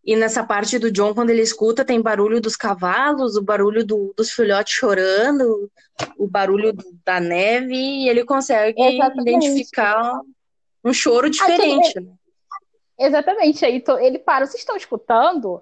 E 0.03 0.16
nessa 0.16 0.43
parte 0.43 0.78
do 0.78 0.91
John, 0.91 1.16
quando 1.16 1.32
ele 1.32 1.41
escuta, 1.41 1.84
tem 1.84 1.99
barulho 2.01 2.39
dos 2.39 2.55
cavalos, 2.55 3.36
o 3.36 3.41
barulho 3.41 3.84
do- 3.84 4.13
dos 4.16 4.32
filhotes 4.32 4.74
chorando, 4.74 5.72
o 6.18 6.28
barulho 6.28 6.74
do- 6.74 6.84
da 7.03 7.20
neve, 7.20 7.74
e 7.74 8.07
ele 8.09 8.24
consegue 8.24 8.80
Exatamente. 8.80 9.30
identificar 9.30 10.20
um 10.84 10.93
choro 10.93 11.30
diferente, 11.30 11.99
né? 11.99 12.11
Exatamente. 12.99 13.66
Aí 13.66 13.80
to- 13.82 13.97
ele 13.97 14.20
para, 14.20 14.45
vocês 14.45 14.59
estão 14.61 14.76
escutando? 14.78 15.61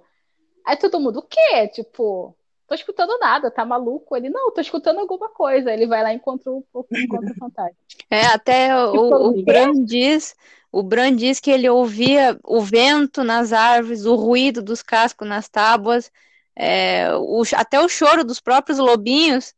Aí 0.65 0.75
todo 0.75 0.99
mundo, 0.99 1.19
o 1.19 1.23
quê? 1.23 1.67
Tipo, 1.69 2.35
tô 2.67 2.75
escutando 2.75 3.17
nada, 3.19 3.49
tá 3.49 3.63
maluco? 3.63 4.15
Ele, 4.15 4.29
não, 4.29 4.51
tô 4.51 4.59
escutando 4.59 4.99
alguma 4.99 5.29
coisa. 5.29 5.71
Ele 5.71 5.87
vai 5.87 6.03
lá 6.03 6.11
e 6.11 6.17
encontra 6.17 6.51
o, 6.51 6.65
encontra 6.91 7.31
o 7.31 7.35
fantasma. 7.35 7.77
É, 8.09 8.25
até 8.25 8.75
o, 8.75 9.29
o 9.29 9.33
Tipo, 9.33 9.45
Bran 9.45 9.83
diz, 9.85 10.35
o 10.73 10.81
Bran 10.81 11.15
diz 11.15 11.39
que 11.39 11.51
ele 11.51 11.69
ouvia 11.69 12.37
o 12.43 12.59
vento 12.59 13.23
nas 13.23 13.53
árvores, 13.53 14.05
o 14.05 14.15
ruído 14.15 14.59
dos 14.63 14.81
cascos 14.81 15.27
nas 15.27 15.47
tábuas, 15.47 16.11
é, 16.55 17.15
o- 17.15 17.43
até 17.55 17.79
o 17.79 17.87
choro 17.87 18.23
dos 18.23 18.39
próprios 18.39 18.79
lobinhos. 18.79 19.53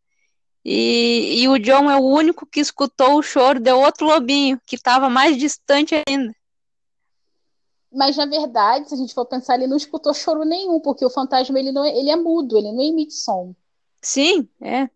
E, 0.63 1.41
e 1.41 1.47
o 1.47 1.57
John 1.57 1.89
é 1.89 1.95
o 1.95 2.03
único 2.03 2.45
que 2.45 2.59
escutou 2.59 3.17
o 3.17 3.23
choro 3.23 3.61
de 3.61 3.71
outro 3.71 4.05
lobinho, 4.05 4.59
que 4.65 4.75
estava 4.75 5.09
mais 5.09 5.37
distante 5.37 5.95
ainda. 6.07 6.35
Mas 7.91 8.17
na 8.17 8.25
verdade, 8.25 8.89
se 8.89 8.95
a 8.95 8.97
gente 8.97 9.13
for 9.13 9.25
pensar, 9.25 9.55
ele 9.55 9.67
não 9.67 9.77
escutou 9.77 10.13
choro 10.13 10.43
nenhum, 10.43 10.81
porque 10.81 11.05
o 11.05 11.09
fantasma 11.09 11.57
ele, 11.57 11.71
não, 11.71 11.85
é- 11.85 11.97
ele 11.97 12.09
é 12.09 12.15
mudo, 12.17 12.57
ele 12.57 12.73
não 12.73 12.81
emite 12.81 13.13
som. 13.13 13.55
Sim, 14.01 14.49
é. 14.61 14.89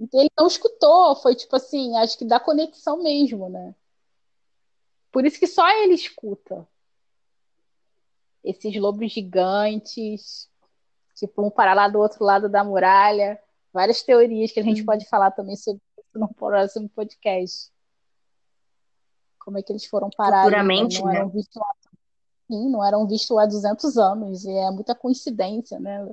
Então 0.00 0.20
ele 0.20 0.30
não 0.36 0.48
escutou, 0.48 1.14
foi 1.16 1.36
tipo 1.36 1.54
assim, 1.54 1.96
acho 1.98 2.18
que 2.18 2.24
da 2.24 2.40
conexão 2.40 3.00
mesmo, 3.02 3.48
né? 3.48 3.72
Por 5.14 5.24
isso 5.24 5.38
que 5.38 5.46
só 5.46 5.70
ele 5.70 5.94
escuta. 5.94 6.66
Esses 8.42 8.76
lobos 8.76 9.12
gigantes, 9.12 10.50
tipo, 11.14 11.40
um 11.40 11.50
para 11.50 11.72
lá 11.72 11.86
do 11.86 12.00
outro 12.00 12.24
lado 12.24 12.48
da 12.48 12.64
muralha. 12.64 13.40
Várias 13.72 14.02
teorias 14.02 14.50
que 14.50 14.58
a 14.58 14.62
gente 14.64 14.82
pode 14.84 15.08
falar 15.08 15.30
também 15.30 15.54
sobre 15.54 15.80
isso 15.96 16.18
no 16.18 16.34
próximo 16.34 16.88
podcast. 16.88 17.70
Como 19.38 19.56
é 19.56 19.62
que 19.62 19.70
eles 19.70 19.86
foram 19.86 20.10
parar 20.10 20.46
ali, 20.46 20.56
né? 20.56 20.98
Não 20.98 21.06
né? 21.06 21.16
eram 21.16 21.28
vistos 21.28 21.62
há, 21.62 21.74
sim, 22.50 22.68
não 22.68 22.84
eram 22.84 23.06
vistos 23.06 23.38
há 23.38 23.46
200 23.46 23.96
anos. 23.96 24.44
E 24.44 24.50
é 24.50 24.68
muita 24.72 24.96
coincidência, 24.96 25.78
né? 25.78 26.12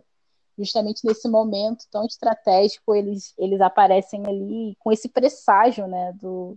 Justamente 0.56 1.04
nesse 1.04 1.28
momento 1.28 1.88
tão 1.90 2.06
estratégico, 2.06 2.94
eles, 2.94 3.34
eles 3.36 3.62
aparecem 3.62 4.28
ali 4.28 4.76
com 4.78 4.92
esse 4.92 5.10
presságio, 5.10 5.88
né? 5.88 6.14
Do, 6.14 6.56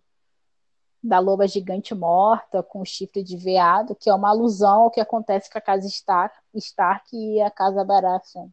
da 1.04 1.18
loba 1.18 1.46
gigante 1.46 1.94
morta 1.94 2.62
com 2.62 2.80
o 2.80 2.84
chifre 2.84 3.22
de 3.22 3.36
veado, 3.36 3.94
que 3.94 4.08
é 4.08 4.14
uma 4.14 4.30
alusão 4.30 4.84
ao 4.84 4.90
que 4.90 5.00
acontece 5.00 5.50
com 5.50 5.58
a 5.58 5.60
casa 5.60 5.86
Stark, 5.86 6.34
Stark 6.54 7.14
e 7.14 7.42
a 7.42 7.50
casa 7.50 7.84
Baratheon. 7.84 8.48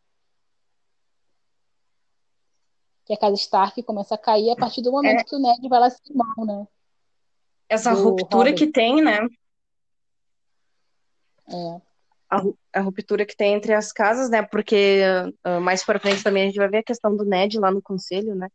Que 3.05 3.13
a 3.13 3.17
casa 3.17 3.35
Stark 3.35 3.81
começa 3.83 4.15
a 4.15 4.17
cair 4.17 4.51
a 4.51 4.55
partir 4.57 4.81
do 4.81 4.91
momento 4.91 5.23
que 5.23 5.35
o 5.35 5.39
Ned 5.39 5.67
vai 5.69 5.79
lá 5.79 5.89
se 5.89 6.01
mão, 6.13 6.45
né? 6.45 6.67
Essa 7.69 7.95
Do 7.95 8.03
ruptura 8.03 8.49
Robert. 8.49 8.55
que 8.55 8.67
tem, 8.67 9.01
né? 9.01 9.19
É. 11.47 11.81
A, 12.29 12.41
a 12.73 12.81
ruptura 12.81 13.25
que 13.25 13.35
tem 13.35 13.53
entre 13.53 13.73
as 13.73 13.93
casas, 13.93 14.29
né? 14.29 14.41
Porque 14.41 15.01
ah, 15.45 15.59
mais 15.61 15.85
pra 15.85 15.99
frente 15.99 16.21
também 16.21 16.43
a 16.43 16.45
gente 16.47 16.57
vai 16.57 16.67
ver 16.67 16.79
a 16.79 16.83
questão 16.83 17.15
do 17.15 17.23
Ned 17.23 17.57
lá 17.57 17.71
no 17.71 17.81
conselho, 17.81 18.35
né? 18.35 18.49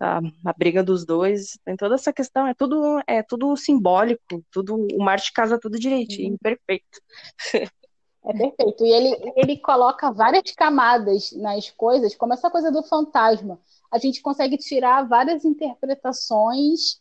A, 0.00 0.20
a 0.46 0.52
briga 0.56 0.82
dos 0.82 1.04
dois, 1.04 1.58
tem 1.64 1.76
toda 1.76 1.94
essa 1.94 2.12
questão, 2.12 2.46
é 2.46 2.54
tudo, 2.54 3.02
é 3.06 3.22
tudo 3.22 3.54
simbólico, 3.56 4.42
tudo, 4.50 4.74
o 4.74 5.02
Marte 5.02 5.32
casa 5.32 5.60
tudo 5.60 5.78
direitinho, 5.78 6.38
perfeito. 6.38 7.00
É 8.22 8.34
perfeito. 8.34 8.84
E 8.84 8.90
ele, 8.90 9.32
ele 9.34 9.56
coloca 9.56 10.12
várias 10.12 10.52
camadas 10.52 11.32
nas 11.32 11.70
coisas, 11.70 12.14
como 12.14 12.34
essa 12.34 12.50
coisa 12.50 12.70
do 12.70 12.82
fantasma. 12.82 13.58
A 13.90 13.98
gente 13.98 14.20
consegue 14.20 14.58
tirar 14.58 15.08
várias 15.08 15.42
interpretações 15.44 17.00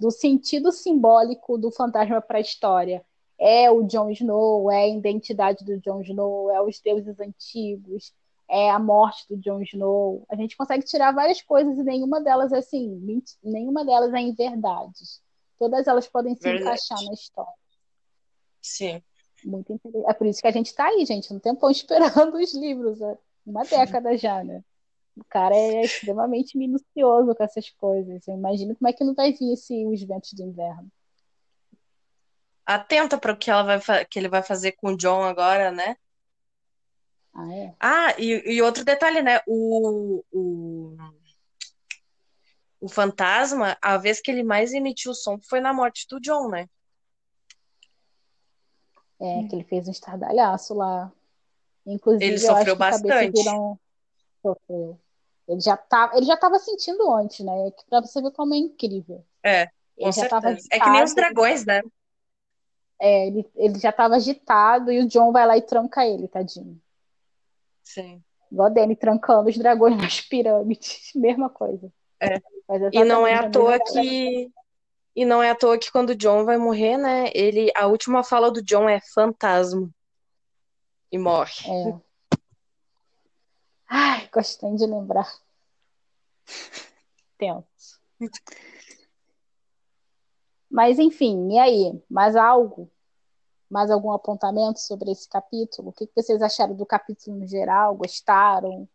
do 0.00 0.10
sentido 0.10 0.72
simbólico 0.72 1.58
do 1.58 1.70
fantasma 1.70 2.20
para 2.20 2.38
a 2.38 2.40
história. 2.40 3.04
É 3.38 3.70
o 3.70 3.82
Jon 3.82 4.10
Snow, 4.10 4.70
é 4.70 4.84
a 4.84 4.88
identidade 4.88 5.64
do 5.64 5.78
Jon 5.78 6.02
Snow, 6.02 6.50
é 6.50 6.62
os 6.62 6.80
deuses 6.80 7.18
antigos, 7.18 8.12
é 8.50 8.68
a 8.68 8.78
morte 8.78 9.26
do 9.28 9.36
Jon 9.36 9.62
Snow. 9.62 10.26
A 10.28 10.34
gente 10.34 10.56
consegue 10.56 10.84
tirar 10.84 11.12
várias 11.12 11.40
coisas 11.40 11.78
e 11.78 11.82
nenhuma 11.84 12.20
delas 12.20 12.52
é 12.52 12.58
assim, 12.58 13.00
nenhuma 13.42 13.84
delas 13.84 14.12
é 14.12 14.18
em 14.18 14.34
verdades. 14.34 15.22
Todas 15.58 15.86
elas 15.86 16.08
podem 16.08 16.34
se 16.34 16.42
Verdade. 16.42 16.64
encaixar 16.64 17.02
na 17.04 17.12
história. 17.12 17.52
Sim. 18.60 19.02
Muito 19.44 19.80
É 20.06 20.12
por 20.12 20.26
isso 20.26 20.40
que 20.40 20.48
a 20.48 20.52
gente 20.52 20.66
está 20.66 20.86
aí, 20.86 21.04
gente, 21.06 21.32
um 21.32 21.38
tempão 21.38 21.70
esperando 21.70 22.36
os 22.36 22.54
livros, 22.54 22.98
né? 22.98 23.16
uma 23.46 23.64
década 23.64 24.16
já, 24.16 24.42
né? 24.42 24.62
O 25.16 25.24
cara 25.24 25.54
é 25.54 25.82
extremamente 25.82 26.56
minucioso 26.56 27.34
com 27.34 27.44
essas 27.44 27.68
coisas. 27.70 28.26
Eu 28.26 28.34
imagino 28.34 28.74
como 28.74 28.88
é 28.88 28.92
que 28.92 29.04
não 29.04 29.14
vai 29.14 29.32
vir 29.32 29.52
esse, 29.52 29.86
os 29.86 30.02
ventos 30.02 30.30
de 30.30 30.42
inverno. 30.42 30.90
Atenta 32.64 33.18
para 33.18 33.32
o 33.32 33.36
que, 33.36 33.50
ela 33.50 33.76
vai, 33.76 34.04
que 34.04 34.18
ele 34.18 34.28
vai 34.28 34.42
fazer 34.42 34.72
com 34.72 34.88
o 34.88 34.96
John 34.96 35.22
agora, 35.22 35.70
né? 35.70 35.96
Ah, 37.32 37.54
é? 37.54 37.74
Ah, 37.80 38.14
e, 38.18 38.54
e 38.54 38.62
outro 38.62 38.84
detalhe, 38.84 39.22
né? 39.22 39.40
O, 39.46 40.24
o, 40.32 40.96
o 42.80 42.88
fantasma, 42.88 43.76
a 43.80 43.96
vez 43.96 44.20
que 44.20 44.30
ele 44.30 44.42
mais 44.42 44.72
emitiu 44.72 45.14
som 45.14 45.38
foi 45.48 45.60
na 45.60 45.72
morte 45.72 46.06
do 46.08 46.20
John, 46.20 46.48
né? 46.48 46.68
É, 49.20 49.44
que 49.44 49.54
ele 49.54 49.64
fez 49.64 49.86
um 49.86 49.90
estardalhaço 49.90 50.74
lá. 50.74 51.12
Inclusive, 51.86 52.24
ele 52.24 52.38
sofreu 52.38 52.74
bastante. 52.74 53.32
Viram... 53.32 53.78
Sofreu. 54.42 54.98
Ele 55.46 55.60
já 55.60 55.76
tá, 55.76 56.12
ele 56.14 56.26
já 56.26 56.34
estava 56.34 56.58
sentindo 56.58 57.12
antes, 57.12 57.44
né? 57.44 57.52
Para 57.88 58.00
você 58.00 58.22
ver 58.22 58.30
como 58.30 58.54
é 58.54 58.58
incrível. 58.58 59.24
É, 59.42 59.68
com 59.98 60.12
certeza. 60.12 60.68
é 60.70 60.80
que 60.80 60.90
nem 60.90 61.02
os 61.02 61.14
dragões, 61.14 61.66
né? 61.66 61.82
É, 63.00 63.26
ele, 63.26 63.50
ele 63.56 63.78
já 63.78 63.90
estava 63.90 64.16
agitado 64.16 64.92
e 64.92 65.00
o 65.00 65.08
John 65.08 65.32
vai 65.32 65.46
lá 65.46 65.56
e 65.56 65.62
tranca 65.62 66.06
ele, 66.06 66.28
tadinho. 66.28 66.80
Sim. 67.94 68.22
Igual 68.52 68.68
a 68.68 68.70
Dani 68.70 68.94
trancando 68.94 69.48
os 69.48 69.58
dragões 69.58 69.96
nas 69.96 70.20
pirâmides, 70.20 71.10
mesma 71.14 71.50
coisa. 71.50 71.92
É. 72.20 72.40
E 72.92 73.04
não 73.04 73.26
é 73.26 73.34
à 73.34 73.50
toa 73.50 73.78
que 73.80 74.50
e 75.16 75.24
não 75.24 75.42
é 75.42 75.50
à 75.50 75.56
toa 75.56 75.76
que 75.76 75.90
quando 75.90 76.10
o 76.10 76.14
John 76.14 76.44
vai 76.44 76.56
morrer, 76.56 76.96
né? 76.96 77.30
Ele 77.34 77.70
a 77.74 77.86
última 77.86 78.22
fala 78.22 78.50
do 78.50 78.62
John 78.62 78.88
é 78.88 79.00
fantasma 79.00 79.90
e 81.10 81.18
morre. 81.18 81.52
É. 81.66 82.00
Ai, 83.88 84.28
gostei 84.32 84.72
de 84.76 84.86
lembrar. 84.86 85.28
Tenso. 87.36 88.00
Mas 90.70 91.00
enfim, 91.00 91.52
e 91.52 91.58
aí? 91.58 92.00
Mais 92.08 92.36
algo? 92.36 92.88
Mais 93.70 93.90
algum 93.90 94.10
apontamento 94.10 94.80
sobre 94.80 95.12
esse 95.12 95.28
capítulo? 95.28 95.90
O 95.90 95.92
que 95.92 96.08
vocês 96.14 96.42
acharam 96.42 96.74
do 96.74 96.84
capítulo 96.84 97.38
no 97.38 97.46
geral? 97.46 97.94
Gostaram? 97.94 98.88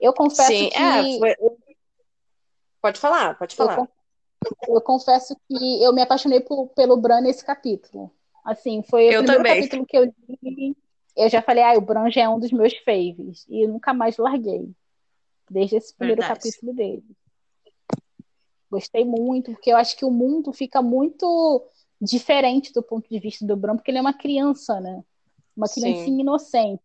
Eu 0.00 0.12
confesso 0.12 0.48
Sim, 0.48 0.68
que. 0.68 0.76
É, 0.76 1.18
foi... 1.18 1.36
Pode 2.82 3.00
falar, 3.00 3.38
pode 3.38 3.56
falar. 3.56 3.78
Eu, 3.78 4.74
eu, 4.74 4.80
confesso 4.82 5.34
que 5.48 5.82
eu 5.82 5.92
me 5.94 6.02
apaixonei 6.02 6.40
por, 6.40 6.68
pelo 6.68 6.96
Bran 6.98 7.22
nesse 7.22 7.42
capítulo. 7.42 8.10
Assim, 8.44 8.82
foi 8.82 9.04
eu 9.04 9.22
o 9.22 9.24
primeiro 9.24 9.36
também. 9.36 9.56
capítulo 9.56 9.86
que 9.86 9.96
eu 9.96 10.14
li. 10.42 10.76
Eu 11.16 11.30
já 11.30 11.40
falei, 11.40 11.62
ah, 11.62 11.78
o 11.78 11.80
Bran 11.80 12.10
já 12.10 12.22
é 12.22 12.28
um 12.28 12.38
dos 12.38 12.52
meus 12.52 12.76
faves. 12.78 13.46
E 13.48 13.64
eu 13.64 13.68
nunca 13.68 13.94
mais 13.94 14.18
larguei. 14.18 14.70
Desde 15.48 15.76
esse 15.76 15.94
primeiro 15.94 16.20
Verdade. 16.20 16.40
capítulo 16.40 16.74
dele. 16.74 17.04
Gostei 18.70 19.04
muito, 19.04 19.52
porque 19.52 19.72
eu 19.72 19.76
acho 19.76 19.96
que 19.96 20.04
o 20.04 20.10
mundo 20.10 20.52
fica 20.52 20.82
muito 20.82 21.64
diferente 22.00 22.72
do 22.72 22.82
ponto 22.82 23.08
de 23.08 23.18
vista 23.18 23.46
do 23.46 23.56
Bran, 23.56 23.76
porque 23.76 23.90
ele 23.90 23.98
é 23.98 24.00
uma 24.00 24.12
criança, 24.12 24.80
né? 24.80 25.02
Uma 25.56 25.68
criancinha 25.68 26.16
Sim. 26.16 26.20
inocente. 26.20 26.82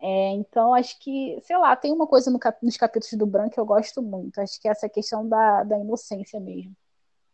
É, 0.00 0.30
então, 0.32 0.74
acho 0.74 0.98
que, 1.00 1.38
sei 1.42 1.56
lá, 1.58 1.74
tem 1.74 1.92
uma 1.92 2.06
coisa 2.06 2.30
no 2.30 2.38
cap 2.38 2.64
nos 2.64 2.76
capítulos 2.76 3.18
do 3.18 3.26
Bran 3.26 3.48
que 3.48 3.58
eu 3.58 3.66
gosto 3.66 4.00
muito. 4.00 4.40
Acho 4.40 4.60
que 4.60 4.68
é 4.68 4.70
essa 4.70 4.88
questão 4.88 5.28
da, 5.28 5.64
da 5.64 5.78
inocência 5.78 6.38
mesmo. 6.38 6.72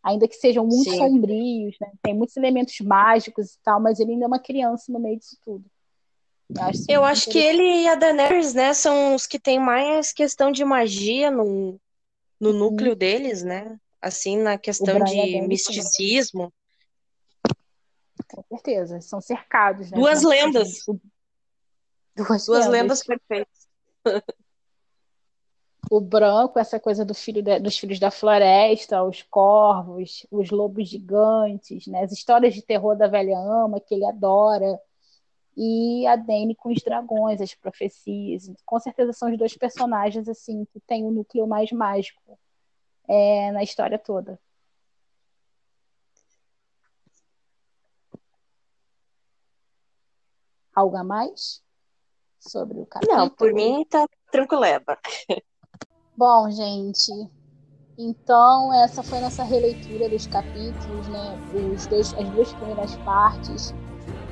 Ainda 0.03 0.29
que 0.29 0.35
sejam 0.35 0.67
muito 0.67 0.91
Sim. 0.91 0.99
sombrios, 0.99 1.77
né? 1.81 1.91
tem 2.03 2.15
muitos 2.15 2.37
elementos 2.37 2.79
mágicos 2.81 3.55
e 3.55 3.59
tal, 3.63 3.81
mas 3.81 4.01
ele 4.01 4.13
ainda 4.13 4.25
é 4.25 4.29
uma 4.29 4.39
criança 4.39 4.93
no 4.93 4.99
meio 4.99 5.19
disso 5.19 5.37
tudo. 5.43 5.65
Eu 6.55 6.63
acho, 6.63 6.85
eu 6.89 7.05
acho 7.05 7.31
que 7.31 7.39
ele 7.39 7.63
e 7.63 7.89
a 7.89 7.95
Daenerys, 7.95 8.53
né, 8.53 8.75
são 8.75 9.15
os 9.15 9.27
que 9.27 9.41
têm 9.41 9.59
mais 9.59 10.13
questão 10.13 10.53
de 10.53 10.63
magia 10.65 11.31
no, 11.31 11.81
no 12.39 12.53
núcleo 12.53 12.95
deles, 12.95 13.43
né? 13.43 13.79
Assim, 14.05 14.37
na 14.37 14.59
questão 14.59 15.03
de 15.03 15.41
misticismo. 15.49 16.53
Com 18.29 18.43
certeza, 18.51 19.01
são 19.01 19.19
cercados. 19.19 19.91
Né? 19.91 19.97
Duas 19.97 20.23
lendas. 20.23 20.85
Duas, 22.15 22.45
Duas 22.45 22.67
lendas. 22.67 22.71
lendas 22.71 23.03
perfeitas. 23.03 23.69
o 25.91 26.03
branco, 26.03 26.59
essa 26.59 26.79
coisa 26.79 27.03
do 27.03 27.15
filho 27.15 27.43
de, 27.43 27.59
dos 27.59 27.79
filhos 27.79 27.99
da 27.99 28.11
floresta, 28.11 29.03
os 29.03 29.23
corvos, 29.23 30.27
os 30.31 30.51
lobos 30.51 30.87
gigantes, 30.87 31.87
né? 31.87 32.03
as 32.03 32.13
histórias 32.13 32.53
de 32.53 32.61
terror 32.61 32.95
da 32.99 33.09
velha 33.09 33.39
ama, 33.39 33.81
que 33.81 33.95
ele 33.95 34.05
adora, 34.05 34.79
e 35.57 36.07
a 36.07 36.15
Dany 36.15 36.55
com 36.55 36.71
os 36.71 36.83
dragões, 36.83 37.41
as 37.41 37.55
profecias. 37.55 38.53
Com 38.67 38.79
certeza 38.79 39.15
são 39.15 39.33
os 39.33 39.39
dois 39.39 39.57
personagens 39.57 40.29
assim 40.29 40.67
que 40.67 40.79
têm 40.81 41.07
o 41.07 41.11
núcleo 41.11 41.47
mais 41.47 41.73
mágico 41.73 42.39
é, 43.09 43.53
na 43.53 43.63
história 43.63 43.99
toda. 43.99 44.39
Algo 50.75 50.97
a 50.97 51.05
mais 51.05 51.63
sobre 52.41 52.81
o 52.81 52.87
capítulo? 52.87 53.17
Não, 53.17 53.31
por 53.31 53.53
mim 53.53 53.85
tá 53.89 54.07
tranquileba. 54.31 54.99
Bom, 56.17 56.51
gente, 56.51 57.13
então 57.97 58.73
essa 58.75 59.03
foi 59.03 59.21
nossa 59.21 59.45
releitura 59.45 60.09
dos 60.09 60.27
capítulos, 60.27 61.09
né? 61.09 61.39
Os 61.73 61.87
dois, 61.87 62.13
as 62.15 62.29
duas 62.31 62.53
primeiras 62.55 62.97
partes 62.99 63.73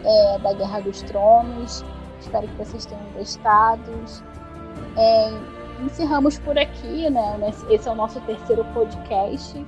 é, 0.04 0.38
da 0.38 0.52
Guerra 0.52 0.80
dos 0.80 1.02
Tronos. 1.02 1.84
Espero 2.20 2.46
que 2.48 2.54
vocês 2.56 2.86
tenham 2.86 3.12
gostado. 3.12 3.92
É, 4.96 5.61
encerramos 5.84 6.38
por 6.38 6.58
aqui, 6.58 7.08
né? 7.10 7.52
Esse 7.70 7.88
é 7.88 7.92
o 7.92 7.94
nosso 7.94 8.20
terceiro 8.20 8.64
podcast. 8.72 9.64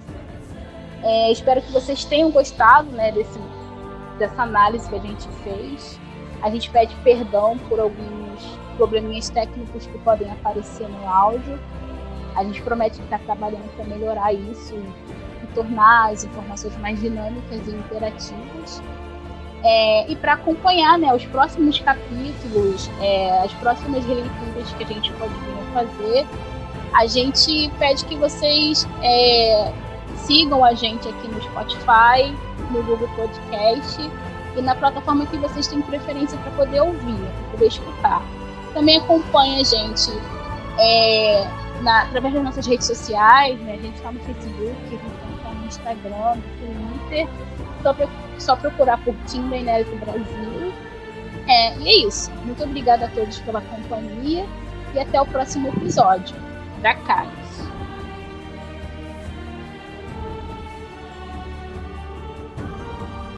É, 1.03 1.31
espero 1.31 1.61
que 1.61 1.73
vocês 1.73 2.05
tenham 2.05 2.31
gostado, 2.31 2.91
né? 2.91 3.13
Desse, 3.13 3.39
dessa 4.19 4.43
análise 4.43 4.89
que 4.89 4.95
a 4.97 5.01
gente 5.01 5.29
fez. 5.43 6.01
A 6.43 6.51
gente 6.51 6.71
pede 6.71 6.95
perdão 6.97 7.59
por 7.69 7.81
alguns 7.81 8.59
probleminhas 8.77 9.31
técnicos 9.31 9.87
que 9.87 9.99
podem 9.99 10.31
aparecer 10.31 10.89
no 10.89 11.09
áudio. 11.09 11.59
A 12.37 12.43
gente 12.45 12.61
promete 12.63 12.99
que 12.99 13.05
está 13.05 13.19
trabalhando 13.19 13.71
para 13.77 13.85
melhorar 13.85 14.33
isso 14.33 14.75
e 14.75 15.47
tornar 15.55 16.11
as 16.11 16.25
informações 16.25 16.77
mais 16.79 17.01
dinâmicas 17.01 17.67
e 17.67 17.71
interativas. 17.71 18.83
É, 19.63 20.11
e 20.11 20.17
para 20.17 20.35
acompanhar 20.35 20.99
né, 20.99 21.15
os 21.15 21.25
próximos 21.25 21.81
capítulos, 21.81 22.91
é, 23.01 23.39
as 23.43 23.53
próximas 23.55 24.05
releituras 24.05 24.71
que 24.77 24.85
a 24.85 24.87
gente 24.87 25.11
pode 25.13 25.33
vir 25.33 25.59
a 25.59 25.64
fazer, 25.75 26.27
a 26.95 27.07
gente 27.07 27.71
pede 27.79 28.05
que 28.05 28.15
vocês 28.15 28.89
é, 29.03 29.73
sigam 30.17 30.65
a 30.65 30.73
gente 30.75 31.09
aqui 31.09 31.29
no 31.29 31.43
Spotify, 31.43 32.35
no 32.71 32.83
Google 32.85 33.09
Podcast 33.17 34.01
e 34.57 34.63
na 34.63 34.75
plataforma 34.77 35.27
que 35.27 35.37
vocês 35.39 35.67
têm 35.67 35.83
preferência 35.83 36.39
para 36.39 36.53
poder 36.53 36.81
ouvir, 36.81 37.19
para 37.19 37.51
poder 37.51 37.67
escutar. 37.67 38.23
Também 38.73 38.99
acompanha 38.99 39.61
a 39.61 39.65
gente 39.65 40.11
é, 40.79 41.47
na, 41.83 42.03
através 42.03 42.35
das 42.35 42.45
nossas 42.45 42.67
redes 42.67 42.87
sociais, 42.87 43.59
né? 43.61 43.75
A 43.75 43.83
gente 43.83 43.97
está 43.97 44.13
no 44.13 44.21
Facebook, 44.21 44.77
a 44.87 44.91
gente 44.91 45.37
está 45.37 45.51
no 45.51 45.67
Instagram, 45.67 46.37
no 46.37 46.99
Twitter. 47.09 47.29
Só, 47.83 47.95
só 48.39 48.57
procurar 48.57 48.99
por 49.05 49.15
Tinder 49.27 49.61
Inédito 49.61 49.97
Brasil. 49.97 50.73
É, 51.47 51.77
e 51.79 51.89
é 51.89 52.07
isso. 52.07 52.31
Muito 52.45 52.63
obrigada 52.65 53.07
a 53.07 53.09
todos 53.09 53.39
pela 53.41 53.61
companhia 53.61 54.47
e 54.95 55.01
até 55.01 55.21
o 55.21 55.27
próximo 55.27 55.69
episódio. 55.69 56.37
Da 56.81 56.95
Cara. 56.95 57.44